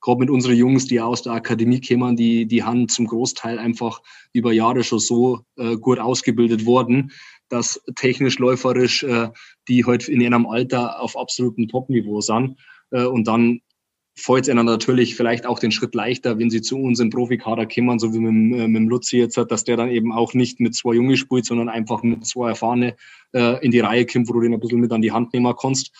gerade 0.00 0.20
mit 0.20 0.30
unseren 0.30 0.56
Jungs, 0.56 0.86
die 0.86 1.00
aus 1.00 1.22
der 1.22 1.32
Akademie 1.32 1.80
kommen, 1.80 2.16
die, 2.16 2.46
die 2.46 2.62
haben 2.62 2.88
zum 2.88 3.06
Großteil 3.06 3.58
einfach 3.58 4.00
über 4.32 4.52
Jahre 4.52 4.84
schon 4.84 4.98
so 4.98 5.40
äh, 5.56 5.76
gut 5.76 5.98
ausgebildet 5.98 6.66
worden, 6.66 7.12
dass 7.48 7.82
technisch, 7.96 8.38
läuferisch 8.38 9.02
äh, 9.02 9.28
die 9.68 9.84
heute 9.84 10.06
halt 10.06 10.08
in 10.08 10.20
ihrem 10.20 10.46
Alter 10.46 11.00
auf 11.00 11.16
absolutem 11.16 11.68
Top-Niveau 11.68 12.20
sind. 12.20 12.58
Äh, 12.90 13.04
und 13.04 13.26
dann 13.26 13.60
fällt 14.20 14.42
es 14.42 14.48
ihnen 14.48 14.66
natürlich 14.66 15.16
vielleicht 15.16 15.46
auch 15.46 15.58
den 15.58 15.72
Schritt 15.72 15.94
leichter, 15.94 16.38
wenn 16.38 16.50
sie 16.50 16.62
zu 16.62 16.78
uns 16.78 17.00
im 17.00 17.10
Profikader 17.10 17.66
kommen, 17.66 17.98
so 17.98 18.12
wie 18.12 18.18
mit, 18.18 18.58
äh, 18.58 18.68
mit 18.68 18.76
dem 18.76 18.88
Luzi 18.88 19.18
jetzt, 19.18 19.36
dass 19.36 19.64
der 19.64 19.76
dann 19.76 19.90
eben 19.90 20.12
auch 20.12 20.34
nicht 20.34 20.60
mit 20.60 20.74
zwei 20.74 20.94
Junge 20.94 21.16
spielt, 21.16 21.46
sondern 21.46 21.68
einfach 21.68 22.02
mit 22.02 22.26
zwei 22.26 22.50
Erfahrene 22.50 22.96
äh, 23.32 23.64
in 23.64 23.70
die 23.70 23.80
Reihe 23.80 24.06
kommt, 24.06 24.28
wo 24.28 24.34
du 24.34 24.40
den 24.40 24.54
ein 24.54 24.60
bisschen 24.60 24.80
mit 24.80 24.92
an 24.92 25.02
die 25.02 25.12
Hand 25.12 25.32
nehmen 25.32 25.54
kannst. 25.60 25.92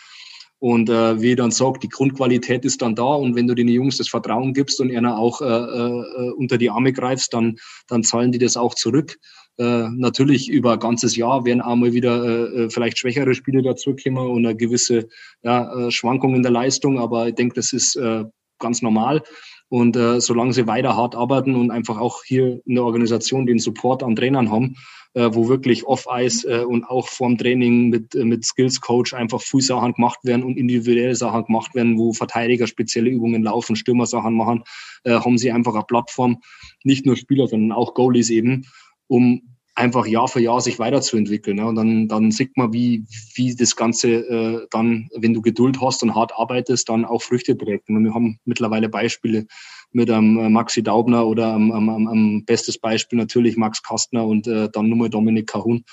Und 0.61 0.91
äh, 0.91 1.21
wie 1.23 1.31
ich 1.31 1.37
dann 1.37 1.51
sage, 1.51 1.79
die 1.79 1.89
Grundqualität 1.89 2.67
ist 2.67 2.83
dann 2.83 2.95
da 2.95 3.15
und 3.15 3.35
wenn 3.35 3.47
du 3.47 3.55
den 3.55 3.67
Jungs 3.69 3.97
das 3.97 4.09
Vertrauen 4.09 4.53
gibst 4.53 4.79
und 4.79 4.95
einer 4.95 5.19
auch 5.19 5.41
äh, 5.41 5.47
äh, 5.47 6.31
unter 6.33 6.59
die 6.59 6.69
Arme 6.69 6.93
greifst, 6.93 7.33
dann, 7.33 7.57
dann 7.89 8.03
zahlen 8.03 8.31
die 8.31 8.39
das 8.39 8.59
auch 8.59 8.75
zurück. 8.75 9.19
Äh, 9.61 9.91
natürlich 9.91 10.49
über 10.49 10.73
ein 10.73 10.79
ganzes 10.79 11.17
Jahr 11.17 11.45
werden 11.45 11.61
auch 11.61 11.77
mal 11.77 11.93
wieder 11.93 12.25
äh, 12.25 12.63
äh 12.63 12.71
vielleicht 12.71 12.97
schwächere 12.97 13.35
Spiele 13.35 13.61
dazukommen 13.61 14.27
und 14.27 14.47
eine 14.47 14.57
gewisse 14.57 15.07
ja, 15.43 15.89
äh, 15.89 15.91
Schwankung 15.91 16.35
in 16.35 16.43
der 16.43 16.51
Leistung, 16.51 16.99
aber 16.99 17.29
ich 17.29 17.35
denke, 17.35 17.57
das 17.57 17.75
ist 17.75 17.95
äh, 17.97 18.25
ganz 18.59 18.81
normal. 18.81 19.23
Und 19.69 19.97
äh, 19.97 20.19
solange 20.19 20.55
sie 20.55 20.67
weiter 20.67 20.97
hart 20.97 21.15
arbeiten 21.15 21.57
und 21.57 21.71
einfach 21.71 21.99
auch 21.99 22.25
hier 22.25 22.63
in 22.65 22.75
der 22.75 22.85
Organisation 22.85 23.45
den 23.45 23.59
Support 23.59 24.03
an 24.03 24.17
Trainern 24.17 24.51
haben, 24.51 24.77
äh, 25.13 25.29
wo 25.31 25.51
wirklich 25.51 25.85
off-Ice 25.85 26.49
äh, 26.49 26.65
und 26.65 26.85
auch 26.85 27.09
vorm 27.09 27.37
Training 27.37 27.91
mit, 27.91 28.15
äh, 28.15 28.25
mit 28.25 28.47
Skills-Coach 28.47 29.13
einfach 29.13 29.43
Fußsachen 29.43 29.93
gemacht 29.93 30.21
werden 30.23 30.43
und 30.43 30.57
individuelle 30.57 31.15
Sachen 31.15 31.45
gemacht 31.45 31.75
werden, 31.75 31.99
wo 31.99 32.15
Verteidiger 32.15 32.67
spezielle 32.67 33.11
Übungen 33.11 33.43
laufen, 33.43 33.77
Stürmersachen 33.77 34.33
machen, 34.33 34.65
äh, 35.05 35.13
haben 35.13 35.37
sie 35.37 35.53
einfach 35.53 35.75
eine 35.75 35.85
Plattform, 35.85 36.39
nicht 36.83 37.05
nur 37.05 37.17
Spieler, 37.17 37.47
sondern 37.47 37.77
auch 37.77 37.93
Goalies 37.93 38.31
eben, 38.31 38.65
um 39.07 39.50
einfach 39.75 40.07
Jahr 40.07 40.29
für 40.29 40.41
Jahr 40.41 40.61
sich 40.61 40.79
weiterzuentwickeln. 40.79 41.57
Ne? 41.57 41.67
Und 41.67 41.77
dann, 41.77 42.09
dann 42.09 42.31
sieht 42.31 42.57
man, 42.57 42.73
wie, 42.73 43.05
wie 43.35 43.55
das 43.55 43.77
Ganze 43.77 44.09
äh, 44.11 44.67
dann, 44.71 45.09
wenn 45.17 45.35
du 45.35 45.43
Geduld 45.43 45.81
hast 45.81 46.03
und 46.03 46.15
hart 46.15 46.33
arbeitest, 46.35 46.89
dann 46.89 47.05
auch 47.05 47.23
Früchte 47.23 47.57
trägt. 47.57 47.89
Und 47.89 48.05
wir 48.05 48.15
haben 48.15 48.39
mittlerweile 48.45 48.89
Beispiele 48.89 49.47
mit 49.93 50.09
ähm, 50.11 50.53
Maxi 50.53 50.83
Daubner 50.83 51.27
oder 51.27 51.53
am, 51.53 51.73
am, 51.73 51.89
am 52.07 52.45
bestes 52.45 52.79
Beispiel 52.79 53.19
natürlich 53.19 53.57
Max 53.57 53.83
Kastner 53.83 54.27
und 54.27 54.47
äh, 54.47 54.69
dann 54.73 54.89
nur 54.89 54.99
mal 54.99 55.11
Dominik 55.11 55.49
Kahun, 55.49 55.85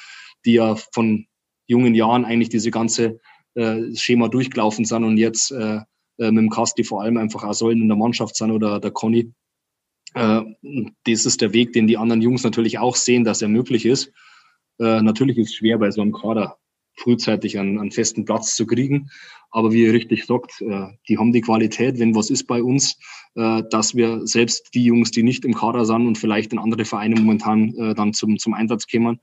die 0.46 0.54
ja 0.54 0.76
von 0.94 1.26
jungen 1.68 1.96
Jahren 1.96 2.26
eigentlich 2.26 2.50
diese 2.50 2.72
ganze 2.72 3.20
äh, 3.56 3.96
Schema 3.96 4.28
durchgelaufen 4.28 4.86
sind 4.86 5.04
und 5.04 5.18
jetzt 5.18 5.52
äh, 5.52 5.78
äh 6.20 6.32
mit 6.32 6.38
dem 6.38 6.50
Kasti 6.50 6.84
vor 6.84 7.02
allem 7.02 7.18
einfach 7.18 7.44
auch 7.44 7.54
sollen 7.54 7.82
in 7.82 7.88
der 7.88 7.98
Mannschaft 7.98 8.36
sein 8.36 8.52
oder 8.52 8.80
der 8.80 8.92
Conny 8.92 9.32
äh, 10.14 10.42
das 11.06 11.26
ist 11.26 11.42
der 11.42 11.54
Weg, 11.54 11.74
den 11.74 11.88
die 11.88 11.98
anderen 11.98 12.22
Jungs 12.22 12.44
natürlich 12.44 12.80
auch 12.80 12.96
sehen, 12.96 13.24
dass 13.24 13.42
er 13.42 13.50
möglich 13.50 13.86
ist. 13.86 14.12
Äh, 14.80 15.02
natürlich 15.02 15.38
ist 15.38 15.50
es 15.50 15.56
schwer, 15.56 15.78
bei 15.78 15.92
so 15.92 16.02
einem 16.02 16.14
Kader 16.14 16.58
frühzeitig 16.98 17.58
einen, 17.60 17.80
einen 17.80 17.92
festen 17.92 18.26
Platz 18.26 18.56
zu 18.56 18.66
kriegen. 18.66 19.10
Aber 19.50 19.72
wie 19.72 19.84
ihr 19.84 19.94
richtig 19.94 20.26
sagt, 20.26 20.62
äh, 20.62 20.88
die 21.08 21.18
haben 21.18 21.32
die 21.32 21.42
Qualität, 21.42 22.00
wenn 22.00 22.16
was 22.16 22.30
ist 22.30 22.46
bei 22.46 22.62
uns, 22.62 23.00
äh, 23.36 23.64
dass 23.70 23.96
wir 23.96 24.26
selbst 24.28 24.74
die 24.74 24.84
Jungs, 24.84 25.12
die 25.12 25.24
nicht 25.24 25.46
im 25.46 25.54
Kader 25.54 25.86
sind 25.86 26.06
und 26.06 26.18
vielleicht 26.18 26.52
in 26.52 26.60
andere 26.60 26.86
Vereine 26.86 27.16
momentan 27.16 27.74
äh, 27.76 27.96
dann 27.96 28.14
zum, 28.14 28.38
zum 28.38 28.54
Einsatz 28.54 28.88
kommen, 28.88 29.20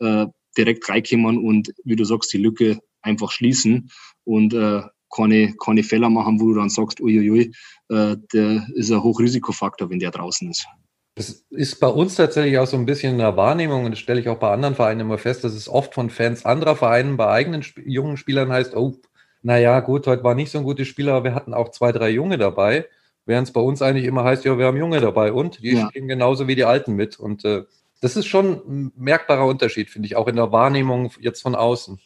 äh, 0.00 0.26
direkt 0.56 0.88
reinkommen 0.88 1.38
und, 1.38 1.72
wie 1.84 1.96
du 1.96 2.04
sagst, 2.04 2.32
die 2.32 2.38
Lücke 2.38 2.80
einfach 3.02 3.30
schließen 3.30 3.90
und 4.24 4.54
äh, 4.54 4.82
keine, 5.14 5.54
keine 5.54 5.82
Fehler 5.82 6.10
machen, 6.10 6.40
wo 6.40 6.48
du 6.48 6.54
dann 6.54 6.68
sagst, 6.68 7.00
uiuiui, 7.00 7.52
äh, 7.90 8.16
der 8.32 8.66
ist 8.74 8.90
ein 8.90 9.02
Hochrisikofaktor, 9.02 9.90
wenn 9.90 9.98
der 9.98 10.10
draußen 10.10 10.50
ist. 10.50 10.66
Das 11.14 11.44
ist 11.50 11.80
bei 11.80 11.88
uns 11.88 12.14
tatsächlich 12.14 12.58
auch 12.58 12.66
so 12.66 12.76
ein 12.76 12.86
bisschen 12.86 13.14
in 13.14 13.18
der 13.18 13.36
Wahrnehmung 13.36 13.84
und 13.84 13.90
das 13.90 13.98
stelle 13.98 14.20
ich 14.20 14.28
auch 14.28 14.38
bei 14.38 14.52
anderen 14.52 14.76
Vereinen 14.76 15.00
immer 15.00 15.18
fest, 15.18 15.42
dass 15.42 15.52
es 15.52 15.68
oft 15.68 15.94
von 15.94 16.10
Fans 16.10 16.44
anderer 16.44 16.76
Vereinen 16.76 17.16
bei 17.16 17.26
eigenen 17.26 17.62
Sp 17.66 17.82
jungen 17.84 18.16
Spielern 18.16 18.52
heißt, 18.52 18.76
oh, 18.76 19.00
naja, 19.42 19.80
gut, 19.80 20.06
heute 20.06 20.22
war 20.22 20.34
nicht 20.34 20.50
so 20.50 20.58
ein 20.58 20.64
gutes 20.64 20.86
Spiel, 20.86 21.08
aber 21.08 21.24
wir 21.24 21.34
hatten 21.34 21.54
auch 21.54 21.70
zwei, 21.70 21.90
drei 21.90 22.10
Junge 22.10 22.38
dabei. 22.38 22.86
Während 23.26 23.48
es 23.48 23.52
bei 23.52 23.60
uns 23.60 23.82
eigentlich 23.82 24.06
immer 24.06 24.24
heißt, 24.24 24.44
ja, 24.44 24.56
wir 24.58 24.66
haben 24.66 24.76
Junge 24.76 25.00
dabei 25.00 25.32
und 25.32 25.62
die 25.62 25.72
ja. 25.72 25.88
spielen 25.88 26.08
genauso 26.08 26.48
wie 26.48 26.54
die 26.54 26.64
Alten 26.64 26.94
mit. 26.94 27.18
Und 27.18 27.44
äh, 27.44 27.64
das 28.00 28.16
ist 28.16 28.26
schon 28.26 28.62
ein 28.66 28.92
merkbarer 28.96 29.44
Unterschied, 29.44 29.90
finde 29.90 30.06
ich, 30.06 30.16
auch 30.16 30.28
in 30.28 30.36
der 30.36 30.52
Wahrnehmung 30.52 31.12
jetzt 31.20 31.42
von 31.42 31.54
außen. 31.54 32.00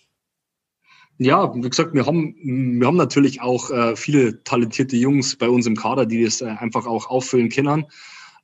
Ja, 1.18 1.54
wie 1.54 1.60
gesagt, 1.60 1.94
wir 1.94 2.06
haben, 2.06 2.34
wir 2.80 2.86
haben 2.86 2.96
natürlich 2.96 3.40
auch 3.40 3.70
äh, 3.70 3.96
viele 3.96 4.42
talentierte 4.44 4.96
Jungs 4.96 5.36
bei 5.36 5.48
uns 5.48 5.66
im 5.66 5.76
Kader, 5.76 6.06
die 6.06 6.24
das 6.24 6.40
äh, 6.40 6.46
einfach 6.46 6.86
auch 6.86 7.08
auffüllen 7.10 7.48
können. 7.48 7.86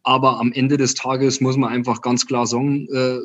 Aber 0.04 0.38
am 0.38 0.52
Ende 0.52 0.76
des 0.76 0.94
Tages 0.94 1.40
muss 1.40 1.56
man 1.56 1.70
einfach 1.70 2.02
ganz 2.02 2.26
klar 2.26 2.46
sagen, 2.46 2.86
äh, 2.92 3.18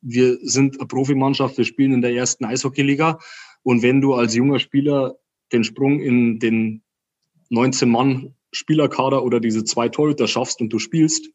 wir 0.00 0.38
sind 0.42 0.78
eine 0.78 0.86
Profimannschaft, 0.86 1.56
wir 1.56 1.64
spielen 1.64 1.92
in 1.92 2.02
der 2.02 2.14
ersten 2.14 2.44
Eishockeyliga. 2.44 3.18
Und 3.62 3.82
wenn 3.82 4.00
du 4.00 4.14
als 4.14 4.34
junger 4.34 4.58
Spieler 4.58 5.16
den 5.52 5.64
Sprung 5.64 6.00
in 6.00 6.38
den 6.38 6.82
19 7.50 7.88
Mann 7.88 8.34
Spielerkader 8.52 9.22
oder 9.22 9.40
diese 9.40 9.64
zwei 9.64 9.88
Torhüter 9.88 10.26
schaffst 10.26 10.60
und 10.60 10.72
du 10.72 10.78
spielst, 10.78 11.30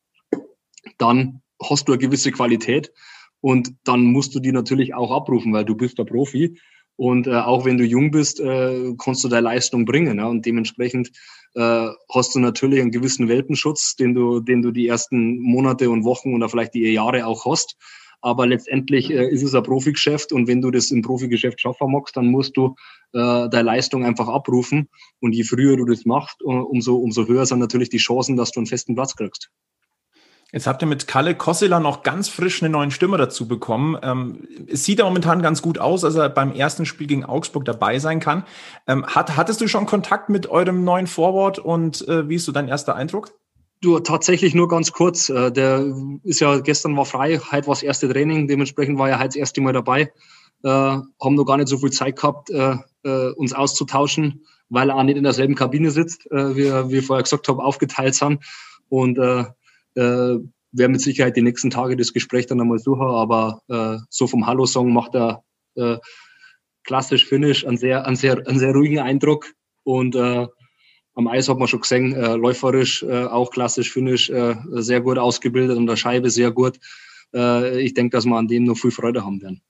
dann 0.97 1.41
hast 1.61 1.87
du 1.87 1.93
eine 1.93 1.99
gewisse 1.99 2.31
Qualität 2.31 2.91
und 3.39 3.73
dann 3.83 4.03
musst 4.03 4.35
du 4.35 4.39
die 4.39 4.51
natürlich 4.51 4.93
auch 4.93 5.11
abrufen, 5.11 5.53
weil 5.53 5.65
du 5.65 5.75
bist 5.75 5.97
der 5.97 6.05
Profi. 6.05 6.59
Und 7.01 7.25
äh, 7.25 7.31
auch 7.31 7.65
wenn 7.65 7.79
du 7.79 7.83
jung 7.83 8.11
bist, 8.11 8.39
äh, 8.39 8.93
kannst 9.03 9.23
du 9.23 9.27
deine 9.27 9.45
Leistung 9.45 9.85
bringen. 9.85 10.19
Ja? 10.19 10.27
Und 10.27 10.45
dementsprechend 10.45 11.09
äh, 11.55 11.87
hast 12.13 12.35
du 12.35 12.39
natürlich 12.39 12.79
einen 12.79 12.91
gewissen 12.91 13.27
Welpenschutz, 13.27 13.95
den 13.95 14.13
du, 14.13 14.39
den 14.39 14.61
du 14.61 14.69
die 14.69 14.87
ersten 14.87 15.39
Monate 15.39 15.89
und 15.89 16.03
Wochen 16.03 16.35
oder 16.35 16.47
vielleicht 16.47 16.75
die 16.75 16.85
Jahre 16.93 17.25
auch 17.25 17.45
hast. 17.45 17.75
Aber 18.21 18.45
letztendlich 18.45 19.09
äh, 19.09 19.27
ist 19.27 19.41
es 19.41 19.55
ein 19.55 19.63
Profigeschäft 19.63 20.31
und 20.31 20.47
wenn 20.47 20.61
du 20.61 20.69
das 20.69 20.91
im 20.91 21.01
Profigeschäft 21.01 21.59
schaffen 21.59 21.91
magst, 21.91 22.15
dann 22.15 22.27
musst 22.27 22.55
du 22.55 22.75
äh, 23.13 23.49
deine 23.49 23.63
Leistung 23.63 24.05
einfach 24.05 24.27
abrufen. 24.27 24.87
Und 25.21 25.33
je 25.33 25.43
früher 25.43 25.77
du 25.77 25.85
das 25.85 26.05
machst, 26.05 26.43
umso, 26.43 26.97
umso 26.97 27.27
höher 27.27 27.47
sind 27.47 27.57
natürlich 27.57 27.89
die 27.89 27.97
Chancen, 27.97 28.37
dass 28.37 28.51
du 28.51 28.59
einen 28.59 28.67
festen 28.67 28.93
Platz 28.93 29.15
kriegst. 29.15 29.49
Jetzt 30.53 30.67
habt 30.67 30.81
ihr 30.83 30.87
mit 30.87 31.07
Kalle 31.07 31.33
Kossela 31.33 31.79
noch 31.79 32.03
ganz 32.03 32.27
frisch 32.27 32.61
einen 32.61 32.73
neuen 32.73 32.91
Stimme 32.91 33.17
dazu 33.17 33.47
bekommen. 33.47 33.97
Ähm, 34.03 34.47
es 34.67 34.83
sieht 34.83 34.99
ja 34.99 35.05
momentan 35.05 35.41
ganz 35.41 35.61
gut 35.61 35.79
aus, 35.79 36.01
dass 36.01 36.15
er 36.15 36.27
beim 36.27 36.51
ersten 36.51 36.85
Spiel 36.85 37.07
gegen 37.07 37.23
Augsburg 37.23 37.63
dabei 37.63 37.99
sein 37.99 38.19
kann. 38.19 38.43
Ähm, 38.85 39.05
hat, 39.05 39.37
hattest 39.37 39.61
du 39.61 39.67
schon 39.67 39.85
Kontakt 39.85 40.27
mit 40.27 40.47
eurem 40.47 40.83
neuen 40.83 41.07
Forward 41.07 41.57
und 41.57 42.05
äh, 42.07 42.27
wie 42.27 42.35
ist 42.35 42.45
so 42.45 42.51
dein 42.51 42.67
erster 42.67 42.95
Eindruck? 42.95 43.33
Du, 43.79 43.99
tatsächlich 43.99 44.53
nur 44.53 44.67
ganz 44.67 44.91
kurz. 44.91 45.29
Äh, 45.29 45.53
der 45.53 45.85
ist 46.23 46.41
ja 46.41 46.59
gestern 46.59 46.97
war 46.97 47.05
frei, 47.05 47.39
heute 47.39 47.67
war 47.67 47.75
das 47.75 47.83
erste 47.83 48.09
Training, 48.09 48.47
dementsprechend 48.47 48.99
war 48.99 49.09
er 49.09 49.19
heute 49.19 49.29
das 49.29 49.35
erste 49.37 49.61
Mal 49.61 49.73
dabei. 49.73 50.11
Äh, 50.63 50.69
haben 50.69 51.35
noch 51.35 51.45
gar 51.45 51.57
nicht 51.57 51.69
so 51.69 51.77
viel 51.77 51.91
Zeit 51.91 52.17
gehabt, 52.17 52.49
äh, 52.49 52.75
äh, 53.03 53.31
uns 53.31 53.53
auszutauschen, 53.53 54.45
weil 54.67 54.89
er 54.89 54.97
auch 54.97 55.03
nicht 55.03 55.17
in 55.17 55.23
derselben 55.23 55.55
Kabine 55.55 55.91
sitzt, 55.91 56.29
äh, 56.29 56.55
wie, 56.57 56.91
wie 56.91 57.01
vorher 57.01 57.23
gesagt 57.23 57.47
habe, 57.47 57.63
aufgeteilt 57.63 58.15
sind. 58.15 58.43
Und 58.89 59.17
äh, 59.17 59.45
äh, 59.95 60.37
werde 60.71 60.91
mit 60.91 61.01
Sicherheit 61.01 61.35
die 61.35 61.41
nächsten 61.41 61.69
Tage 61.69 61.97
das 61.97 62.13
Gespräch 62.13 62.47
dann 62.47 62.61
einmal 62.61 62.79
suchen, 62.79 63.07
aber 63.07 63.61
äh, 63.67 63.97
so 64.09 64.27
vom 64.27 64.47
Hallo-Song 64.47 64.93
macht 64.93 65.15
er 65.15 65.43
äh, 65.75 65.97
klassisch 66.83 67.25
Finish 67.25 67.65
einen 67.65 67.77
sehr, 67.77 68.05
einen 68.05 68.15
sehr, 68.15 68.37
einen 68.47 68.59
sehr 68.59 68.73
ruhigen 68.73 68.99
Eindruck 68.99 69.47
und 69.83 70.15
äh, 70.15 70.47
am 71.13 71.27
Eis 71.27 71.49
hat 71.49 71.57
man 71.57 71.67
schon 71.67 71.81
gesehen, 71.81 72.13
äh, 72.13 72.35
läuferisch 72.35 73.03
äh, 73.03 73.25
auch 73.25 73.51
klassisch 73.51 73.91
Finish, 73.91 74.29
äh, 74.29 74.55
sehr 74.75 75.01
gut 75.01 75.17
ausgebildet 75.17 75.77
und 75.77 75.87
der 75.87 75.97
Scheibe 75.97 76.29
sehr 76.29 76.51
gut. 76.51 76.79
Äh, 77.33 77.81
ich 77.81 77.93
denke, 77.93 78.15
dass 78.15 78.25
wir 78.25 78.37
an 78.37 78.47
dem 78.47 78.63
noch 78.63 78.77
viel 78.77 78.91
Freude 78.91 79.25
haben 79.25 79.41
werden. 79.41 79.61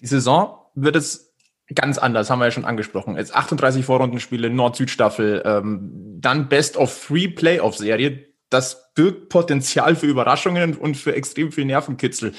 Die 0.00 0.06
Saison 0.06 0.58
wird 0.74 0.96
es 0.96 1.34
ganz 1.74 1.96
anders, 1.96 2.28
haben 2.28 2.40
wir 2.40 2.46
ja 2.46 2.50
schon 2.50 2.66
angesprochen. 2.66 3.16
Jetzt 3.16 3.34
38 3.34 3.84
Vorrundenspiele, 3.84 4.50
Nord-Süd-Staffel, 4.50 5.42
ähm, 5.46 6.18
dann 6.20 6.50
Best 6.50 6.76
of 6.76 7.06
Three 7.06 7.28
Playoff-Serie 7.28 8.33
das 8.50 8.92
birgt 8.94 9.28
Potenzial 9.28 9.96
für 9.96 10.06
Überraschungen 10.06 10.74
und 10.74 10.96
für 10.96 11.14
extrem 11.14 11.50
viel 11.50 11.64
Nervenkitzel. 11.64 12.32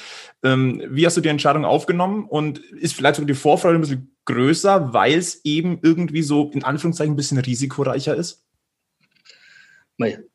Ähm, 0.44 0.82
wie 0.90 1.06
hast 1.06 1.18
du 1.18 1.22
die 1.22 1.30
Entscheidung 1.30 1.66
aufgenommen 1.66 2.26
und 2.26 2.60
ist 2.60 2.96
vielleicht 2.96 3.16
sogar 3.16 3.28
die 3.28 3.34
Vorfreude 3.34 3.78
ein 3.78 3.82
bisschen 3.82 4.16
größer, 4.26 4.94
weil 4.94 5.18
es 5.18 5.44
eben 5.44 5.80
irgendwie 5.82 6.22
so 6.22 6.50
in 6.54 6.64
Anführungszeichen 6.64 7.14
ein 7.14 7.18
bisschen 7.18 7.38
risikoreicher 7.38 8.16
ist? 8.16 8.46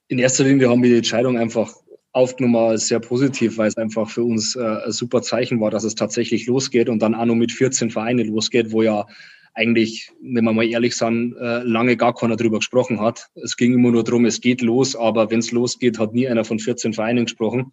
In 0.09 0.18
erster 0.18 0.44
Linie 0.44 0.68
haben 0.68 0.83
wir 0.83 0.90
die 0.90 0.96
Entscheidung 0.98 1.38
einfach 1.38 1.72
aufgenommen 2.12 2.56
als 2.56 2.88
sehr 2.88 3.00
positiv, 3.00 3.59
weil 3.59 3.68
es 3.68 3.76
einfach 3.76 4.09
für 4.11 4.24
uns 4.24 4.56
äh, 4.56 4.61
ein 4.61 4.92
super 4.92 5.22
Zeichen 5.22 5.61
war, 5.61 5.70
dass 5.70 5.85
es 5.85 5.94
tatsächlich 5.94 6.46
losgeht 6.46 6.88
und 6.88 7.00
dann 7.00 7.14
auch 7.14 7.24
noch 7.24 7.37
mit 7.37 7.52
14 7.52 7.90
Vereinen 7.90 8.26
losgeht, 8.26 8.72
wo 8.72 8.83
ja 8.83 9.06
eigentlich, 9.55 10.11
wenn 10.23 10.45
wir 10.45 10.53
mal 10.53 10.69
ehrlich 10.69 10.97
sind, 10.97 11.35
äh, 11.37 11.63
lange 11.63 11.97
gar 11.97 12.15
keiner 12.15 12.37
drüber 12.37 12.59
gesprochen 12.59 13.01
hat. 13.01 13.29
Es 13.35 13.57
ging 13.57 13.75
immer 13.75 13.91
nur 13.91 14.05
darum, 14.05 14.25
es 14.25 14.41
geht 14.41 14.63
los, 14.63 14.97
aber 14.97 15.31
wenn 15.31 15.41
es 15.41 15.51
losgeht, 15.51 15.99
hat 15.99 16.15
nie 16.15 16.29
einer 16.29 16.45
von 16.45 16.59
14 16.59 16.93
Vereinen 16.93 17.25
gesprochen. 17.25 17.73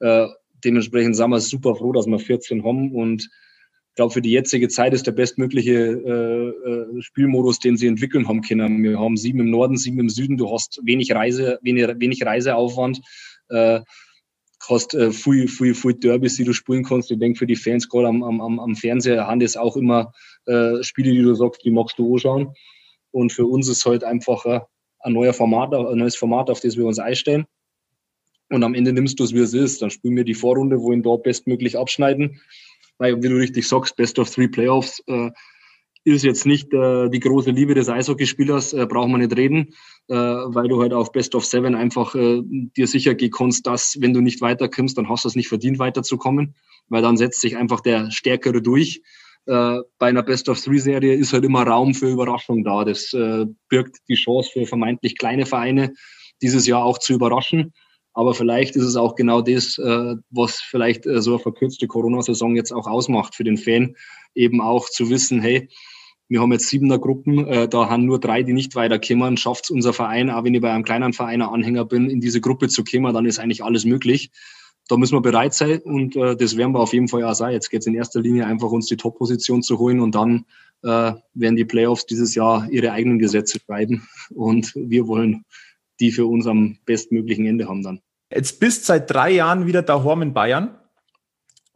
Äh, 0.00 0.26
dementsprechend 0.64 1.16
sind 1.16 1.30
wir 1.30 1.40
super 1.40 1.74
froh, 1.74 1.92
dass 1.92 2.06
wir 2.06 2.18
14 2.18 2.64
haben 2.64 2.92
und 2.92 3.22
ich 3.22 4.00
glaube, 4.00 4.14
für 4.14 4.22
die 4.22 4.30
jetzige 4.30 4.68
Zeit 4.68 4.94
ist 4.94 5.08
der 5.08 5.12
bestmögliche 5.12 5.74
äh, 5.74 7.02
Spielmodus, 7.02 7.58
den 7.58 7.76
sie 7.76 7.88
entwickeln 7.88 8.28
haben 8.28 8.42
können. 8.42 8.80
Wir 8.84 8.96
haben 9.00 9.16
sieben 9.16 9.40
im 9.40 9.50
Norden, 9.50 9.76
sieben 9.76 9.98
im 9.98 10.08
Süden. 10.08 10.36
Du 10.36 10.52
hast 10.52 10.80
wenig 10.84 11.12
Reise, 11.12 11.58
wenig, 11.62 11.88
wenig 11.98 12.24
Reiseaufwand. 12.24 13.00
Hast 14.66 14.94
äh, 14.94 15.12
viel, 15.12 15.48
viel, 15.48 15.74
viel 15.74 15.94
Derbys, 15.94 16.36
die 16.36 16.44
du 16.44 16.52
spielen 16.52 16.84
kannst. 16.84 17.10
Ich 17.10 17.18
denke, 17.18 17.38
für 17.38 17.46
die 17.46 17.56
Fans 17.56 17.88
gerade 17.88 18.08
am, 18.08 18.22
am, 18.22 18.58
am 18.58 18.76
Fernseher 18.76 19.26
haben 19.26 19.40
das 19.40 19.56
auch 19.56 19.76
immer 19.76 20.12
äh, 20.46 20.82
Spiele, 20.82 21.12
die 21.12 21.22
du 21.22 21.34
sagst, 21.34 21.64
die 21.64 21.70
magst 21.70 21.98
du 21.98 22.14
anschauen. 22.14 22.52
Und 23.10 23.32
für 23.32 23.46
uns 23.46 23.68
ist 23.68 23.86
halt 23.86 24.04
einfach 24.04 24.44
äh, 24.44 24.60
ein 25.00 25.12
neuer 25.12 25.32
Format, 25.32 25.72
ein 25.72 25.98
neues 25.98 26.16
Format, 26.16 26.50
auf 26.50 26.60
das 26.60 26.76
wir 26.76 26.86
uns 26.86 26.98
einstellen. 26.98 27.46
Und 28.50 28.64
am 28.64 28.74
Ende 28.74 28.92
nimmst 28.92 29.20
du 29.20 29.24
es, 29.24 29.34
wie 29.34 29.40
es 29.40 29.54
ist. 29.54 29.82
Dann 29.82 29.90
spielen 29.90 30.16
wir 30.16 30.24
die 30.24 30.34
Vorrunde, 30.34 30.80
wo 30.80 30.92
ihn 30.92 31.02
dort 31.02 31.22
bestmöglich 31.22 31.78
abschneiden. 31.78 32.40
Weil, 32.98 33.22
wie 33.22 33.28
du 33.28 33.36
richtig 33.36 33.68
sagst, 33.68 33.96
Best 33.96 34.18
of 34.18 34.30
Three 34.30 34.48
Playoffs 34.48 35.02
äh, 35.06 35.30
ist 36.04 36.24
jetzt 36.24 36.46
nicht 36.46 36.72
äh, 36.72 37.08
die 37.08 37.20
große 37.20 37.50
Liebe 37.50 37.74
des 37.74 37.88
Eishockeyspielers, 37.88 38.72
äh, 38.72 38.86
braucht 38.86 39.08
man 39.08 39.20
nicht 39.20 39.36
reden, 39.36 39.74
äh, 40.08 40.14
weil 40.14 40.68
du 40.68 40.80
halt 40.80 40.92
auf 40.92 41.12
Best 41.12 41.34
of 41.34 41.44
Seven 41.44 41.74
einfach 41.74 42.14
äh, 42.14 42.42
dir 42.42 42.86
sicher 42.86 43.14
gehen 43.14 43.30
kannst, 43.30 43.66
dass 43.66 43.96
wenn 44.00 44.14
du 44.14 44.20
nicht 44.20 44.40
weiterkommst, 44.40 44.96
dann 44.96 45.08
hast 45.08 45.24
du 45.24 45.28
es 45.28 45.36
nicht 45.36 45.48
verdient, 45.48 45.78
weiterzukommen, 45.78 46.54
weil 46.88 47.02
dann 47.02 47.16
setzt 47.16 47.40
sich 47.40 47.56
einfach 47.56 47.80
der 47.80 48.10
Stärkere 48.10 48.62
durch. 48.62 49.02
Äh, 49.46 49.78
bei 49.98 50.08
einer 50.08 50.22
Best 50.22 50.48
of 50.48 50.60
Three 50.60 50.78
Serie 50.78 51.14
ist 51.14 51.32
halt 51.32 51.44
immer 51.44 51.62
Raum 51.62 51.94
für 51.94 52.10
Überraschung 52.10 52.64
da. 52.64 52.84
Das 52.84 53.12
äh, 53.12 53.46
birgt 53.68 53.96
die 54.08 54.14
Chance 54.14 54.50
für 54.52 54.66
vermeintlich 54.66 55.18
kleine 55.18 55.46
Vereine, 55.46 55.94
dieses 56.42 56.66
Jahr 56.66 56.84
auch 56.84 56.98
zu 56.98 57.14
überraschen. 57.14 57.72
Aber 58.18 58.34
vielleicht 58.34 58.74
ist 58.74 58.82
es 58.82 58.96
auch 58.96 59.14
genau 59.14 59.42
das, 59.42 59.78
äh, 59.78 60.16
was 60.30 60.56
vielleicht 60.56 61.06
äh, 61.06 61.22
so 61.22 61.34
eine 61.34 61.38
verkürzte 61.38 61.86
Corona-Saison 61.86 62.56
jetzt 62.56 62.72
auch 62.72 62.88
ausmacht 62.88 63.36
für 63.36 63.44
den 63.44 63.56
Fan, 63.56 63.94
eben 64.34 64.60
auch 64.60 64.88
zu 64.90 65.08
wissen, 65.08 65.40
hey, 65.40 65.68
wir 66.26 66.40
haben 66.40 66.50
jetzt 66.50 66.66
siebener 66.66 66.98
Gruppen, 66.98 67.46
äh, 67.46 67.68
da 67.68 67.88
haben 67.88 68.06
nur 68.06 68.18
drei, 68.18 68.42
die 68.42 68.54
nicht 68.54 68.74
weiterkommen. 68.74 69.36
Schafft 69.36 69.66
es 69.66 69.70
unser 69.70 69.92
Verein, 69.92 70.30
auch 70.30 70.42
wenn 70.42 70.52
ich 70.52 70.60
bei 70.60 70.72
einem 70.72 70.82
kleinen 70.82 71.12
Verein 71.12 71.42
ein 71.42 71.48
Anhänger 71.48 71.84
bin, 71.84 72.10
in 72.10 72.20
diese 72.20 72.40
Gruppe 72.40 72.66
zu 72.66 72.82
kommen, 72.82 73.14
dann 73.14 73.24
ist 73.24 73.38
eigentlich 73.38 73.62
alles 73.62 73.84
möglich. 73.84 74.32
Da 74.88 74.96
müssen 74.96 75.14
wir 75.14 75.22
bereit 75.22 75.54
sein 75.54 75.78
und 75.82 76.16
äh, 76.16 76.34
das 76.34 76.56
werden 76.56 76.72
wir 76.72 76.80
auf 76.80 76.94
jeden 76.94 77.06
Fall 77.06 77.22
auch 77.22 77.34
sein. 77.34 77.52
Jetzt 77.52 77.70
geht 77.70 77.82
es 77.82 77.86
in 77.86 77.94
erster 77.94 78.20
Linie 78.20 78.46
einfach, 78.46 78.72
uns 78.72 78.86
die 78.86 78.96
Top-Position 78.96 79.62
zu 79.62 79.78
holen 79.78 80.00
und 80.00 80.16
dann 80.16 80.44
äh, 80.82 81.12
werden 81.34 81.54
die 81.54 81.64
Playoffs 81.64 82.04
dieses 82.04 82.34
Jahr 82.34 82.68
ihre 82.68 82.90
eigenen 82.90 83.20
Gesetze 83.20 83.60
schreiben 83.60 84.08
und 84.34 84.72
wir 84.74 85.06
wollen 85.06 85.44
die 86.00 86.10
für 86.10 86.26
uns 86.26 86.48
am 86.48 86.78
bestmöglichen 86.84 87.46
Ende 87.46 87.68
haben 87.68 87.84
dann. 87.84 88.00
Jetzt 88.30 88.60
bist 88.60 88.84
seit 88.84 89.10
drei 89.10 89.30
Jahren 89.30 89.66
wieder 89.66 89.82
daheim 89.82 90.22
in 90.22 90.34
Bayern. 90.34 90.78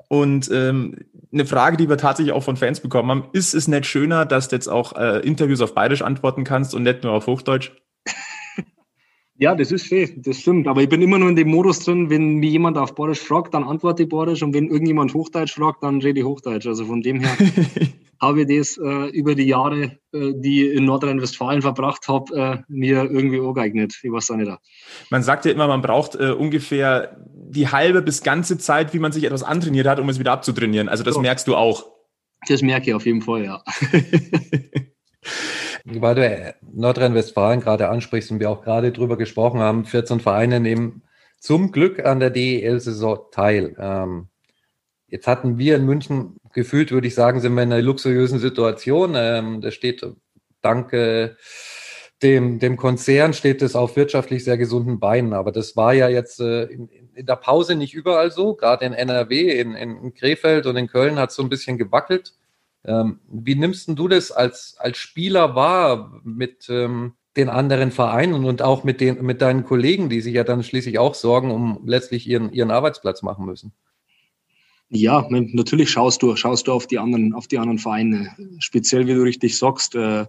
Und 0.09 0.51
ähm, 0.53 0.99
eine 1.33 1.47
Frage, 1.47 1.79
die 1.79 1.89
wir 1.89 1.97
tatsächlich 1.97 2.35
auch 2.35 2.43
von 2.43 2.59
Fans 2.59 2.81
bekommen 2.81 3.11
haben, 3.11 3.29
ist 3.33 3.55
es 3.55 3.69
nicht 3.69 3.87
schöner, 3.87 4.27
dass 4.27 4.49
du 4.49 4.57
jetzt 4.57 4.69
auch 4.69 4.95
äh, 4.95 5.21
Interviews 5.21 5.63
auf 5.63 5.75
Bayerisch 5.75 6.03
antworten 6.03 6.45
kannst 6.45 6.75
und 6.75 6.83
nicht 6.83 7.03
nur 7.03 7.13
auf 7.13 7.27
Hochdeutsch? 7.27 7.73
Ja, 9.43 9.57
das 9.57 9.73
ist 9.73 9.87
schön, 9.87 10.23
das 10.23 10.39
stimmt. 10.39 10.69
Aber 10.69 10.83
ich 10.83 10.89
bin 10.89 11.03
immer 11.03 11.19
nur 11.19 11.29
in 11.29 11.35
dem 11.35 11.49
Modus 11.49 11.81
drin, 11.81 12.09
wenn 12.11 12.37
mich 12.37 12.53
jemand 12.53 12.79
auf 12.79 12.95
Borisch 12.95 13.19
fragt, 13.19 13.55
dann 13.55 13.65
antworte 13.65 14.05
ich 14.05 14.09
Borisch 14.09 14.41
und 14.41 14.55
wenn 14.55 14.69
irgendjemand 14.69 15.15
Hochdeutsch 15.15 15.55
fragt, 15.55 15.83
dann 15.83 16.01
rede 16.01 16.21
ich 16.21 16.25
Hochdeutsch. 16.25 16.65
Also 16.69 16.85
von 16.85 17.03
dem 17.03 17.19
her 17.19 17.37
habe 18.21 18.43
ich 18.43 18.57
das 18.57 18.79
äh, 18.79 19.09
über 19.09 19.35
die 19.35 19.49
Jahre, 19.49 19.99
äh, 20.13 20.33
die 20.37 20.65
ich 20.65 20.77
in 20.77 20.85
Nordrhein-Westfalen 20.85 21.61
verbracht 21.61 22.07
habe, 22.07 22.37
äh, 22.37 22.59
mir 22.69 23.03
irgendwie 23.11 23.41
angeeignet. 23.41 23.99
Ich 24.01 24.13
weiß 24.13 24.31
auch 24.31 24.37
nicht. 24.37 24.49
Man 25.11 25.25
sagt 25.25 25.45
ja 25.45 25.51
immer, 25.51 25.67
man 25.67 25.83
braucht 25.83 26.15
äh, 26.15 26.31
ungefähr 26.31 27.17
die 27.27 27.67
halbe 27.67 28.01
bis 28.01 28.23
ganze 28.23 28.59
Zeit, 28.59 28.95
wie 28.95 29.01
man 29.01 29.11
sich 29.11 29.25
etwas 29.25 29.43
antrainiert 29.43 29.89
hat, 29.89 29.99
um 29.99 30.09
es 30.09 30.21
wieder 30.21 30.31
abzutrainieren. 30.31 30.89
Also 30.89 31.03
das 31.03 31.15
so. 31.15 31.21
merkst 31.21 31.49
du 31.49 31.57
auch. 31.57 31.87
Das 32.47 32.63
merke 32.63 32.91
ich 32.91 32.95
auf 32.95 33.07
jeden 33.07 33.23
Fall, 33.23 33.45
ja. 33.45 33.65
Weil 35.85 36.15
du 36.15 36.55
Nordrhein-Westfalen 36.73 37.61
gerade 37.61 37.89
ansprichst 37.89 38.31
und 38.31 38.41
wir 38.41 38.51
auch 38.51 38.63
gerade 38.63 38.93
drüber 38.93 39.17
gesprochen 39.17 39.61
haben, 39.61 39.85
14 39.85 40.21
Vereine 40.21 40.61
nehmen 40.61 41.03
zum 41.39 41.73
Glück 41.73 42.05
an 42.05 42.21
der 42.21 42.31
DEL-Saison 42.31 43.27
teil. 43.33 43.75
Ähm, 43.79 44.29
jetzt 45.09 45.27
hatten 45.27 45.59
wir 45.59 45.77
in 45.77 45.85
München 45.85 46.37
gefühlt 46.53 46.93
würde 46.93 47.07
ich 47.07 47.15
sagen, 47.15 47.41
sind 47.41 47.55
wir 47.55 47.63
in 47.63 47.73
einer 47.73 47.83
luxuriösen 47.83 48.39
Situation. 48.39 49.15
Ähm, 49.17 49.61
da 49.61 49.71
steht 49.71 50.07
dank 50.61 50.93
äh, 50.93 51.35
dem, 52.23 52.61
dem 52.61 52.77
Konzern 52.77 53.33
steht 53.33 53.63
es 53.63 53.75
auf 53.75 53.97
wirtschaftlich 53.97 54.45
sehr 54.45 54.57
gesunden 54.57 55.01
Beinen. 55.01 55.33
Aber 55.33 55.51
das 55.51 55.77
war 55.77 55.93
ja 55.93 56.09
jetzt 56.09 56.41
äh, 56.41 56.65
in, 56.65 56.89
in, 57.15 57.27
der 57.27 57.37
Pause 57.37 57.75
nicht 57.75 57.95
überall 57.95 58.31
so. 58.31 58.55
Gerade 58.55 58.85
in 58.85 58.93
NRW, 58.93 59.59
in, 59.59 59.75
in 59.75 60.15
Krefeld 60.15 60.67
und 60.67 60.77
in 60.77 60.87
Köln 60.87 61.19
hat 61.19 61.31
es 61.31 61.37
so 61.37 61.43
ein 61.43 61.49
bisschen 61.49 61.79
gewackelt. 61.79 62.35
Ähm, 62.85 63.21
wie 63.31 63.55
nimmst 63.55 63.89
du 63.89 64.09
das 64.09 64.33
als, 64.33 64.77
als 64.79 64.99
Spieler 64.99 65.55
wahr 65.55 66.21
mit 66.25 66.67
ähm, 66.69 67.13
den 67.37 67.49
anderen 67.49 67.93
Vereinen 67.93 68.45
und 68.45 68.61
auch 68.61 68.85
mit, 68.85 69.01
den, 69.01 69.25
mit 69.25 69.41
deinen 69.41 69.65
Kollegen, 69.65 70.09
die 70.09 70.21
sich 70.21 70.35
ja 70.35 70.45
dann 70.45 70.63
schließlich 70.63 70.99
auch 70.99 71.15
Sorgen 71.15 71.51
um 71.51 71.81
letztlich 71.87 72.27
ihren, 72.27 72.53
ihren 72.53 72.71
Arbeitsplatz 72.71 73.23
machen 73.23 73.47
müssen? 73.47 73.73
Ja, 74.91 75.27
natürlich 75.31 75.91
schaust 75.91 76.23
du, 76.23 76.37
schaust 76.37 76.67
du 76.67 76.73
auf 76.73 76.87
die 76.87 76.99
anderen, 76.99 77.33
auf 77.33 77.49
die 77.49 77.57
anderen 77.57 77.79
Vereine. 77.79 78.37
Speziell, 78.59 79.07
wie 79.07 79.15
du 79.15 79.23
richtig 79.23 79.57
sagst, 79.57 79.95
äh, 79.95 80.27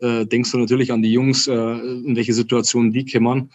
äh, 0.00 0.26
denkst 0.26 0.50
du 0.50 0.58
natürlich 0.58 0.90
an 0.90 1.02
die 1.02 1.12
Jungs, 1.12 1.46
äh, 1.46 1.52
in 1.52 2.16
welche 2.16 2.32
Situationen 2.32 2.92
die 2.92 3.04
kümmern. 3.04 3.50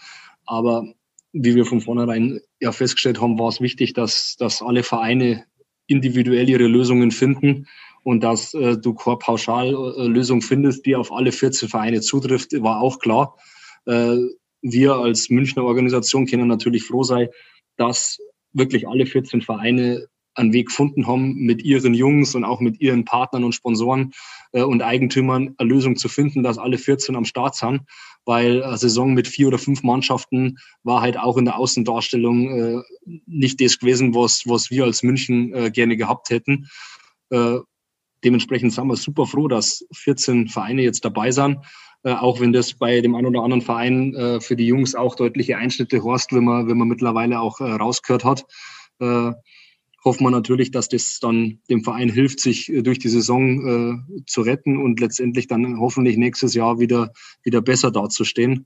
Aber 0.45 0.85
wie 1.33 1.55
wir 1.55 1.65
von 1.65 1.81
vornherein 1.81 2.39
ja 2.61 2.71
festgestellt 2.71 3.19
haben, 3.19 3.37
war 3.37 3.49
es 3.49 3.59
wichtig, 3.59 3.93
dass, 3.93 4.37
dass 4.37 4.61
alle 4.61 4.83
Vereine 4.83 5.43
individuell 5.87 6.47
ihre 6.47 6.67
Lösungen 6.67 7.11
finden 7.11 7.67
und 8.09 8.23
dass 8.23 8.55
äh, 8.55 8.75
du 8.75 8.95
keine 8.95 9.17
Pauschallösung 9.17 10.41
findest, 10.41 10.83
die 10.87 10.95
auf 10.95 11.11
alle 11.11 11.31
14 11.31 11.69
Vereine 11.69 12.01
zutrifft, 12.01 12.59
war 12.59 12.81
auch 12.81 12.97
klar. 12.97 13.37
Äh, 13.85 14.17
wir 14.63 14.95
als 14.95 15.29
Münchner 15.29 15.63
Organisation 15.63 16.25
können 16.25 16.47
natürlich 16.47 16.85
froh 16.85 17.03
sein, 17.03 17.27
dass 17.77 18.17
wirklich 18.51 18.87
alle 18.87 19.05
14 19.05 19.43
Vereine 19.43 20.07
einen 20.33 20.53
Weg 20.53 20.69
gefunden 20.69 21.05
haben, 21.05 21.35
mit 21.35 21.61
ihren 21.61 21.93
Jungs 21.93 22.33
und 22.33 22.45
auch 22.45 22.61
mit 22.61 22.81
ihren 22.81 23.05
Partnern 23.05 23.43
und 23.43 23.53
Sponsoren 23.53 24.11
äh, 24.53 24.63
und 24.63 24.81
Eigentümern 24.81 25.53
eine 25.59 25.69
Lösung 25.69 25.95
zu 25.95 26.09
finden, 26.09 26.41
dass 26.41 26.57
alle 26.57 26.79
14 26.79 27.15
am 27.15 27.25
Start 27.25 27.53
sind, 27.53 27.81
weil 28.25 28.63
eine 28.63 28.77
Saison 28.79 29.13
mit 29.13 29.27
vier 29.27 29.49
oder 29.49 29.59
fünf 29.59 29.83
Mannschaften 29.83 30.57
war 30.81 31.01
halt 31.01 31.19
auch 31.19 31.37
in 31.37 31.45
der 31.45 31.59
Außendarstellung 31.59 32.49
äh, 32.57 32.81
nicht 33.27 33.61
das 33.61 33.77
gewesen, 33.77 34.15
was, 34.15 34.47
was 34.47 34.71
wir 34.71 34.85
als 34.85 35.03
München 35.03 35.53
äh, 35.53 35.69
gerne 35.69 35.95
gehabt 35.95 36.31
hätten. 36.31 36.67
Dementsprechend 38.23 38.73
sind 38.73 38.87
wir 38.87 38.95
super 38.95 39.25
froh, 39.25 39.47
dass 39.47 39.85
14 39.93 40.47
Vereine 40.47 40.81
jetzt 40.81 41.05
dabei 41.05 41.31
sind. 41.31 41.59
Äh, 42.03 42.13
auch 42.13 42.39
wenn 42.39 42.53
das 42.53 42.73
bei 42.73 43.01
dem 43.01 43.15
einen 43.15 43.27
oder 43.27 43.43
anderen 43.43 43.61
Verein 43.61 44.13
äh, 44.15 44.39
für 44.39 44.55
die 44.55 44.67
Jungs 44.67 44.95
auch 44.95 45.15
deutliche 45.15 45.57
Einschnitte 45.57 46.01
horst, 46.03 46.33
wenn 46.33 46.45
man, 46.45 46.67
wenn 46.67 46.77
man 46.77 46.87
mittlerweile 46.87 47.39
auch 47.39 47.59
äh, 47.59 47.65
rausgehört 47.65 48.23
hat. 48.23 48.45
Äh, 48.99 49.31
hoffen 50.03 50.23
wir 50.23 50.31
natürlich, 50.31 50.71
dass 50.71 50.87
das 50.87 51.19
dann 51.19 51.59
dem 51.69 51.83
Verein 51.83 52.09
hilft, 52.09 52.39
sich 52.39 52.71
äh, 52.71 52.81
durch 52.81 52.99
die 52.99 53.09
Saison 53.09 54.07
äh, 54.17 54.23
zu 54.25 54.41
retten 54.41 54.77
und 54.77 54.99
letztendlich 54.99 55.47
dann 55.47 55.79
hoffentlich 55.79 56.17
nächstes 56.17 56.53
Jahr 56.53 56.79
wieder, 56.79 57.11
wieder 57.43 57.61
besser 57.61 57.91
dazustehen. 57.91 58.65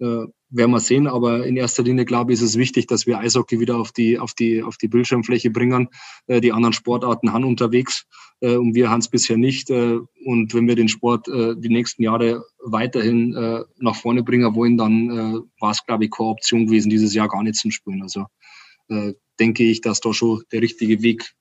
Äh, 0.00 0.26
werden 0.50 0.70
wir 0.70 0.80
sehen, 0.80 1.06
aber 1.06 1.46
in 1.46 1.56
erster 1.56 1.82
Linie, 1.82 2.04
glaube 2.04 2.32
ich, 2.32 2.38
ist 2.38 2.50
es 2.50 2.56
wichtig, 2.56 2.86
dass 2.86 3.06
wir 3.06 3.18
Eishockey 3.18 3.60
wieder 3.60 3.76
auf 3.76 3.92
die, 3.92 4.18
auf 4.18 4.32
die, 4.32 4.62
auf 4.62 4.78
die 4.78 4.88
Bildschirmfläche 4.88 5.50
bringen. 5.50 5.88
Äh, 6.26 6.40
die 6.40 6.52
anderen 6.52 6.72
Sportarten 6.72 7.32
haben 7.32 7.44
unterwegs 7.44 8.06
äh, 8.40 8.56
und 8.56 8.74
wir 8.74 8.88
haben 8.90 9.00
es 9.00 9.08
bisher 9.08 9.36
nicht. 9.36 9.70
Äh, 9.70 9.98
und 10.24 10.54
wenn 10.54 10.66
wir 10.66 10.76
den 10.76 10.88
Sport 10.88 11.28
äh, 11.28 11.54
die 11.58 11.68
nächsten 11.68 12.02
Jahre 12.02 12.44
weiterhin 12.64 13.34
äh, 13.34 13.64
nach 13.78 13.96
vorne 13.96 14.22
bringen 14.22 14.54
wollen, 14.54 14.78
dann 14.78 15.10
äh, 15.10 15.40
war 15.60 15.72
es, 15.72 15.84
glaube 15.84 16.04
ich, 16.04 16.10
keine 16.10 16.30
Option 16.30 16.66
gewesen, 16.66 16.90
dieses 16.90 17.12
Jahr 17.12 17.28
gar 17.28 17.42
nicht 17.42 17.56
zum 17.56 17.70
Spielen. 17.70 18.02
Also 18.02 18.26
äh, 18.88 19.12
denke 19.38 19.64
ich, 19.64 19.80
dass 19.80 20.00
da 20.00 20.14
schon 20.14 20.42
der 20.52 20.62
richtige 20.62 21.02
Weg 21.02 21.34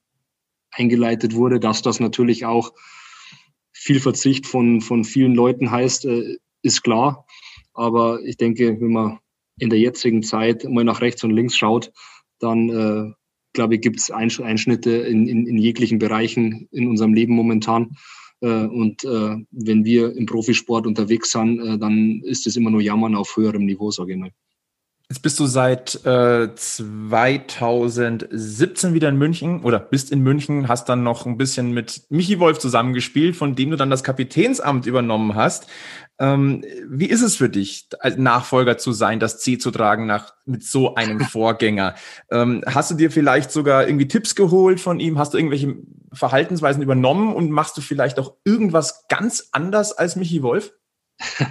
eingeleitet 0.72 1.34
wurde, 1.34 1.60
dass 1.60 1.82
das 1.82 2.00
natürlich 2.00 2.46
auch 2.46 2.74
viel 3.72 4.00
Verzicht 4.00 4.48
von, 4.48 4.82
von 4.82 5.04
vielen 5.04 5.34
Leuten 5.34 5.72
heißt, 5.72 6.06
äh, 6.06 6.38
ist 6.62 6.84
klar. 6.84 7.26
Aber 7.78 8.22
ich 8.24 8.38
denke, 8.38 8.82
wenn 8.82 8.92
man 8.92 9.20
in 9.60 9.70
der 9.70 9.80
jetzigen 9.80 10.24
Zeit 10.24 10.66
mal 10.66 10.84
nach 10.84 11.02
rechts 11.02 11.24
und 11.24 11.32
links 11.32 11.56
schaut, 11.56 11.92
dann 12.40 12.70
äh, 12.70 13.14
glaube 13.54 13.76
ich, 13.76 13.82
gibt 13.82 14.00
es 14.00 14.12
Einschnitte 14.12 14.92
in, 14.92 15.28
in, 15.28 15.48
in 15.48 15.58
jeglichen 15.58 16.00
Bereichen 16.00 16.68
in 16.72 16.88
unserem 16.88 17.14
Leben 17.14 17.36
momentan. 17.36 17.96
Äh, 18.42 18.66
und 18.66 19.04
äh, 19.04 19.38
wenn 19.52 19.86
wir 19.86 20.16
im 20.16 20.26
Profisport 20.26 20.88
unterwegs 20.88 21.32
sind, 21.32 21.60
äh, 21.60 21.78
dann 21.78 22.22
ist 22.24 22.48
es 22.48 22.56
immer 22.56 22.72
nur 22.72 22.82
Jammern 22.82 23.16
auf 23.16 23.38
höherem 23.38 23.66
Niveau, 23.66 23.92
sage 23.92 24.14
ich 24.14 24.20
mal. 24.20 24.32
Jetzt 25.10 25.22
bist 25.22 25.40
du 25.40 25.46
seit 25.46 26.06
äh, 26.06 26.54
2017 26.54 28.94
wieder 28.94 29.08
in 29.08 29.18
München 29.18 29.64
oder 29.64 29.80
bist 29.80 30.12
in 30.12 30.20
München, 30.20 30.68
hast 30.68 30.90
dann 30.90 31.04
noch 31.04 31.26
ein 31.26 31.38
bisschen 31.38 31.72
mit 31.72 32.02
Michi 32.10 32.40
Wolf 32.40 32.60
zusammengespielt, 32.60 33.38
von 33.38 33.56
dem 33.56 33.72
du 33.72 33.78
dann 33.78 33.90
das 33.90 34.04
Kapitänsamt 34.04 34.86
übernommen 34.86 35.36
hast. 35.36 35.68
Ähm, 36.20 36.64
wie 36.88 37.06
ist 37.06 37.22
es 37.22 37.36
für 37.36 37.50
dich, 37.50 37.88
als 38.00 38.18
Nachfolger 38.18 38.78
zu 38.78 38.92
sein, 38.92 39.20
das 39.20 39.40
C 39.40 39.58
zu 39.58 39.70
tragen 39.70 40.08
nach, 40.08 40.34
mit 40.46 40.64
so 40.64 40.96
einem 40.96 41.20
Vorgänger? 41.22 41.96
Ähm, 42.32 42.64
hast 42.66 42.92
du 42.92 42.96
dir 42.96 43.12
vielleicht 43.12 43.52
sogar 43.52 43.88
irgendwie 43.88 44.08
Tipps 44.08 44.36
geholt 44.36 44.80
von 44.80 45.00
ihm? 45.00 45.20
Hast 45.20 45.34
du 45.34 45.38
irgendwelche 45.38 45.76
Verhaltensweisen 46.14 46.82
übernommen 46.82 47.34
und 47.34 47.52
machst 47.52 47.78
du 47.78 47.82
vielleicht 47.82 48.20
auch 48.20 48.34
irgendwas 48.46 49.06
ganz 49.10 49.50
anders 49.52 49.94
als 49.94 50.16
Michi 50.16 50.42
Wolf? 50.42 50.74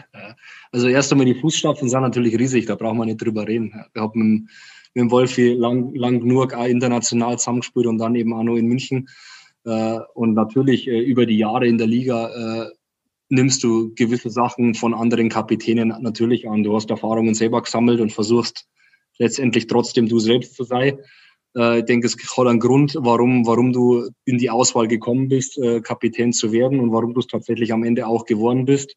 Also 0.72 0.88
erst 0.88 1.10
einmal 1.10 1.24
die 1.24 1.34
Fußstapfen 1.34 1.88
sind 1.88 2.02
natürlich 2.02 2.38
riesig, 2.38 2.66
da 2.66 2.74
brauchen 2.74 2.98
wir 2.98 3.06
nicht 3.06 3.22
drüber 3.22 3.48
reden. 3.48 3.84
Wir 3.94 4.02
haben 4.02 4.20
mit, 4.20 4.42
mit 4.94 5.02
dem 5.02 5.10
Wolfi 5.10 5.54
lang, 5.54 5.94
lang 5.94 6.20
genug 6.20 6.52
auch 6.52 6.66
international 6.66 7.38
zusammengespielt 7.38 7.86
und 7.86 7.96
dann 7.98 8.14
eben 8.14 8.34
auch 8.34 8.42
noch 8.42 8.56
in 8.56 8.66
München. 8.66 9.08
Äh, 9.64 10.00
und 10.14 10.34
natürlich 10.34 10.86
äh, 10.86 11.00
über 11.00 11.24
die 11.24 11.38
Jahre 11.38 11.66
in 11.66 11.78
der 11.78 11.86
Liga 11.86 12.66
äh, 12.66 12.70
nimmst 13.28 13.62
du 13.64 13.92
gewisse 13.94 14.30
Sachen 14.30 14.74
von 14.74 14.94
anderen 14.94 15.28
Kapitänen 15.28 15.88
natürlich 16.00 16.48
an. 16.48 16.62
Du 16.62 16.74
hast 16.74 16.90
Erfahrungen 16.90 17.34
selber 17.34 17.62
gesammelt 17.62 18.00
und 18.00 18.12
versuchst 18.12 18.66
letztendlich 19.18 19.66
trotzdem 19.66 20.08
du 20.08 20.18
selbst 20.18 20.54
zu 20.54 20.64
sein. 20.64 20.98
Ich 21.54 21.84
denke, 21.86 22.06
es 22.06 22.16
hat 22.36 22.46
einen 22.46 22.60
Grund, 22.60 22.96
warum, 23.00 23.46
warum 23.46 23.72
du 23.72 24.10
in 24.26 24.36
die 24.36 24.50
Auswahl 24.50 24.88
gekommen 24.88 25.28
bist, 25.28 25.58
Kapitän 25.84 26.34
zu 26.34 26.52
werden 26.52 26.80
und 26.80 26.92
warum 26.92 27.14
du 27.14 27.20
es 27.20 27.26
tatsächlich 27.26 27.72
am 27.72 27.82
Ende 27.82 28.06
auch 28.06 28.26
geworden 28.26 28.66
bist. 28.66 28.94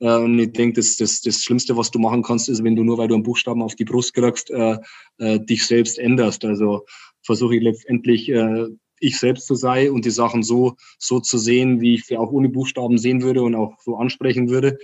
Äh, 0.00 0.16
und 0.16 0.38
ich 0.38 0.52
denke, 0.52 0.80
das, 0.80 0.96
das, 0.96 1.20
das 1.20 1.42
Schlimmste, 1.42 1.76
was 1.76 1.90
du 1.90 1.98
machen 1.98 2.22
kannst, 2.22 2.48
ist, 2.48 2.64
wenn 2.64 2.76
du 2.76 2.82
nur, 2.82 2.98
weil 2.98 3.08
du 3.08 3.14
einen 3.14 3.22
Buchstaben 3.22 3.62
auf 3.62 3.76
die 3.76 3.84
Brust 3.84 4.14
kriegst, 4.14 4.50
äh, 4.50 4.78
äh, 5.18 5.38
dich 5.38 5.66
selbst 5.66 5.98
änderst. 5.98 6.44
Also 6.44 6.84
versuche 7.22 7.56
ich 7.56 7.62
letztendlich 7.62 8.28
äh, 8.30 8.66
ich 9.00 9.18
selbst 9.18 9.46
zu 9.46 9.54
sein 9.54 9.90
und 9.90 10.04
die 10.04 10.10
Sachen 10.10 10.42
so, 10.42 10.76
so 10.98 11.20
zu 11.20 11.38
sehen, 11.38 11.80
wie 11.80 11.94
ich 11.94 12.04
sie 12.04 12.16
auch 12.16 12.30
ohne 12.30 12.48
Buchstaben 12.48 12.98
sehen 12.98 13.22
würde 13.22 13.42
und 13.42 13.54
auch 13.54 13.80
so 13.80 13.96
ansprechen 13.96 14.48
würde. 14.48 14.78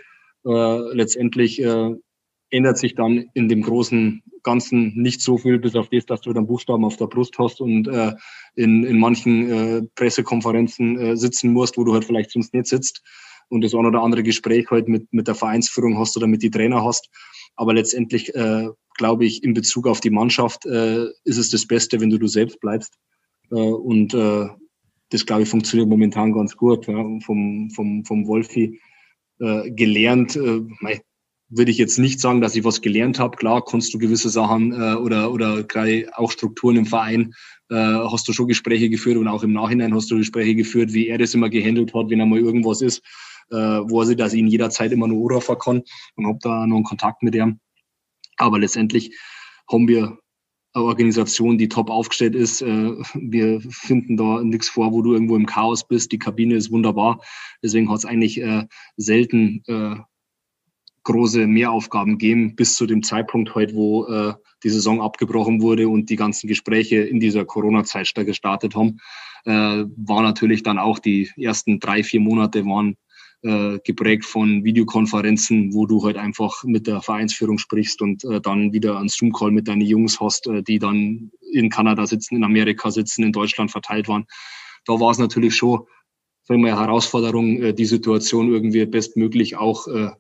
Äh, 0.45 0.95
letztendlich 0.95 1.63
äh, 1.63 1.95
ändert 2.51 2.79
sich 2.79 2.95
dann 2.95 3.27
in 3.35 3.49
dem 3.49 3.63
großen 3.63 4.23
Ganzen 4.43 4.95
nicht 4.95 5.21
so 5.21 5.39
viel, 5.39 5.59
bis 5.59 5.75
auf 5.75 5.89
das, 5.91 6.07
dass 6.07 6.21
du 6.21 6.33
dann 6.33 6.47
Buchstaben 6.47 6.85
auf 6.85 6.97
der 6.97 7.07
Brust 7.07 7.37
hast 7.39 7.61
und 7.61 7.89
äh, 7.89 8.15
in, 8.55 8.85
in 8.85 8.99
manchen 8.99 9.51
äh, 9.51 9.83
Pressekonferenzen 9.97 10.99
äh, 10.99 11.17
sitzen 11.17 11.53
musst, 11.53 11.77
wo 11.77 11.85
du 11.85 11.93
halt 11.93 12.05
vielleicht 12.05 12.31
sonst 12.31 12.55
nicht 12.55 12.67
sitzt 12.67 13.03
und 13.49 13.63
das 13.63 13.75
ein 13.75 13.87
oder 13.87 14.03
andere 14.03 14.23
Gespräch 14.23 14.71
halt 14.71 14.89
mit, 14.89 15.13
mit 15.13 15.27
der 15.27 15.35
Vereinsführung 15.35 15.99
hast 15.99 16.17
oder 16.17 16.27
mit 16.27 16.43
die 16.43 16.51
Trainer 16.51 16.85
hast. 16.85 17.09
Aber 17.57 17.75
letztendlich 17.75 18.35
äh, 18.35 18.69
glaube 18.97 19.25
ich, 19.25 19.43
in 19.43 19.55
Bezug 19.55 19.87
auf 19.87 20.01
die 20.01 20.11
Mannschaft 20.11 20.65
ist 20.65 21.37
es 21.37 21.51
das 21.51 21.67
Beste, 21.67 22.01
wenn 22.01 22.09
du 22.09 22.17
du 22.17 22.29
selbst 22.29 22.61
bleibst. 22.61 22.95
Äh, 23.51 23.55
und 23.55 24.15
äh, 24.15 24.49
das, 25.11 25.27
glaube 25.27 25.43
ich, 25.43 25.49
funktioniert 25.49 25.89
momentan 25.89 26.33
ganz 26.33 26.57
gut. 26.57 26.87
Ja. 26.87 27.05
Vom, 27.21 27.71
vom, 27.71 28.05
vom 28.05 28.27
Wolfi 28.27 28.81
äh, 29.41 29.71
gelernt, 29.71 30.37
äh, 30.37 30.63
würde 31.49 31.71
ich 31.71 31.79
jetzt 31.79 31.99
nicht 31.99 32.19
sagen, 32.19 32.41
dass 32.41 32.57
ich 32.57 32.65
was 32.65 32.81
gelernt 32.81 33.21
habe. 33.21 33.37
Klar, 33.37 33.65
kannst 33.65 33.95
du 33.95 33.99
gewisse 33.99 34.31
Sachen 34.31 34.73
äh, 34.73 34.95
oder, 34.97 35.33
oder 35.33 35.63
gerade 35.63 36.09
auch 36.15 36.33
Strukturen 36.33 36.77
im 36.77 36.87
Verein, 36.87 37.33
äh, 37.71 37.75
hast 37.75 38.27
du 38.27 38.33
schon 38.33 38.49
Gespräche 38.49 38.91
geführt 38.91 39.17
und 39.17 39.29
auch 39.29 39.45
im 39.45 39.53
Nachhinein 39.53 39.95
hast 39.95 40.11
du 40.11 40.17
Gespräche 40.17 40.57
geführt, 40.57 40.93
wie 40.93 41.07
er 41.07 41.19
das 41.19 41.35
immer 41.35 41.49
gehandelt 41.49 41.95
hat, 41.95 42.11
wenn 42.11 42.21
einmal 42.21 42.41
irgendwas 42.41 42.81
ist 42.83 43.03
äh, 43.51 43.57
wo 43.57 44.01
er 44.01 44.07
sich, 44.07 44.19
ich 44.19 44.35
ihn 44.35 44.49
jederzeit 44.49 44.93
immer 44.93 45.07
nur 45.07 45.31
anrufen 45.31 45.59
kann 45.59 45.83
und 46.17 46.27
habe 46.27 46.39
da 46.41 46.67
noch 46.67 46.77
einen 46.77 46.85
Kontakt 46.85 47.23
mit 47.23 47.35
ihm. 47.35 47.61
Aber 48.37 48.59
letztendlich 48.59 49.17
haben 49.71 49.89
wir 49.89 50.19
Organisation, 50.83 51.59
die 51.59 51.69
top 51.69 51.91
aufgestellt 51.91 52.35
ist. 52.35 52.63
Äh, 52.63 52.95
wir 53.15 53.61
finden 53.71 54.17
da 54.17 54.43
nichts 54.43 54.69
vor, 54.69 54.93
wo 54.93 55.03
du 55.03 55.13
irgendwo 55.15 55.37
im 55.37 55.47
Chaos 55.47 55.87
bist. 55.87 56.13
Die 56.13 56.19
Kabine 56.19 56.55
ist 56.55 56.71
wunderbar. 56.71 57.21
Deswegen 57.63 57.91
hat 57.91 57.99
es 57.99 58.05
eigentlich 58.05 58.41
äh, 58.41 58.65
selten 58.97 59.63
äh, 59.67 59.97
große 61.05 61.47
Mehraufgaben 61.47 62.19
gegeben, 62.19 62.57
bis 62.57 62.75
zu 62.75 62.87
dem 62.87 63.03
Zeitpunkt 63.03 63.55
heute, 63.55 63.75
wo 63.75 64.07
äh, 64.07 64.35
die 64.65 64.71
Saison 64.71 65.01
abgebrochen 65.01 65.63
wurde 65.63 65.89
und 65.89 66.11
die 66.11 66.17
ganzen 66.17 66.49
Gespräche 66.49 66.97
in 66.97 67.21
dieser 67.21 67.45
Corona-Zeit 67.45 68.13
gestartet 68.15 68.75
haben, 68.75 68.99
war 69.45 70.23
natürlich 70.23 70.65
dann 70.65 70.77
auch 70.77 70.99
die 70.99 71.31
ersten 71.37 71.79
drei, 71.79 72.03
vier 72.03 72.19
Monate 72.19 72.67
waren 72.67 72.97
äh, 73.47 73.79
geprägt 73.85 74.25
von 74.25 74.65
Videokonferenzen, 74.65 75.73
wo 75.73 75.87
du 75.87 76.05
halt 76.05 76.17
einfach 76.17 76.65
mit 76.65 76.87
der 76.87 77.01
Vereinsführung 77.01 77.59
sprichst 77.59 78.03
und 78.03 78.25
äh, 78.25 78.41
dann 78.41 78.73
wieder 78.73 78.99
einen 78.99 79.09
Zoom-Call 79.09 79.53
mit 79.53 79.69
deinen 79.69 79.83
Jungs 79.83 80.21
hast, 80.21 80.47
äh, 80.49 80.63
die 80.63 80.79
dann 80.79 81.31
in 81.53 81.71
Kanada 81.71 82.07
sitzen, 82.07 82.37
in 82.37 82.45
Amerika 82.45 82.91
sitzen, 82.91 83.23
in 83.23 83.33
Deutschland 83.33 83.71
verteilt 83.71 84.09
waren. 84.09 84.27
da 84.85 84.95
war 85.01 85.11
es 85.11 85.19
natürlich 85.19 85.55
schon 85.55 85.87
sagen 86.43 86.65
wir, 86.65 86.79
Herausforderung, 86.79 87.61
äh, 87.63 87.75
die 87.75 87.87
Situation 87.87 88.53
irgendwie 88.53 88.85
bestmöglich 88.87 89.57
auch 89.57 89.87
äh, 89.89 90.11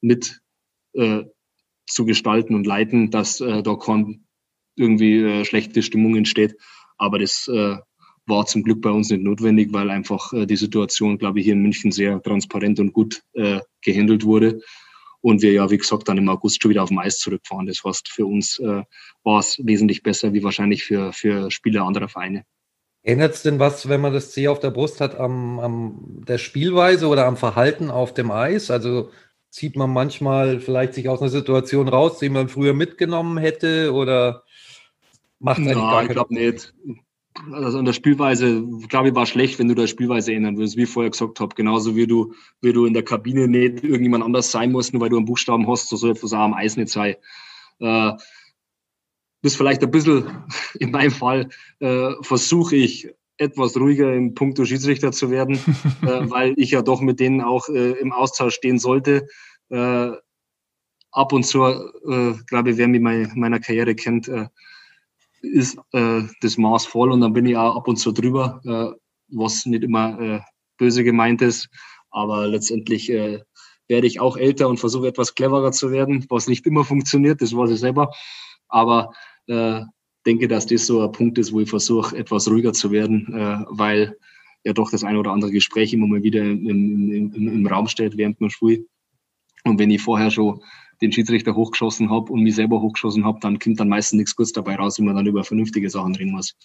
mit 0.00 0.40
zu 1.86 2.04
gestalten 2.04 2.56
und 2.56 2.66
leiten, 2.66 3.12
dass 3.12 3.38
da 3.38 3.76
kein 3.76 4.24
irgendwie 4.74 5.44
schlechte 5.44 5.82
Stimmung 5.82 6.16
entsteht. 6.16 6.56
Aber 6.96 7.20
das 7.20 7.48
war 8.28 8.46
zum 8.46 8.62
Glück 8.62 8.82
bei 8.82 8.90
uns 8.90 9.10
nicht 9.10 9.22
notwendig, 9.22 9.72
weil 9.72 9.90
einfach 9.90 10.32
äh, 10.32 10.46
die 10.46 10.56
Situation, 10.56 11.18
glaube 11.18 11.38
ich, 11.38 11.44
hier 11.44 11.54
in 11.54 11.62
München 11.62 11.90
sehr 11.90 12.22
transparent 12.22 12.80
und 12.80 12.92
gut 12.92 13.22
äh, 13.34 13.60
gehandelt 13.82 14.24
wurde. 14.24 14.60
Und 15.20 15.42
wir 15.42 15.52
ja, 15.52 15.70
wie 15.70 15.78
gesagt, 15.78 16.08
dann 16.08 16.18
im 16.18 16.28
August 16.28 16.62
schon 16.62 16.70
wieder 16.70 16.82
auf 16.82 16.90
dem 16.90 16.98
Eis 16.98 17.18
zurückfahren. 17.18 17.66
Das 17.66 17.82
heißt, 17.84 18.08
für 18.08 18.26
uns 18.26 18.58
äh, 18.60 18.82
war 19.24 19.40
es 19.40 19.58
wesentlich 19.64 20.02
besser 20.02 20.32
wie 20.32 20.44
wahrscheinlich 20.44 20.84
für, 20.84 21.12
für 21.12 21.50
Spieler 21.50 21.84
anderer 21.84 22.08
Vereine. 22.08 22.44
Ändert 23.02 23.34
es 23.34 23.42
denn 23.42 23.58
was, 23.58 23.88
wenn 23.88 24.00
man 24.00 24.12
das 24.12 24.32
C 24.32 24.48
auf 24.48 24.60
der 24.60 24.70
Brust 24.70 25.00
hat, 25.00 25.18
am, 25.18 25.58
am 25.60 26.24
der 26.26 26.38
Spielweise 26.38 27.08
oder 27.08 27.26
am 27.26 27.36
Verhalten 27.36 27.90
auf 27.90 28.14
dem 28.14 28.30
Eis? 28.30 28.70
Also 28.70 29.10
zieht 29.50 29.76
man 29.76 29.90
manchmal 29.90 30.60
vielleicht 30.60 30.94
sich 30.94 31.08
aus 31.08 31.20
einer 31.20 31.30
Situation 31.30 31.88
raus, 31.88 32.18
die 32.18 32.28
man 32.28 32.48
früher 32.48 32.74
mitgenommen 32.74 33.38
hätte 33.38 33.92
oder 33.92 34.44
macht 35.38 35.58
eigentlich 35.58 35.76
ja, 35.76 35.90
gar 35.90 36.02
Ich 36.02 36.08
glaube 36.10 36.34
nicht. 36.34 36.74
Also 37.52 37.78
an 37.78 37.84
der 37.84 37.92
Spielweise, 37.92 38.64
glaube 38.88 39.08
ich, 39.08 39.14
war 39.14 39.26
schlecht, 39.26 39.58
wenn 39.58 39.68
du 39.68 39.74
der 39.74 39.86
Spielweise 39.86 40.32
ändern 40.32 40.56
würdest, 40.56 40.76
wie 40.76 40.82
ich 40.82 40.90
vorher 40.90 41.10
gesagt 41.10 41.40
habe. 41.40 41.54
Genauso 41.54 41.94
wie 41.94 42.06
du, 42.06 42.34
wie 42.60 42.72
du 42.72 42.84
in 42.84 42.94
der 42.94 43.04
Kabine 43.04 43.48
nicht 43.48 43.84
irgendjemand 43.84 44.24
anders 44.24 44.50
sein 44.50 44.72
musst, 44.72 44.92
nur 44.92 45.02
weil 45.02 45.10
du 45.10 45.16
einen 45.16 45.26
Buchstaben 45.26 45.68
hast, 45.68 45.88
so 45.88 45.96
soll 45.96 46.10
etwas 46.10 46.32
auch 46.32 46.38
am 46.38 46.54
Eis 46.54 46.76
nicht 46.76 46.88
sein. 46.88 47.14
Äh, 47.80 48.12
das 49.42 49.54
vielleicht 49.54 49.82
ein 49.82 49.90
bisschen, 49.90 50.24
in 50.80 50.90
meinem 50.90 51.10
Fall, 51.10 51.48
äh, 51.80 52.12
versuche 52.22 52.76
ich 52.76 53.08
etwas 53.36 53.76
ruhiger 53.76 54.12
im 54.12 54.34
Punkto 54.34 54.64
Schiedsrichter 54.64 55.12
zu 55.12 55.30
werden, 55.30 55.54
äh, 56.02 56.30
weil 56.30 56.54
ich 56.56 56.72
ja 56.72 56.82
doch 56.82 57.00
mit 57.00 57.20
denen 57.20 57.40
auch 57.40 57.68
äh, 57.68 57.92
im 57.92 58.12
Austausch 58.12 58.54
stehen 58.54 58.78
sollte. 58.78 59.28
Äh, 59.68 60.10
ab 61.12 61.32
und 61.32 61.44
zu, 61.44 61.64
äh, 61.64 62.34
glaube 62.46 62.70
ich, 62.70 62.76
wer 62.76 62.88
mich 62.88 63.00
mein, 63.00 63.32
meiner 63.36 63.60
Karriere 63.60 63.94
kennt, 63.94 64.30
ist 65.42 65.78
äh, 65.92 66.22
das 66.40 66.58
Maß 66.58 66.86
voll 66.86 67.12
und 67.12 67.20
dann 67.20 67.32
bin 67.32 67.46
ich 67.46 67.56
auch 67.56 67.76
ab 67.76 67.88
und 67.88 67.96
zu 67.96 68.12
drüber, 68.12 68.60
äh, 68.64 68.98
was 69.28 69.66
nicht 69.66 69.84
immer 69.84 70.20
äh, 70.20 70.40
böse 70.78 71.04
gemeint 71.04 71.42
ist. 71.42 71.68
Aber 72.10 72.46
letztendlich 72.46 73.10
äh, 73.10 73.40
werde 73.88 74.06
ich 74.06 74.20
auch 74.20 74.36
älter 74.36 74.68
und 74.68 74.78
versuche 74.78 75.08
etwas 75.08 75.34
cleverer 75.34 75.72
zu 75.72 75.90
werden, 75.90 76.26
was 76.28 76.48
nicht 76.48 76.66
immer 76.66 76.84
funktioniert, 76.84 77.40
das 77.42 77.54
weiß 77.54 77.70
ich 77.70 77.80
selber. 77.80 78.10
Aber 78.68 79.12
äh, 79.46 79.82
denke, 80.26 80.48
dass 80.48 80.66
das 80.66 80.86
so 80.86 81.02
ein 81.02 81.12
Punkt 81.12 81.38
ist, 81.38 81.52
wo 81.52 81.60
ich 81.60 81.70
versuche, 81.70 82.16
etwas 82.16 82.48
ruhiger 82.48 82.72
zu 82.72 82.90
werden, 82.90 83.32
äh, 83.32 83.64
weil 83.70 84.16
ja 84.64 84.72
doch 84.72 84.90
das 84.90 85.04
eine 85.04 85.18
oder 85.18 85.32
andere 85.32 85.50
Gespräch 85.50 85.92
immer 85.92 86.06
mal 86.06 86.22
wieder 86.22 86.42
im, 86.42 86.68
im, 86.68 87.32
im, 87.34 87.48
im 87.48 87.66
Raum 87.66 87.88
steht, 87.88 88.16
während 88.16 88.40
man 88.40 88.50
spielt. 88.50 88.86
Und 89.64 89.78
wenn 89.78 89.90
ich 89.90 90.02
vorher 90.02 90.30
schon 90.30 90.60
den 91.00 91.12
Schiedsrichter 91.12 91.54
hochgeschossen 91.54 92.10
habe 92.10 92.32
und 92.32 92.42
mich 92.42 92.54
selber 92.54 92.80
hochgeschossen 92.80 93.24
habe, 93.24 93.38
dann 93.40 93.58
kommt 93.58 93.78
dann 93.80 93.88
meistens 93.88 94.18
nichts 94.18 94.36
Gutes 94.36 94.52
dabei 94.52 94.76
raus, 94.76 94.98
wenn 94.98 95.06
man 95.06 95.16
dann 95.16 95.26
über 95.26 95.44
vernünftige 95.44 95.90
Sachen 95.90 96.16
reden 96.16 96.32
muss. 96.32 96.56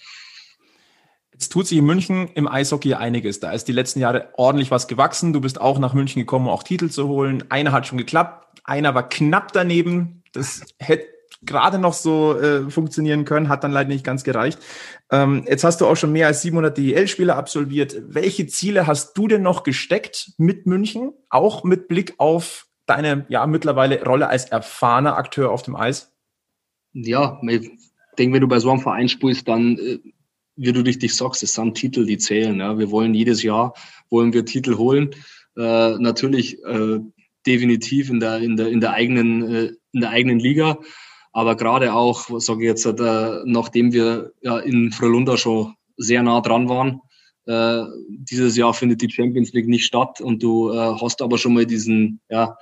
Jetzt 1.34 1.52
tut 1.52 1.68
sich 1.68 1.80
in 1.80 1.86
München 1.86 2.30
im 2.36 2.48
Eishockey 2.48 2.94
einiges. 2.94 3.40
Da 3.40 3.52
ist 3.52 3.68
die 3.68 3.72
letzten 3.72 4.00
Jahre 4.00 4.30
ordentlich 4.38 4.70
was 4.72 4.88
gewachsen. 4.88 5.34
Du 5.34 5.42
bist 5.42 5.60
auch 5.60 5.80
nach 5.80 5.94
München 5.94 6.20
gekommen, 6.20 6.46
um 6.46 6.52
auch 6.52 6.64
Titel 6.64 6.90
zu 6.90 7.08
holen. 7.08 7.44
Einer 7.50 7.72
hat 7.72 7.88
schon 7.88 7.98
geklappt, 7.98 8.62
einer 8.64 8.94
war 8.94 9.10
knapp 9.10 9.52
daneben. 9.52 10.24
Das 10.32 10.64
hätte 10.78 11.08
gerade 11.46 11.80
noch 11.80 11.94
so 11.94 12.40
äh, 12.40 12.70
funktionieren 12.70 13.26
können, 13.26 13.50
hat 13.50 13.64
dann 13.64 13.72
leider 13.72 13.90
nicht 13.90 14.06
ganz 14.06 14.24
gereicht. 14.24 14.60
Ähm, 15.12 15.44
jetzt 15.48 15.64
hast 15.64 15.82
du 15.82 15.88
auch 15.88 15.96
schon 15.96 16.12
mehr 16.12 16.28
als 16.28 16.42
700 16.42 16.78
DEL-Spiele 16.78 17.36
absolviert. 17.36 17.96
Welche 18.08 18.48
Ziele 18.48 18.88
hast 18.88 19.18
du 19.18 19.28
denn 19.28 19.42
noch 19.42 19.64
gesteckt 19.64 20.32
mit 20.38 20.66
München, 20.66 21.14
auch 21.30 21.64
mit 21.64 21.88
Blick 21.88 22.14
auf 22.18 22.68
deine 22.86 23.26
ja 23.30 23.46
mittlerweile 23.48 24.04
Rolle 24.04 24.28
als 24.28 24.46
erfahrener 24.46 25.18
Akteur 25.18 25.52
auf 25.52 25.64
dem 25.64 25.76
Eis? 25.76 26.12
Ja, 26.94 27.40
ich 27.48 27.70
denke, 28.18 28.36
wenn 28.36 28.42
du 28.42 28.48
bei 28.48 28.60
so 28.60 28.70
einem 28.70 28.82
Verein 28.82 29.10
spielst, 29.10 29.48
dann 29.48 29.78
äh, 29.78 30.00
wie 30.56 30.72
du 30.72 30.82
richtig 30.82 31.16
sagst, 31.16 31.42
es 31.42 31.54
sind 31.54 31.76
Titel, 31.76 32.06
die 32.06 32.18
zählen. 32.18 32.60
Ja. 32.60 32.78
Wir 32.78 32.92
wollen 32.92 33.14
jedes 33.14 33.42
Jahr 33.42 33.74
wollen 34.10 34.32
wir 34.32 34.46
Titel 34.46 34.78
holen. 34.78 35.10
Äh, 35.58 35.98
natürlich 35.98 36.64
äh, 36.64 37.00
definitiv 37.46 38.10
in 38.10 38.20
der 38.20 38.38
in 38.38 38.56
der 38.56 38.68
in 38.68 38.80
der 38.80 38.94
eigenen 38.94 39.54
äh, 39.54 39.72
in 39.92 40.02
der 40.02 40.12
eigenen 40.12 40.40
Liga. 40.40 40.78
Aber 41.32 41.56
gerade 41.56 41.94
auch, 41.94 42.30
sage 42.40 42.62
ich 42.62 42.68
jetzt, 42.68 42.86
äh, 42.86 43.42
nachdem 43.46 43.92
wir 43.92 44.34
ja 44.42 44.60
in 44.60 44.92
Frölunda 44.92 45.36
schon 45.36 45.74
sehr 45.98 46.22
nah 46.22 46.42
dran 46.42 46.70
waren, 46.70 47.02
äh, 47.46 47.84
dieses 48.08 48.56
Jahr 48.56 48.74
findet 48.74 49.02
die 49.02 49.10
Champions 49.10 49.54
League 49.54 49.68
nicht 49.68 49.86
statt 49.86 50.22
und 50.22 50.41
du 50.41 50.72
äh, 50.72 50.96
hast 51.02 51.22
aber 51.22 51.38
schon 51.38 51.54
mal 51.54 51.66
diesen, 51.66 52.22
ja, 52.30 52.58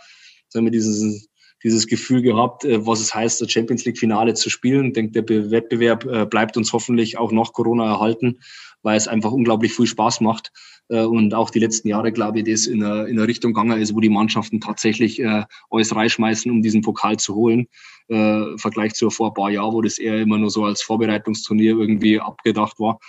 sagen 0.49 0.65
wir, 0.65 0.71
dieses, 0.71 1.29
dieses 1.63 1.87
Gefühl 1.87 2.21
gehabt, 2.21 2.65
äh, 2.65 2.85
was 2.85 2.99
es 2.99 3.13
heißt, 3.13 3.41
das 3.41 3.51
Champions 3.51 3.85
League 3.85 3.99
Finale 3.99 4.33
zu 4.33 4.49
spielen. 4.49 4.87
Ich 4.87 4.93
denke, 4.93 5.23
der 5.23 5.51
Wettbewerb 5.51 6.05
äh, 6.05 6.25
bleibt 6.25 6.57
uns 6.57 6.73
hoffentlich 6.73 7.17
auch 7.17 7.31
nach 7.31 7.53
Corona 7.53 7.85
erhalten, 7.85 8.39
weil 8.81 8.97
es 8.97 9.07
einfach 9.07 9.31
unglaublich 9.31 9.73
viel 9.73 9.87
Spaß 9.87 10.21
macht. 10.21 10.51
Äh, 10.89 11.03
und 11.03 11.33
auch 11.33 11.49
die 11.49 11.59
letzten 11.59 11.87
Jahre, 11.87 12.11
glaube 12.11 12.39
ich, 12.39 12.45
das 12.45 12.67
in 12.67 12.83
eine, 12.83 13.03
in 13.03 13.17
eine 13.17 13.27
Richtung 13.27 13.53
gegangen 13.53 13.79
ist, 13.79 13.95
wo 13.95 13.99
die 13.99 14.09
Mannschaften 14.09 14.59
tatsächlich 14.59 15.19
äh, 15.19 15.43
alles 15.69 15.95
reinschmeißen, 15.95 16.51
um 16.51 16.61
diesen 16.61 16.81
Pokal 16.81 17.17
zu 17.17 17.35
holen. 17.35 17.67
Äh, 18.07 18.57
Vergleich 18.57 18.93
zu 18.93 19.09
vor 19.09 19.29
ein 19.29 19.33
paar 19.33 19.51
Jahren, 19.51 19.73
wo 19.73 19.81
das 19.81 19.97
eher 19.99 20.19
immer 20.19 20.37
nur 20.37 20.49
so 20.49 20.65
als 20.65 20.81
Vorbereitungsturnier 20.81 21.77
irgendwie 21.77 22.19
abgedacht 22.19 22.79
war. 22.79 22.99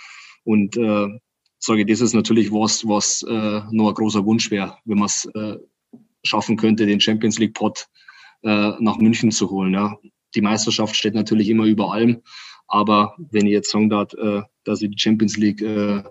Und 0.43 0.77
äh, 0.77 1.07
sage 1.63 1.81
ich, 1.81 1.87
das 1.87 2.01
ist 2.01 2.13
natürlich 2.13 2.51
was, 2.51 2.85
was 2.85 3.23
äh, 3.23 3.61
nur 3.71 3.89
ein 3.89 3.95
großer 3.95 4.25
Wunsch 4.25 4.51
wäre, 4.51 4.77
wenn 4.83 4.97
man 4.97 5.05
es 5.05 5.25
äh, 5.33 5.57
schaffen 6.23 6.57
könnte, 6.57 6.85
den 6.85 6.99
Champions 6.99 7.39
League 7.39 7.53
Pot 7.53 7.87
äh, 8.43 8.71
nach 8.79 8.97
München 8.97 9.31
zu 9.31 9.49
holen. 9.49 9.73
Ja. 9.73 9.97
Die 10.35 10.41
Meisterschaft 10.41 10.95
steht 10.95 11.15
natürlich 11.15 11.47
immer 11.47 11.63
über 11.63 11.93
allem, 11.93 12.21
aber 12.67 13.15
wenn 13.31 13.45
ich 13.45 13.53
jetzt 13.53 13.71
sagen 13.71 13.89
darf, 13.89 14.13
äh, 14.13 14.41
dass 14.65 14.81
ich 14.81 14.89
die 14.89 14.99
Champions 14.99 15.37
League 15.37 15.61
äh, 15.61 16.03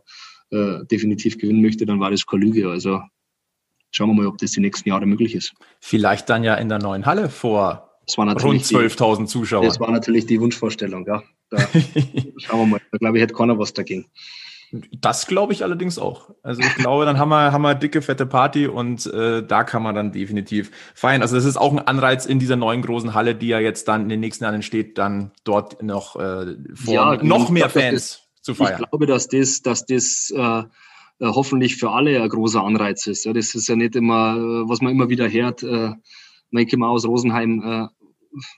äh, 0.50 0.86
definitiv 0.90 1.36
gewinnen 1.36 1.60
möchte, 1.60 1.84
dann 1.84 2.00
war 2.00 2.10
das 2.10 2.26
keine 2.26 2.44
Lüge. 2.46 2.70
Also 2.70 3.02
schauen 3.90 4.08
wir 4.08 4.14
mal, 4.14 4.26
ob 4.26 4.38
das 4.38 4.52
die 4.52 4.60
nächsten 4.60 4.88
Jahre 4.88 5.04
möglich 5.04 5.34
ist. 5.34 5.52
Vielleicht 5.80 6.30
dann 6.30 6.44
ja 6.44 6.54
in 6.54 6.70
der 6.70 6.78
neuen 6.78 7.04
Halle 7.04 7.28
vor 7.28 7.90
rund 8.16 8.62
12.000 8.62 9.26
Zuschauern. 9.26 9.66
Das 9.66 9.78
war 9.80 9.90
natürlich 9.90 10.24
die 10.24 10.40
Wunschvorstellung, 10.40 11.06
ja. 11.06 11.22
Da 11.50 11.58
schauen 12.38 12.60
wir 12.60 12.66
mal. 12.66 12.80
Da 12.90 12.98
glaube 12.98 13.18
ich, 13.18 13.22
hätte 13.22 13.34
keiner 13.34 13.58
was 13.58 13.74
dagegen. 13.74 14.06
Das 14.92 15.26
glaube 15.26 15.52
ich 15.52 15.64
allerdings 15.64 15.98
auch. 15.98 16.30
Also 16.42 16.62
ich 16.62 16.74
glaube, 16.76 17.04
dann 17.04 17.18
haben 17.18 17.28
wir, 17.28 17.52
haben 17.52 17.60
wir 17.62 17.74
dicke, 17.74 18.00
fette 18.00 18.24
Party 18.24 18.66
und 18.66 19.06
äh, 19.06 19.46
da 19.46 19.64
kann 19.64 19.82
man 19.82 19.94
dann 19.94 20.12
definitiv 20.12 20.70
feiern. 20.94 21.20
Also 21.20 21.36
das 21.36 21.44
ist 21.44 21.58
auch 21.58 21.72
ein 21.72 21.78
Anreiz 21.78 22.24
in 22.24 22.38
dieser 22.38 22.56
neuen 22.56 22.80
großen 22.80 23.12
Halle, 23.12 23.34
die 23.34 23.48
ja 23.48 23.60
jetzt 23.60 23.86
dann 23.88 24.02
in 24.02 24.08
den 24.08 24.20
nächsten 24.20 24.44
Jahren 24.44 24.54
entsteht, 24.54 24.96
dann 24.96 25.30
dort 25.44 25.82
noch 25.82 26.16
äh, 26.16 26.56
vor 26.74 26.94
ja, 26.94 27.22
noch 27.22 27.50
mehr 27.50 27.68
Fans 27.68 28.22
zu 28.40 28.54
feiern. 28.54 28.80
Ich 28.80 28.88
glaube, 28.88 29.06
dass 29.06 29.28
das, 29.28 29.60
dass 29.60 29.84
das 29.84 30.32
äh, 30.34 30.62
äh, 31.22 31.26
hoffentlich 31.26 31.76
für 31.76 31.90
alle 31.90 32.20
ein 32.20 32.28
großer 32.28 32.64
Anreiz 32.64 33.06
ist. 33.06 33.24
Ja, 33.24 33.32
das 33.32 33.54
ist 33.54 33.68
ja 33.68 33.76
nicht 33.76 33.94
immer, 33.94 34.36
äh, 34.36 34.68
was 34.68 34.80
man 34.80 34.92
immer 34.92 35.08
wieder 35.08 35.30
hört. 35.30 35.62
Äh, 35.62 35.92
ich 36.50 36.70
komme 36.70 36.88
aus 36.88 37.06
Rosenheim, 37.06 37.62
äh, 37.62 37.86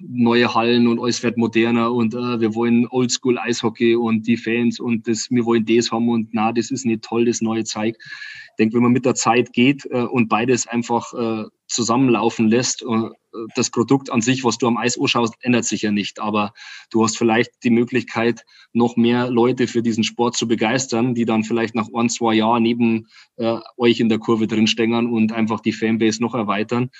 neue 0.01 0.55
Hallen 0.55 0.87
und 0.87 1.01
alles 1.01 1.22
wird 1.22 1.37
moderner 1.37 1.93
und 1.93 2.14
äh, 2.14 2.41
wir 2.41 2.55
wollen 2.55 2.87
Oldschool 2.89 3.39
Eishockey 3.39 3.97
und 3.97 4.27
die 4.27 4.37
Fans 4.37 4.81
und 4.81 5.09
das, 5.09 5.31
wir 5.31 5.45
wollen 5.45 5.64
das 5.64 5.91
haben 5.91 6.09
und 6.09 6.29
na, 6.33 6.53
das 6.53 6.70
ist 6.70 6.87
nicht 6.87 7.03
toll, 7.03 7.25
das 7.25 7.41
neue 7.41 7.64
Zeug. 7.64 7.97
Ich 7.99 8.57
denke, 8.59 8.77
wenn 8.77 8.85
man 8.85 8.93
mit 8.93 9.05
der 9.05 9.14
Zeit 9.14 9.53
geht 9.53 9.85
äh, 9.91 10.03
und 10.03 10.29
beides 10.29 10.66
einfach 10.66 11.12
äh, 11.14 11.45
zusammenlaufen 11.66 12.49
lässt, 12.49 12.83
äh, 12.83 13.11
das 13.55 13.70
Produkt 13.70 14.11
an 14.11 14.20
sich, 14.20 14.45
was 14.45 14.59
du 14.59 14.66
am 14.66 14.77
Eis 14.77 14.99
anschaust, 14.99 15.35
ändert 15.41 15.64
sich 15.64 15.83
ja 15.83 15.91
nicht. 15.91 16.20
Aber 16.20 16.53
du 16.91 17.03
hast 17.03 17.18
vielleicht 17.18 17.51
die 17.64 17.70
Möglichkeit, 17.70 18.45
noch 18.72 18.97
mehr 18.97 19.31
Leute 19.31 19.66
für 19.66 19.83
diesen 19.83 20.05
Sport 20.05 20.37
zu 20.37 20.47
begeistern, 20.47 21.14
die 21.14 21.25
dann 21.25 21.45
vielleicht 21.45 21.75
nach 21.75 21.89
ein, 21.95 22.09
zwei 22.09 22.35
Jahren 22.35 22.62
neben 22.62 23.09
äh, 23.37 23.59
euch 23.77 24.01
in 24.01 24.09
der 24.09 24.18
Kurve 24.18 24.47
drinstängern 24.47 25.11
und 25.11 25.33
einfach 25.33 25.61
die 25.61 25.72
Fanbase 25.72 26.22
noch 26.22 26.35
erweitern. 26.35 26.91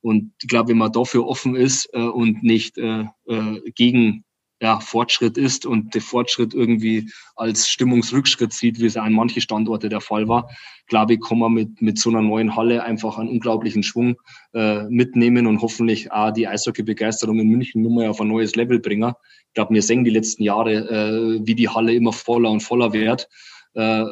Und 0.00 0.32
ich 0.40 0.48
glaube, 0.48 0.70
wenn 0.70 0.78
man 0.78 0.92
dafür 0.92 1.26
offen 1.26 1.56
ist 1.56 1.88
äh, 1.92 2.00
und 2.00 2.42
nicht 2.42 2.78
äh, 2.78 3.04
äh, 3.26 3.70
gegen 3.74 4.24
ja, 4.60 4.80
Fortschritt 4.80 5.38
ist 5.38 5.66
und 5.66 5.94
der 5.94 6.02
Fortschritt 6.02 6.52
irgendwie 6.52 7.10
als 7.36 7.68
Stimmungsrückschritt 7.68 8.52
sieht, 8.52 8.80
wie 8.80 8.86
es 8.86 8.96
an 8.96 9.12
manchen 9.12 9.40
Standorte 9.40 9.88
der 9.88 10.00
Fall 10.00 10.26
war, 10.26 10.50
glaube 10.88 11.14
ich, 11.14 11.20
kann 11.20 11.38
man 11.38 11.52
mit, 11.52 11.80
mit 11.80 11.98
so 11.98 12.10
einer 12.10 12.22
neuen 12.22 12.56
Halle 12.56 12.82
einfach 12.82 13.18
einen 13.18 13.28
unglaublichen 13.28 13.82
Schwung 13.82 14.16
äh, 14.54 14.84
mitnehmen 14.84 15.46
und 15.46 15.62
hoffentlich 15.62 16.10
auch 16.10 16.32
die 16.32 16.48
Eishockey-Begeisterung 16.48 17.38
in 17.38 17.48
München 17.48 17.82
nur 17.82 17.92
mal 17.92 18.08
auf 18.08 18.20
ein 18.20 18.28
neues 18.28 18.56
Level 18.56 18.80
bringen. 18.80 19.12
Ich 19.48 19.54
glaube, 19.54 19.74
wir 19.74 19.82
sehen 19.82 20.04
die 20.04 20.10
letzten 20.10 20.42
Jahre, 20.42 20.72
äh, 20.72 21.46
wie 21.46 21.54
die 21.54 21.68
Halle 21.68 21.94
immer 21.94 22.12
voller 22.12 22.50
und 22.50 22.60
voller 22.60 22.92
wird, 22.92 23.28
äh, 23.74 24.06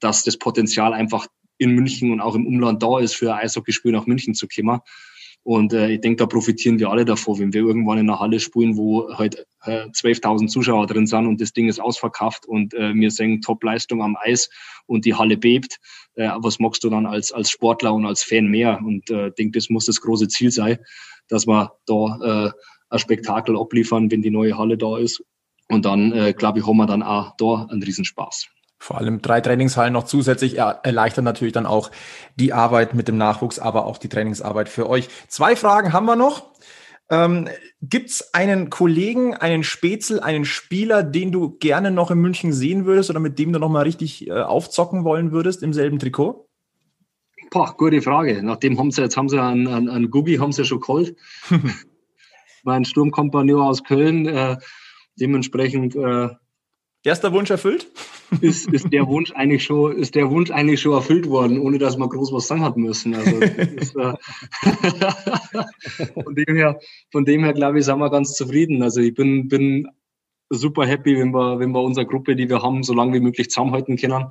dass 0.00 0.24
das 0.24 0.38
Potenzial 0.38 0.94
einfach 0.94 1.26
in 1.58 1.72
München 1.72 2.10
und 2.10 2.22
auch 2.22 2.34
im 2.34 2.46
Umland 2.46 2.82
da 2.82 3.00
ist, 3.00 3.14
für 3.14 3.34
ein 3.34 3.40
Eishockeyspiel 3.40 3.92
nach 3.92 4.06
München 4.06 4.32
zu 4.34 4.48
kommen. 4.48 4.80
Und 5.42 5.72
äh, 5.72 5.90
ich 5.92 6.00
denke, 6.00 6.16
da 6.16 6.26
profitieren 6.26 6.78
wir 6.78 6.90
alle 6.90 7.04
davor, 7.04 7.38
wenn 7.38 7.52
wir 7.52 7.62
irgendwann 7.62 7.98
in 7.98 8.10
einer 8.10 8.20
Halle 8.20 8.40
spielen, 8.40 8.76
wo 8.76 9.16
halt 9.16 9.46
äh, 9.64 9.86
12.000 9.86 10.48
Zuschauer 10.48 10.86
drin 10.86 11.06
sind 11.06 11.26
und 11.26 11.40
das 11.40 11.52
Ding 11.52 11.68
ist 11.68 11.80
ausverkauft 11.80 12.46
und 12.46 12.74
äh, 12.74 12.92
wir 12.94 13.10
sehen 13.10 13.40
Top-Leistung 13.40 14.02
am 14.02 14.16
Eis 14.20 14.50
und 14.86 15.06
die 15.06 15.14
Halle 15.14 15.38
bebt. 15.38 15.78
Äh, 16.14 16.30
was 16.36 16.58
magst 16.58 16.84
du 16.84 16.90
dann 16.90 17.06
als, 17.06 17.32
als 17.32 17.50
Sportler 17.50 17.94
und 17.94 18.04
als 18.04 18.22
Fan 18.22 18.46
mehr? 18.46 18.80
Und 18.84 19.08
äh, 19.10 19.28
ich 19.28 19.34
denke, 19.34 19.58
das 19.58 19.70
muss 19.70 19.86
das 19.86 20.00
große 20.02 20.28
Ziel 20.28 20.50
sein, 20.50 20.78
dass 21.28 21.46
wir 21.46 21.72
da 21.86 22.46
äh, 22.46 22.50
ein 22.90 22.98
Spektakel 22.98 23.56
abliefern, 23.56 24.10
wenn 24.10 24.20
die 24.20 24.30
neue 24.30 24.58
Halle 24.58 24.76
da 24.76 24.98
ist. 24.98 25.22
Und 25.68 25.84
dann, 25.84 26.12
äh, 26.12 26.34
glaube 26.36 26.58
ich, 26.58 26.66
haben 26.66 26.76
wir 26.76 26.86
dann 26.86 27.02
auch 27.02 27.34
da 27.38 27.66
einen 27.70 27.82
Riesenspaß. 27.82 28.48
Vor 28.82 28.96
allem 28.96 29.20
drei 29.20 29.42
Trainingshallen 29.42 29.92
noch 29.92 30.04
zusätzlich 30.04 30.56
erleichtern 30.56 31.22
natürlich 31.22 31.52
dann 31.52 31.66
auch 31.66 31.90
die 32.36 32.54
Arbeit 32.54 32.94
mit 32.94 33.08
dem 33.08 33.18
Nachwuchs, 33.18 33.58
aber 33.58 33.84
auch 33.84 33.98
die 33.98 34.08
Trainingsarbeit 34.08 34.70
für 34.70 34.88
euch. 34.88 35.10
Zwei 35.28 35.54
Fragen 35.54 35.92
haben 35.92 36.06
wir 36.06 36.16
noch. 36.16 36.46
Ähm, 37.10 37.48
Gibt 37.82 38.08
es 38.08 38.32
einen 38.32 38.70
Kollegen, 38.70 39.34
einen 39.34 39.64
Spätzl, 39.64 40.20
einen 40.20 40.46
Spieler, 40.46 41.02
den 41.02 41.30
du 41.30 41.58
gerne 41.58 41.90
noch 41.90 42.10
in 42.10 42.20
München 42.20 42.54
sehen 42.54 42.86
würdest 42.86 43.10
oder 43.10 43.20
mit 43.20 43.38
dem 43.38 43.52
du 43.52 43.58
noch 43.58 43.68
mal 43.68 43.82
richtig 43.82 44.26
äh, 44.28 44.32
aufzocken 44.32 45.04
wollen 45.04 45.30
würdest 45.30 45.62
im 45.62 45.74
selben 45.74 45.98
Trikot? 45.98 46.48
Boah, 47.50 47.74
gute 47.76 48.00
Frage. 48.00 48.42
Nachdem 48.42 48.78
haben 48.78 48.90
sie 48.92 49.02
jetzt 49.02 49.18
haben 49.18 49.28
sie 49.28 49.42
einen, 49.42 49.66
einen, 49.66 49.90
einen 49.90 50.10
Gugi 50.10 50.36
haben 50.36 50.52
sie 50.52 50.64
schon 50.64 50.80
geholt. 50.80 51.16
mein 52.62 52.86
Sturmkompagnon 52.86 53.60
aus 53.60 53.84
Köln. 53.84 54.26
Äh, 54.26 54.56
dementsprechend 55.16 55.94
äh, 55.96 56.30
Erster 57.02 57.32
Wunsch 57.32 57.50
erfüllt? 57.50 57.88
Ist, 58.42 58.70
ist, 58.72 58.92
der 58.92 59.06
Wunsch 59.06 59.32
eigentlich 59.32 59.64
schon, 59.64 59.96
ist 59.96 60.14
der 60.14 60.30
Wunsch 60.30 60.50
eigentlich 60.50 60.82
schon 60.82 60.92
erfüllt 60.92 61.28
worden, 61.28 61.58
ohne 61.58 61.78
dass 61.78 61.96
man 61.96 62.10
groß 62.10 62.30
was 62.32 62.46
sagen 62.46 62.62
hat 62.62 62.76
müssen. 62.76 63.14
Also 63.14 63.36
ist, 63.38 63.96
äh, 63.96 64.12
von 66.22 66.34
dem 66.34 66.56
her, 66.56 66.78
her 67.12 67.52
glaube 67.54 67.78
ich, 67.78 67.86
sind 67.86 67.98
wir 67.98 68.10
ganz 68.10 68.34
zufrieden. 68.34 68.82
Also 68.82 69.00
ich 69.00 69.14
bin, 69.14 69.48
bin 69.48 69.88
super 70.50 70.86
happy, 70.86 71.18
wenn 71.18 71.32
wir, 71.32 71.58
wenn 71.58 71.70
wir 71.70 71.82
unsere 71.82 72.06
Gruppe, 72.06 72.36
die 72.36 72.50
wir 72.50 72.62
haben, 72.62 72.82
so 72.82 72.92
lange 72.92 73.14
wie 73.14 73.20
möglich 73.20 73.48
zusammenhalten 73.48 73.96
können. 73.96 74.26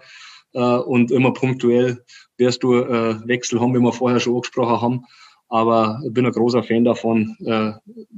Äh, 0.53 0.61
und 0.61 1.11
immer 1.11 1.33
punktuell 1.33 2.03
wirst 2.37 2.61
du 2.61 2.75
äh, 2.75 3.27
Wechsel 3.27 3.59
haben, 3.59 3.73
wie 3.73 3.79
wir 3.79 3.93
vorher 3.93 4.19
schon 4.19 4.35
angesprochen 4.35 4.81
haben. 4.81 5.05
Aber 5.47 5.99
ich 6.05 6.13
bin 6.13 6.27
ein 6.27 6.31
großer 6.31 6.61
Fan 6.61 6.83
davon, 6.83 7.35
äh, 7.43 7.71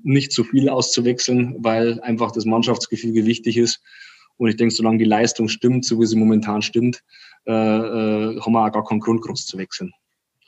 nicht 0.04 0.34
zu 0.34 0.43
viel 0.43 0.68
auszuwechseln, 0.68 1.56
weil 1.60 2.02
einfach 2.02 2.32
das 2.32 2.43
Mannschaftsgefüge 2.43 3.26
wichtig 3.26 3.56
ist. 3.58 3.82
Und 4.38 4.49
ich 4.49 4.57
denke, 4.57 4.73
solange 4.73 4.97
die 4.97 5.05
Leistung 5.05 5.47
stimmt, 5.47 5.86
so 5.86 5.99
wie 5.99 6.05
sie 6.05 6.15
momentan 6.15 6.61
stimmt, 6.61 7.03
äh, 7.45 7.51
äh, 7.51 8.39
haben 8.39 8.53
wir 8.53 8.65
auch 8.65 8.71
gar 8.71 8.86
keinen 8.86 8.99
Grund, 8.99 9.21
groß 9.21 9.45
zu 9.45 9.57
wechseln. 9.57 9.93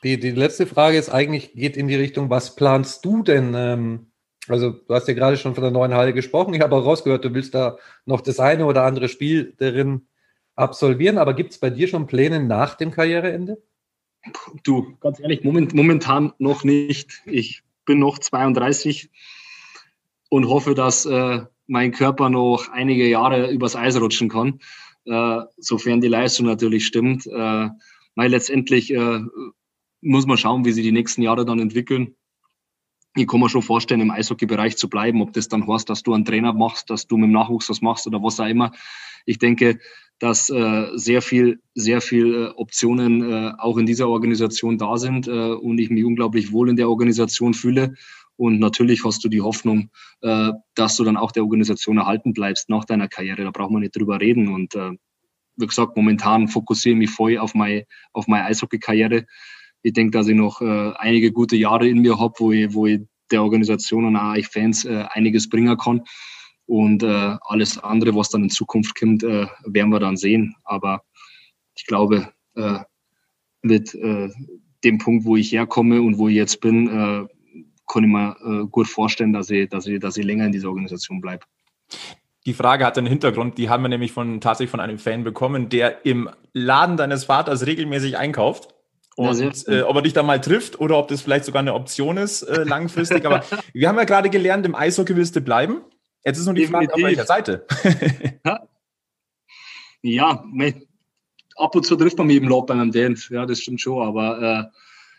Die, 0.02 0.20
die 0.20 0.32
letzte 0.32 0.66
Frage 0.66 0.98
ist 0.98 1.08
eigentlich, 1.08 1.52
geht 1.54 1.76
in 1.76 1.88
die 1.88 1.94
Richtung, 1.94 2.28
was 2.28 2.56
planst 2.56 3.04
du 3.04 3.22
denn? 3.22 3.54
Ähm, 3.56 4.06
also 4.48 4.70
du 4.70 4.94
hast 4.94 5.08
ja 5.08 5.14
gerade 5.14 5.36
schon 5.36 5.54
von 5.54 5.62
der 5.62 5.70
neuen 5.70 5.94
Halle 5.94 6.12
gesprochen. 6.12 6.54
Ich 6.54 6.60
habe 6.60 6.76
auch 6.76 6.84
rausgehört, 6.84 7.24
du 7.24 7.32
willst 7.32 7.54
da 7.54 7.78
noch 8.04 8.20
das 8.20 8.38
eine 8.38 8.66
oder 8.66 8.84
andere 8.84 9.08
Spiel 9.08 9.54
darin 9.58 10.06
absolvieren. 10.54 11.18
Aber 11.18 11.34
gibt 11.34 11.52
es 11.52 11.58
bei 11.58 11.70
dir 11.70 11.88
schon 11.88 12.06
Pläne 12.06 12.40
nach 12.40 12.74
dem 12.74 12.90
Karriereende? 12.90 13.62
Du, 14.62 14.96
ganz 15.00 15.20
ehrlich, 15.20 15.44
moment, 15.44 15.74
momentan 15.74 16.32
noch 16.38 16.64
nicht. 16.64 17.22
Ich 17.26 17.62
bin 17.84 17.98
noch 17.98 18.18
32 18.18 19.10
und 20.30 20.48
hoffe, 20.48 20.74
dass 20.74 21.06
äh, 21.06 21.40
mein 21.66 21.92
Körper 21.92 22.28
noch 22.30 22.68
einige 22.70 23.08
Jahre 23.08 23.50
übers 23.50 23.76
Eis 23.76 24.00
rutschen 24.00 24.28
kann, 24.28 24.60
äh, 25.06 25.40
sofern 25.56 26.00
die 26.00 26.08
Leistung 26.08 26.46
natürlich 26.46 26.86
stimmt. 26.86 27.26
Äh, 27.26 27.68
weil 28.16 28.30
letztendlich 28.30 28.92
äh, 28.92 29.20
muss 30.00 30.26
man 30.26 30.36
schauen, 30.36 30.64
wie 30.64 30.72
sich 30.72 30.84
die 30.84 30.92
nächsten 30.92 31.22
Jahre 31.22 31.44
dann 31.44 31.58
entwickeln. 31.58 32.14
Ich 33.16 33.28
kann 33.28 33.40
mir 33.40 33.48
schon 33.48 33.62
vorstellen, 33.62 34.00
im 34.00 34.10
Eishockey-Bereich 34.10 34.76
zu 34.76 34.88
bleiben, 34.88 35.22
ob 35.22 35.32
das 35.32 35.48
dann 35.48 35.66
heißt, 35.68 35.88
dass 35.88 36.02
du 36.02 36.14
einen 36.14 36.24
Trainer 36.24 36.52
machst, 36.52 36.90
dass 36.90 37.06
du 37.06 37.16
mit 37.16 37.28
dem 37.28 37.32
Nachwuchs 37.32 37.68
was 37.70 37.80
machst 37.80 38.06
oder 38.06 38.22
was 38.22 38.40
auch 38.40 38.46
immer. 38.46 38.72
Ich 39.24 39.38
denke, 39.38 39.78
dass 40.18 40.50
äh, 40.50 40.88
sehr 40.94 41.22
viel, 41.22 41.60
sehr 41.74 42.00
viel 42.00 42.34
äh, 42.34 42.46
Optionen 42.56 43.22
äh, 43.22 43.52
auch 43.58 43.78
in 43.78 43.86
dieser 43.86 44.08
Organisation 44.08 44.78
da 44.78 44.96
sind 44.96 45.28
äh, 45.28 45.52
und 45.52 45.78
ich 45.78 45.90
mich 45.90 46.04
unglaublich 46.04 46.52
wohl 46.52 46.68
in 46.68 46.76
der 46.76 46.88
Organisation 46.88 47.54
fühle 47.54 47.94
und 48.36 48.58
natürlich 48.58 49.04
hast 49.04 49.24
du 49.24 49.28
die 49.28 49.40
Hoffnung, 49.40 49.90
äh, 50.22 50.50
dass 50.74 50.96
du 50.96 51.04
dann 51.04 51.16
auch 51.16 51.32
der 51.32 51.44
Organisation 51.44 51.98
erhalten 51.98 52.32
bleibst 52.32 52.68
nach 52.68 52.84
deiner 52.84 53.08
Karriere. 53.08 53.44
Da 53.44 53.50
braucht 53.50 53.70
man 53.70 53.82
nicht 53.82 53.96
drüber 53.96 54.20
reden. 54.20 54.48
Und 54.48 54.74
äh, 54.74 54.90
wie 55.56 55.66
gesagt, 55.66 55.96
momentan 55.96 56.48
fokussiere 56.48 56.94
ich 56.94 56.98
mich 56.98 57.10
voll 57.10 57.38
auf 57.38 57.54
meine, 57.54 57.86
auf 58.12 58.26
meine 58.26 58.44
Eishockey-Karriere. 58.46 59.26
Ich 59.82 59.92
denke, 59.92 60.18
dass 60.18 60.26
ich 60.26 60.34
noch 60.34 60.60
äh, 60.60 60.92
einige 60.96 61.30
gute 61.30 61.56
Jahre 61.56 61.88
in 61.88 62.00
mir 62.00 62.18
habe, 62.18 62.34
wo 62.38 62.50
ich, 62.50 62.74
wo 62.74 62.86
ich 62.86 63.02
der 63.30 63.42
Organisation 63.42 64.04
und 64.04 64.16
auch 64.16 64.34
euch 64.34 64.48
Fans 64.48 64.86
einiges 64.86 65.48
bringen 65.48 65.76
kann. 65.78 66.02
Und 66.66 67.02
alles 67.02 67.78
andere, 67.78 68.14
was 68.14 68.28
dann 68.28 68.42
in 68.42 68.50
Zukunft 68.50 68.98
kommt, 68.98 69.22
werden 69.22 69.90
wir 69.90 69.98
dann 69.98 70.18
sehen. 70.18 70.54
Aber 70.62 71.02
ich 71.74 71.86
glaube, 71.86 72.28
mit 73.62 73.94
dem 73.94 74.98
Punkt, 74.98 75.24
wo 75.24 75.36
ich 75.36 75.52
herkomme 75.52 76.02
und 76.02 76.18
wo 76.18 76.28
ich 76.28 76.36
jetzt 76.36 76.60
bin, 76.60 77.28
kann 77.86 78.04
ich 78.04 78.10
mir 78.10 78.36
äh, 78.44 78.66
gut 78.66 78.88
vorstellen, 78.88 79.32
dass 79.32 79.50
ich, 79.50 79.68
dass, 79.68 79.86
ich, 79.86 80.00
dass 80.00 80.16
ich 80.16 80.24
länger 80.24 80.46
in 80.46 80.52
dieser 80.52 80.68
Organisation 80.68 81.20
bleibe. 81.20 81.44
Die 82.46 82.54
Frage 82.54 82.84
hat 82.84 82.98
einen 82.98 83.06
Hintergrund, 83.06 83.56
die 83.56 83.70
haben 83.70 83.82
wir 83.82 83.88
nämlich 83.88 84.12
von, 84.12 84.40
tatsächlich 84.40 84.70
von 84.70 84.80
einem 84.80 84.98
Fan 84.98 85.24
bekommen, 85.24 85.70
der 85.70 86.04
im 86.04 86.28
Laden 86.52 86.96
deines 86.96 87.24
Vaters 87.24 87.66
regelmäßig 87.66 88.18
einkauft. 88.18 88.68
Und 89.16 89.68
äh, 89.68 89.82
ob 89.82 89.96
er 89.96 90.02
dich 90.02 90.12
da 90.12 90.22
mal 90.22 90.40
trifft 90.40 90.80
oder 90.80 90.98
ob 90.98 91.08
das 91.08 91.22
vielleicht 91.22 91.44
sogar 91.44 91.60
eine 91.60 91.74
Option 91.74 92.16
ist, 92.16 92.42
äh, 92.42 92.64
langfristig. 92.64 93.24
Aber 93.24 93.44
wir 93.72 93.88
haben 93.88 93.96
ja 93.96 94.04
gerade 94.04 94.28
gelernt, 94.28 94.66
im 94.66 94.74
Eishockey 94.74 95.14
willst 95.16 95.36
du 95.36 95.40
bleiben. 95.40 95.82
Jetzt 96.24 96.38
ist 96.38 96.46
nur 96.46 96.54
die 96.54 96.62
Definitiv. 96.62 96.90
Frage, 96.90 97.02
auf 97.02 97.08
welcher 97.08 97.26
Seite? 97.26 97.66
ja, 100.02 100.44
ab 101.56 101.76
und 101.76 101.86
zu 101.86 101.96
trifft 101.96 102.18
man 102.18 102.26
mich 102.26 102.36
im 102.36 102.48
Lob 102.48 102.66
bei 102.66 102.74
einem 102.74 102.90
Dance. 102.90 103.32
Ja, 103.32 103.46
das 103.46 103.60
stimmt 103.60 103.80
schon. 103.80 104.06
Aber 104.06 104.42
äh, 104.42 104.64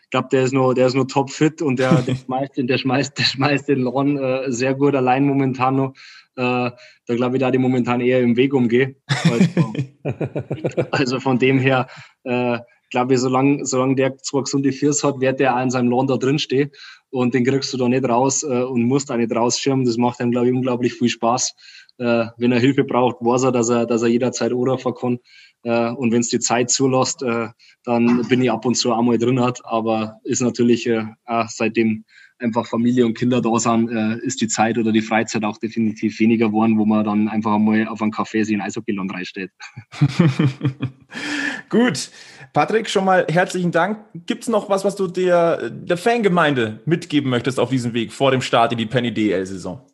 ich 0.06 0.10
glaube, 0.10 0.28
der 0.30 0.44
ist 0.44 0.52
nur, 0.52 0.72
der 0.72 0.86
ist 0.86 0.94
nur 0.94 1.08
top 1.08 1.30
fit 1.30 1.60
und 1.60 1.80
der, 1.80 2.00
der 2.02 2.14
schmeißt 2.24 2.56
den, 2.56 2.68
der 2.68 2.78
schmeißt, 2.78 3.18
der 3.18 3.24
schmeißt 3.24 3.68
den 3.68 3.86
Ron 3.88 4.16
äh, 4.16 4.52
sehr 4.52 4.74
gut 4.74 4.94
allein 4.94 5.26
momentan 5.26 5.74
noch. 5.74 5.94
Äh, 6.36 6.70
da 7.06 7.14
glaube 7.16 7.36
ich, 7.36 7.40
da 7.40 7.50
die 7.50 7.58
momentan 7.58 8.00
eher 8.00 8.20
im 8.20 8.36
Weg 8.36 8.54
umgehe. 8.54 8.94
Also, 9.24 9.72
also 10.92 11.20
von 11.20 11.40
dem 11.40 11.58
her, 11.58 11.88
äh, 12.22 12.58
glaube 12.90 13.14
ich, 13.14 13.20
solange, 13.20 13.66
solange 13.66 13.96
der 13.96 14.16
zwar 14.18 14.44
gesunde 14.44 14.70
Fürs 14.70 15.02
hat, 15.02 15.20
wird 15.20 15.40
der 15.40 15.60
in 15.60 15.70
seinem 15.70 15.88
Lohn 15.88 16.06
da 16.06 16.16
drin 16.18 16.38
stehen 16.38 16.70
und 17.10 17.34
den 17.34 17.44
kriegst 17.44 17.72
du 17.72 17.76
da 17.76 17.88
nicht 17.88 18.08
raus 18.08 18.44
äh, 18.44 18.62
und 18.62 18.84
musst 18.84 19.10
auch 19.10 19.16
nicht 19.16 19.34
rausschirmen. 19.34 19.86
Das 19.86 19.96
macht 19.96 20.20
ihm, 20.20 20.30
glaube 20.30 20.46
ich, 20.46 20.54
unglaublich 20.54 20.94
viel 20.94 21.08
Spaß. 21.08 21.52
Äh, 21.98 22.26
wenn 22.36 22.52
er 22.52 22.60
Hilfe 22.60 22.84
braucht, 22.84 23.16
weiß 23.20 23.44
er, 23.44 23.52
dass 23.52 23.70
er, 23.70 23.86
dass 23.86 24.02
er 24.02 24.08
jederzeit 24.08 24.52
anrufen 24.52 24.94
kann. 24.94 25.18
Äh, 25.62 25.90
und 25.90 26.12
wenn 26.12 26.20
es 26.20 26.28
die 26.28 26.40
Zeit 26.40 26.70
zulässt, 26.70 27.22
äh, 27.22 27.48
dann 27.84 28.26
bin 28.28 28.42
ich 28.42 28.50
ab 28.50 28.64
und 28.64 28.74
zu 28.74 28.92
einmal 28.92 29.18
drin 29.18 29.40
hat. 29.40 29.60
Aber 29.64 30.20
ist 30.24 30.42
natürlich 30.42 30.86
äh, 30.86 31.04
seitdem 31.48 32.04
einfach 32.38 32.66
Familie 32.66 33.06
und 33.06 33.16
Kinder 33.16 33.40
da 33.40 33.58
sind, 33.58 33.90
äh, 33.90 34.18
ist 34.24 34.40
die 34.40 34.48
Zeit 34.48 34.78
oder 34.78 34.92
die 34.92 35.00
Freizeit 35.00 35.44
auch 35.44 35.58
definitiv 35.58 36.18
weniger 36.20 36.48
geworden, 36.48 36.78
wo 36.78 36.84
man 36.84 37.04
dann 37.04 37.28
einfach 37.28 37.54
einmal 37.54 37.88
auf 37.88 38.02
einen 38.02 38.12
Café 38.12 38.44
sich 38.44 38.54
in 38.54 38.60
Eishockeyland 38.60 39.12
reinsteht. 39.12 39.50
Gut. 41.68 42.10
Patrick, 42.52 42.88
schon 42.88 43.04
mal 43.04 43.26
herzlichen 43.28 43.70
Dank. 43.70 43.98
Gibt 44.26 44.44
es 44.44 44.48
noch 44.48 44.68
was, 44.70 44.84
was 44.84 44.96
du 44.96 45.08
der, 45.08 45.70
der 45.70 45.96
Fangemeinde 45.96 46.80
mitgeben 46.86 47.30
möchtest 47.30 47.60
auf 47.60 47.70
diesem 47.70 47.92
Weg 47.92 48.12
vor 48.12 48.30
dem 48.30 48.40
Start 48.40 48.72
in 48.72 48.78
die 48.78 48.86
Penny 48.86 49.12
DL-Saison? 49.12 49.86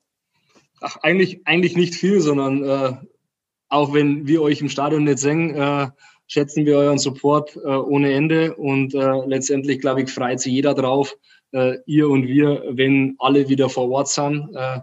Ach, 0.81 0.97
eigentlich, 1.03 1.47
eigentlich 1.47 1.77
nicht 1.77 1.95
viel, 1.95 2.21
sondern 2.21 2.65
äh, 2.65 2.93
auch 3.73 3.95
wenn 3.95 4.27
wir 4.27 4.43
euch 4.43 4.61
im 4.61 4.69
Stadion 4.69 5.05
nicht 5.05 5.19
sehen, 5.19 5.55
äh, 5.55 5.89
schätzen 6.27 6.67
wir 6.67 6.77
euren 6.77 6.99
Support 6.99 7.57
äh, 7.57 7.69
ohne 7.69 8.13
Ende 8.13 8.55
und 8.55 8.95
äh, 8.95 9.27
letztendlich, 9.27 9.81
glaube 9.81 10.03
ich, 10.03 10.11
freut 10.11 10.41
sich 10.41 10.53
jeder 10.53 10.75
drauf, 10.75 11.17
äh, 11.53 11.79
ihr 11.87 12.09
und 12.11 12.27
wir, 12.27 12.65
wenn 12.69 13.17
alle 13.19 13.49
wieder 13.49 13.71
vor 13.71 13.91
Ort 13.91 14.09
sind. 14.09 14.51
Äh, 14.55 14.81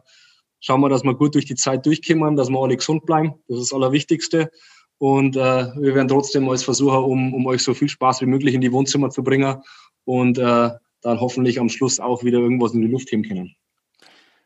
schauen 0.59 0.81
wir, 0.81 0.89
dass 0.89 1.03
wir 1.03 1.13
gut 1.13 1.35
durch 1.35 1.45
die 1.45 1.55
Zeit 1.55 1.85
durchkommen, 1.85 2.35
dass 2.35 2.49
wir 2.49 2.59
alle 2.59 2.77
gesund 2.77 3.05
bleiben. 3.05 3.35
Das 3.47 3.59
ist 3.59 3.71
das 3.71 3.75
Allerwichtigste. 3.75 4.49
Und 4.97 5.35
äh, 5.35 5.39
wir 5.39 5.93
werden 5.93 6.07
trotzdem 6.07 6.49
alles 6.49 6.63
versuchen, 6.63 7.03
um, 7.03 7.33
um 7.35 7.45
euch 7.45 7.61
so 7.61 7.75
viel 7.75 7.89
Spaß 7.89 8.21
wie 8.21 8.25
möglich 8.25 8.55
in 8.55 8.61
die 8.61 8.71
Wohnzimmer 8.71 9.11
zu 9.11 9.23
bringen 9.23 9.61
und 10.05 10.39
äh, 10.39 10.71
dann 11.01 11.19
hoffentlich 11.19 11.59
am 11.59 11.69
Schluss 11.69 11.99
auch 11.99 12.23
wieder 12.23 12.39
irgendwas 12.39 12.73
in 12.73 12.81
die 12.81 12.87
Luft 12.87 13.11
heben 13.11 13.23
können. 13.23 13.55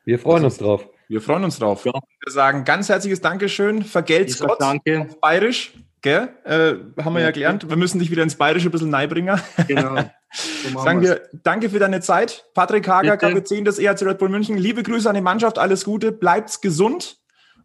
Wir 0.04 0.20
freuen 0.20 0.44
uns 0.44 0.58
drauf. 0.58 0.90
Wir 1.08 1.22
freuen 1.22 1.44
uns 1.44 1.60
drauf. 1.60 1.86
Ja. 1.86 1.94
Wir 1.94 2.32
sagen 2.32 2.64
ganz 2.66 2.90
herzliches 2.90 3.22
Dankeschön. 3.22 3.84
Vergelt's 3.84 4.40
Gott. 4.40 4.60
Danke. 4.60 5.02
Auf 5.02 5.20
Bayerisch. 5.20 5.74
Gell? 6.02 6.30
Äh, 6.44 7.02
haben 7.02 7.14
wir 7.14 7.22
ja, 7.22 7.28
ja 7.28 7.32
gelernt. 7.32 7.70
Wir 7.70 7.78
müssen 7.78 8.00
dich 8.00 8.12
wieder 8.12 8.24
ins 8.24 8.36
Bayerische 8.36 8.68
ein 8.68 8.72
bisschen 8.72 8.90
neibringen. 8.90 9.40
Genau. 9.68 10.04
So 10.36 10.80
Sagen 10.80 11.02
wir 11.02 11.30
danke 11.44 11.70
für 11.70 11.78
deine 11.78 12.02
Zeit. 12.02 12.46
Patrick 12.56 12.88
Hager, 12.88 13.14
KW10 13.14 13.66
des 13.66 13.78
EHC 13.78 14.02
Red 14.02 14.18
Bull 14.18 14.30
München. 14.30 14.58
Liebe 14.58 14.82
Grüße 14.82 15.08
an 15.08 15.14
die 15.14 15.22
Mannschaft, 15.22 15.60
alles 15.60 15.86
Gute, 15.86 16.12
bleibt's 16.12 16.60
gesund 16.60 17.20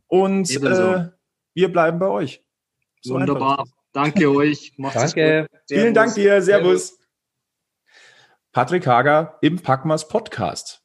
und 0.07 0.51
äh, 0.51 1.09
wir 1.55 1.73
bleiben 1.73 1.99
bei 1.99 2.09
euch. 2.09 2.45
So 3.01 3.15
Wunderbar. 3.15 3.65
Danke 3.95 4.31
euch. 4.31 4.75
Macht's 4.77 5.15
danke. 5.15 5.47
Vielen 5.67 5.95
Dank 5.95 6.15
dir. 6.15 6.43
Servus. 6.43 6.89
Servus. 6.89 6.99
Patrick 8.53 8.87
Hager 8.87 9.39
im 9.41 9.61
Packmas 9.61 10.09
Podcast. 10.09 10.83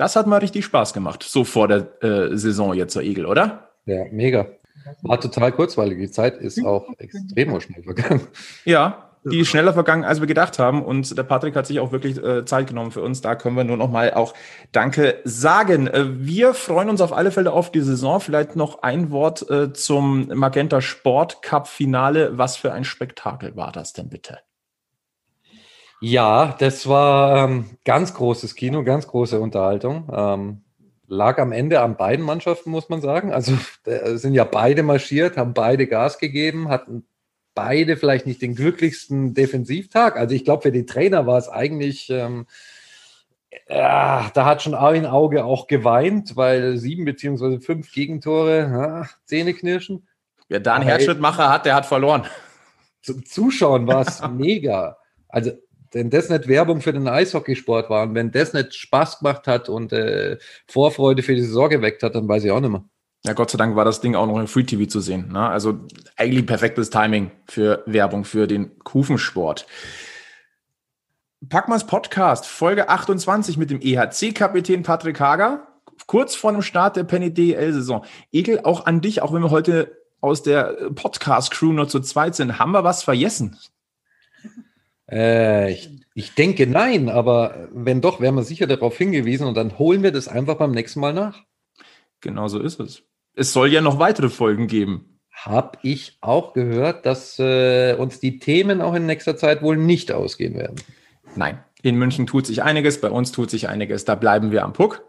Das 0.00 0.16
hat 0.16 0.26
mal 0.26 0.38
richtig 0.38 0.64
Spaß 0.64 0.94
gemacht, 0.94 1.22
so 1.22 1.44
vor 1.44 1.68
der 1.68 2.02
äh, 2.02 2.34
Saison 2.34 2.72
jetzt 2.72 2.94
zur 2.94 3.02
Egel, 3.02 3.26
oder? 3.26 3.68
Ja, 3.84 4.06
mega. 4.10 4.46
War 5.02 5.20
total 5.20 5.52
kurzweilig. 5.52 5.98
Die 5.98 6.10
Zeit 6.10 6.38
ist 6.38 6.64
auch 6.64 6.86
extrem 6.96 7.60
schnell 7.60 7.82
vergangen. 7.82 8.22
Ja, 8.64 9.10
die 9.24 9.40
ist 9.40 9.48
schneller 9.48 9.74
vergangen, 9.74 10.04
als 10.04 10.20
wir 10.20 10.26
gedacht 10.26 10.58
haben. 10.58 10.82
Und 10.82 11.18
der 11.18 11.22
Patrick 11.22 11.54
hat 11.54 11.66
sich 11.66 11.80
auch 11.80 11.92
wirklich 11.92 12.16
äh, 12.16 12.46
Zeit 12.46 12.68
genommen 12.68 12.92
für 12.92 13.02
uns. 13.02 13.20
Da 13.20 13.34
können 13.34 13.58
wir 13.58 13.64
nur 13.64 13.76
noch 13.76 13.90
mal 13.90 14.14
auch 14.14 14.32
Danke 14.72 15.18
sagen. 15.24 15.86
Äh, 15.86 16.06
wir 16.18 16.54
freuen 16.54 16.88
uns 16.88 17.02
auf 17.02 17.12
alle 17.12 17.30
Fälle 17.30 17.52
auf 17.52 17.70
die 17.70 17.82
Saison. 17.82 18.20
Vielleicht 18.20 18.56
noch 18.56 18.82
ein 18.82 19.10
Wort 19.10 19.50
äh, 19.50 19.74
zum 19.74 20.28
Magenta 20.28 20.80
Sport 20.80 21.42
Cup 21.42 21.68
Finale. 21.68 22.38
Was 22.38 22.56
für 22.56 22.72
ein 22.72 22.84
Spektakel 22.84 23.54
war 23.54 23.70
das 23.70 23.92
denn 23.92 24.08
bitte? 24.08 24.38
Ja, 26.00 26.56
das 26.58 26.88
war 26.88 27.44
ähm, 27.44 27.66
ganz 27.84 28.14
großes 28.14 28.54
Kino, 28.54 28.84
ganz 28.84 29.06
große 29.06 29.38
Unterhaltung. 29.38 30.08
Ähm, 30.12 30.62
lag 31.06 31.38
am 31.38 31.52
Ende 31.52 31.80
an 31.82 31.96
beiden 31.96 32.24
Mannschaften, 32.24 32.70
muss 32.70 32.88
man 32.88 33.02
sagen. 33.02 33.32
Also 33.32 33.52
sind 33.84 34.32
ja 34.32 34.44
beide 34.44 34.82
marschiert, 34.82 35.36
haben 35.36 35.52
beide 35.52 35.86
Gas 35.86 36.18
gegeben, 36.18 36.68
hatten 36.68 37.04
beide 37.54 37.96
vielleicht 37.96 38.26
nicht 38.26 38.40
den 38.40 38.54
glücklichsten 38.54 39.34
Defensivtag. 39.34 40.16
Also 40.16 40.34
ich 40.34 40.44
glaube, 40.44 40.62
für 40.62 40.72
die 40.72 40.86
Trainer 40.86 41.26
war 41.26 41.36
es 41.36 41.48
eigentlich, 41.48 42.08
ähm, 42.08 42.46
ja, 43.68 44.30
da 44.32 44.44
hat 44.46 44.62
schon 44.62 44.74
ein 44.74 45.04
Auge 45.04 45.44
auch 45.44 45.66
geweint, 45.66 46.36
weil 46.36 46.78
sieben 46.78 47.04
beziehungsweise 47.04 47.60
fünf 47.60 47.92
Gegentore, 47.92 48.60
ja, 48.60 49.06
Zähne 49.26 49.52
knirschen. 49.52 50.06
Wer 50.48 50.60
da 50.60 50.74
einen 50.74 50.84
Herzschrittmacher 50.84 51.50
hat, 51.50 51.66
der 51.66 51.74
hat 51.74 51.86
verloren. 51.86 52.24
Zum 53.02 53.24
Zuschauen 53.26 53.86
war 53.86 54.06
es 54.06 54.22
mega. 54.30 54.96
Also 55.28 55.52
wenn 55.92 56.10
das 56.10 56.28
nicht 56.28 56.48
Werbung 56.48 56.80
für 56.80 56.92
den 56.92 57.08
Eishockeysport 57.08 57.90
war 57.90 58.04
und 58.04 58.14
wenn 58.14 58.30
das 58.30 58.52
nicht 58.52 58.74
Spaß 58.74 59.18
gemacht 59.18 59.46
hat 59.46 59.68
und 59.68 59.92
äh, 59.92 60.38
Vorfreude 60.66 61.22
für 61.22 61.34
die 61.34 61.42
Saison 61.42 61.68
geweckt 61.68 62.02
hat, 62.02 62.14
dann 62.14 62.28
weiß 62.28 62.44
ich 62.44 62.50
auch 62.50 62.60
nicht 62.60 62.70
mehr. 62.70 62.84
Ja, 63.24 63.34
Gott 63.34 63.50
sei 63.50 63.58
Dank 63.58 63.76
war 63.76 63.84
das 63.84 64.00
Ding 64.00 64.14
auch 64.14 64.26
noch 64.26 64.38
im 64.38 64.46
Free 64.46 64.64
TV 64.64 64.86
zu 64.88 65.00
sehen. 65.00 65.32
Ne? 65.32 65.46
Also 65.46 65.80
eigentlich 66.16 66.46
perfektes 66.46 66.88
Timing 66.88 67.30
für 67.46 67.82
Werbung 67.86 68.24
für 68.24 68.46
den 68.46 68.78
Kufensport. 68.78 69.66
Packmas 71.48 71.86
Podcast, 71.86 72.46
Folge 72.46 72.88
28 72.88 73.56
mit 73.56 73.70
dem 73.70 73.80
EHC-Kapitän 73.80 74.82
Patrick 74.82 75.20
Hager, 75.20 75.66
kurz 76.06 76.34
vor 76.34 76.52
dem 76.52 76.62
Start 76.62 76.96
der 76.96 77.04
Penny 77.04 77.32
DL-Saison. 77.32 78.04
Egel, 78.32 78.60
auch 78.64 78.86
an 78.86 79.00
dich, 79.00 79.22
auch 79.22 79.32
wenn 79.32 79.42
wir 79.42 79.50
heute 79.50 79.96
aus 80.20 80.42
der 80.42 80.90
Podcast-Crew 80.94 81.72
nur 81.72 81.88
zu 81.88 82.00
zweit 82.00 82.34
sind, 82.34 82.58
haben 82.58 82.72
wir 82.72 82.84
was 82.84 83.02
vergessen? 83.02 83.58
Äh, 85.10 85.72
ich, 85.72 85.90
ich 86.14 86.34
denke 86.34 86.66
nein, 86.66 87.08
aber 87.08 87.68
wenn 87.72 88.00
doch, 88.00 88.20
werden 88.20 88.36
wir 88.36 88.44
sicher 88.44 88.66
darauf 88.66 88.96
hingewiesen 88.96 89.46
und 89.46 89.56
dann 89.56 89.78
holen 89.78 90.02
wir 90.02 90.12
das 90.12 90.28
einfach 90.28 90.56
beim 90.56 90.70
nächsten 90.70 91.00
Mal 91.00 91.12
nach. 91.12 91.42
Genau 92.20 92.48
so 92.48 92.60
ist 92.60 92.80
es 92.80 93.02
es 93.34 93.52
soll 93.52 93.72
ja 93.72 93.80
noch 93.80 93.98
weitere 93.98 94.28
Folgen 94.28 94.66
geben. 94.66 95.18
Hab 95.32 95.78
ich 95.82 96.18
auch 96.20 96.52
gehört, 96.52 97.06
dass 97.06 97.38
äh, 97.38 97.94
uns 97.94 98.20
die 98.20 98.38
Themen 98.38 98.82
auch 98.82 98.94
in 98.94 99.06
nächster 99.06 99.36
Zeit 99.36 99.62
wohl 99.62 99.76
nicht 99.76 100.12
ausgehen 100.12 100.54
werden. 100.54 100.76
Nein, 101.36 101.64
in 101.82 101.96
München 101.96 102.26
tut 102.26 102.46
sich 102.46 102.62
einiges, 102.62 103.00
bei 103.00 103.10
uns 103.10 103.32
tut 103.32 103.50
sich 103.50 103.68
einiges, 103.68 104.04
da 104.04 104.14
bleiben 104.16 104.50
wir 104.50 104.64
am 104.64 104.74
Puck. 104.74 105.02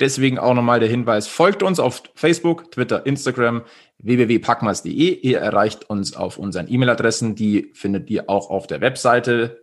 Deswegen 0.00 0.38
auch 0.38 0.54
nochmal 0.54 0.80
der 0.80 0.88
Hinweis, 0.88 1.28
folgt 1.28 1.62
uns 1.62 1.78
auf 1.78 2.02
Facebook, 2.14 2.70
Twitter, 2.72 3.04
Instagram, 3.04 3.62
www.packmas.de. 3.98 5.20
Ihr 5.20 5.38
erreicht 5.38 5.88
uns 5.90 6.16
auf 6.16 6.38
unseren 6.38 6.72
E-Mail-Adressen, 6.72 7.34
die 7.34 7.70
findet 7.74 8.08
ihr 8.08 8.30
auch 8.30 8.48
auf 8.48 8.66
der 8.66 8.80
Webseite. 8.80 9.62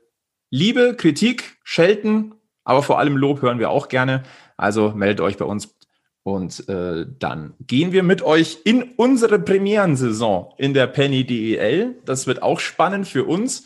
Liebe, 0.51 0.95
Kritik, 0.95 1.57
Schelten, 1.63 2.35
aber 2.63 2.83
vor 2.83 2.99
allem 2.99 3.17
Lob 3.17 3.41
hören 3.41 3.59
wir 3.59 3.71
auch 3.71 3.87
gerne. 3.87 4.23
Also 4.55 4.91
meldet 4.91 5.21
euch 5.21 5.37
bei 5.37 5.45
uns 5.45 5.75
und 6.23 6.67
äh, 6.67 7.05
dann 7.19 7.53
gehen 7.65 7.93
wir 7.93 8.03
mit 8.03 8.21
euch 8.21 8.59
in 8.65 8.83
unsere 8.97 9.39
Premierensaison 9.39 10.53
in 10.57 10.73
der 10.73 10.87
Penny 10.87 11.25
DEL. 11.25 11.95
Das 12.05 12.27
wird 12.27 12.43
auch 12.43 12.59
spannend 12.59 13.07
für 13.07 13.23
uns. 13.23 13.63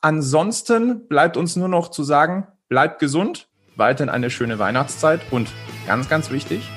Ansonsten 0.00 1.06
bleibt 1.06 1.36
uns 1.36 1.54
nur 1.56 1.68
noch 1.68 1.90
zu 1.90 2.02
sagen, 2.02 2.46
bleibt 2.68 2.98
gesund, 2.98 3.48
weiterhin 3.78 4.10
eine 4.10 4.28
schöne 4.28 4.58
Weihnachtszeit 4.58 5.20
und 5.30 5.48
ganz, 5.86 6.08
ganz 6.08 6.30
wichtig, 6.30 6.68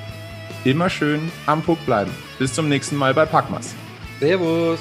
immer 0.64 0.88
schön 0.88 1.30
am 1.46 1.62
Puck 1.62 1.84
bleiben. 1.84 2.12
Bis 2.38 2.54
zum 2.54 2.68
nächsten 2.68 2.96
Mal 2.96 3.12
bei 3.12 3.26
Packmas. 3.26 3.74
Servus. 4.20 4.78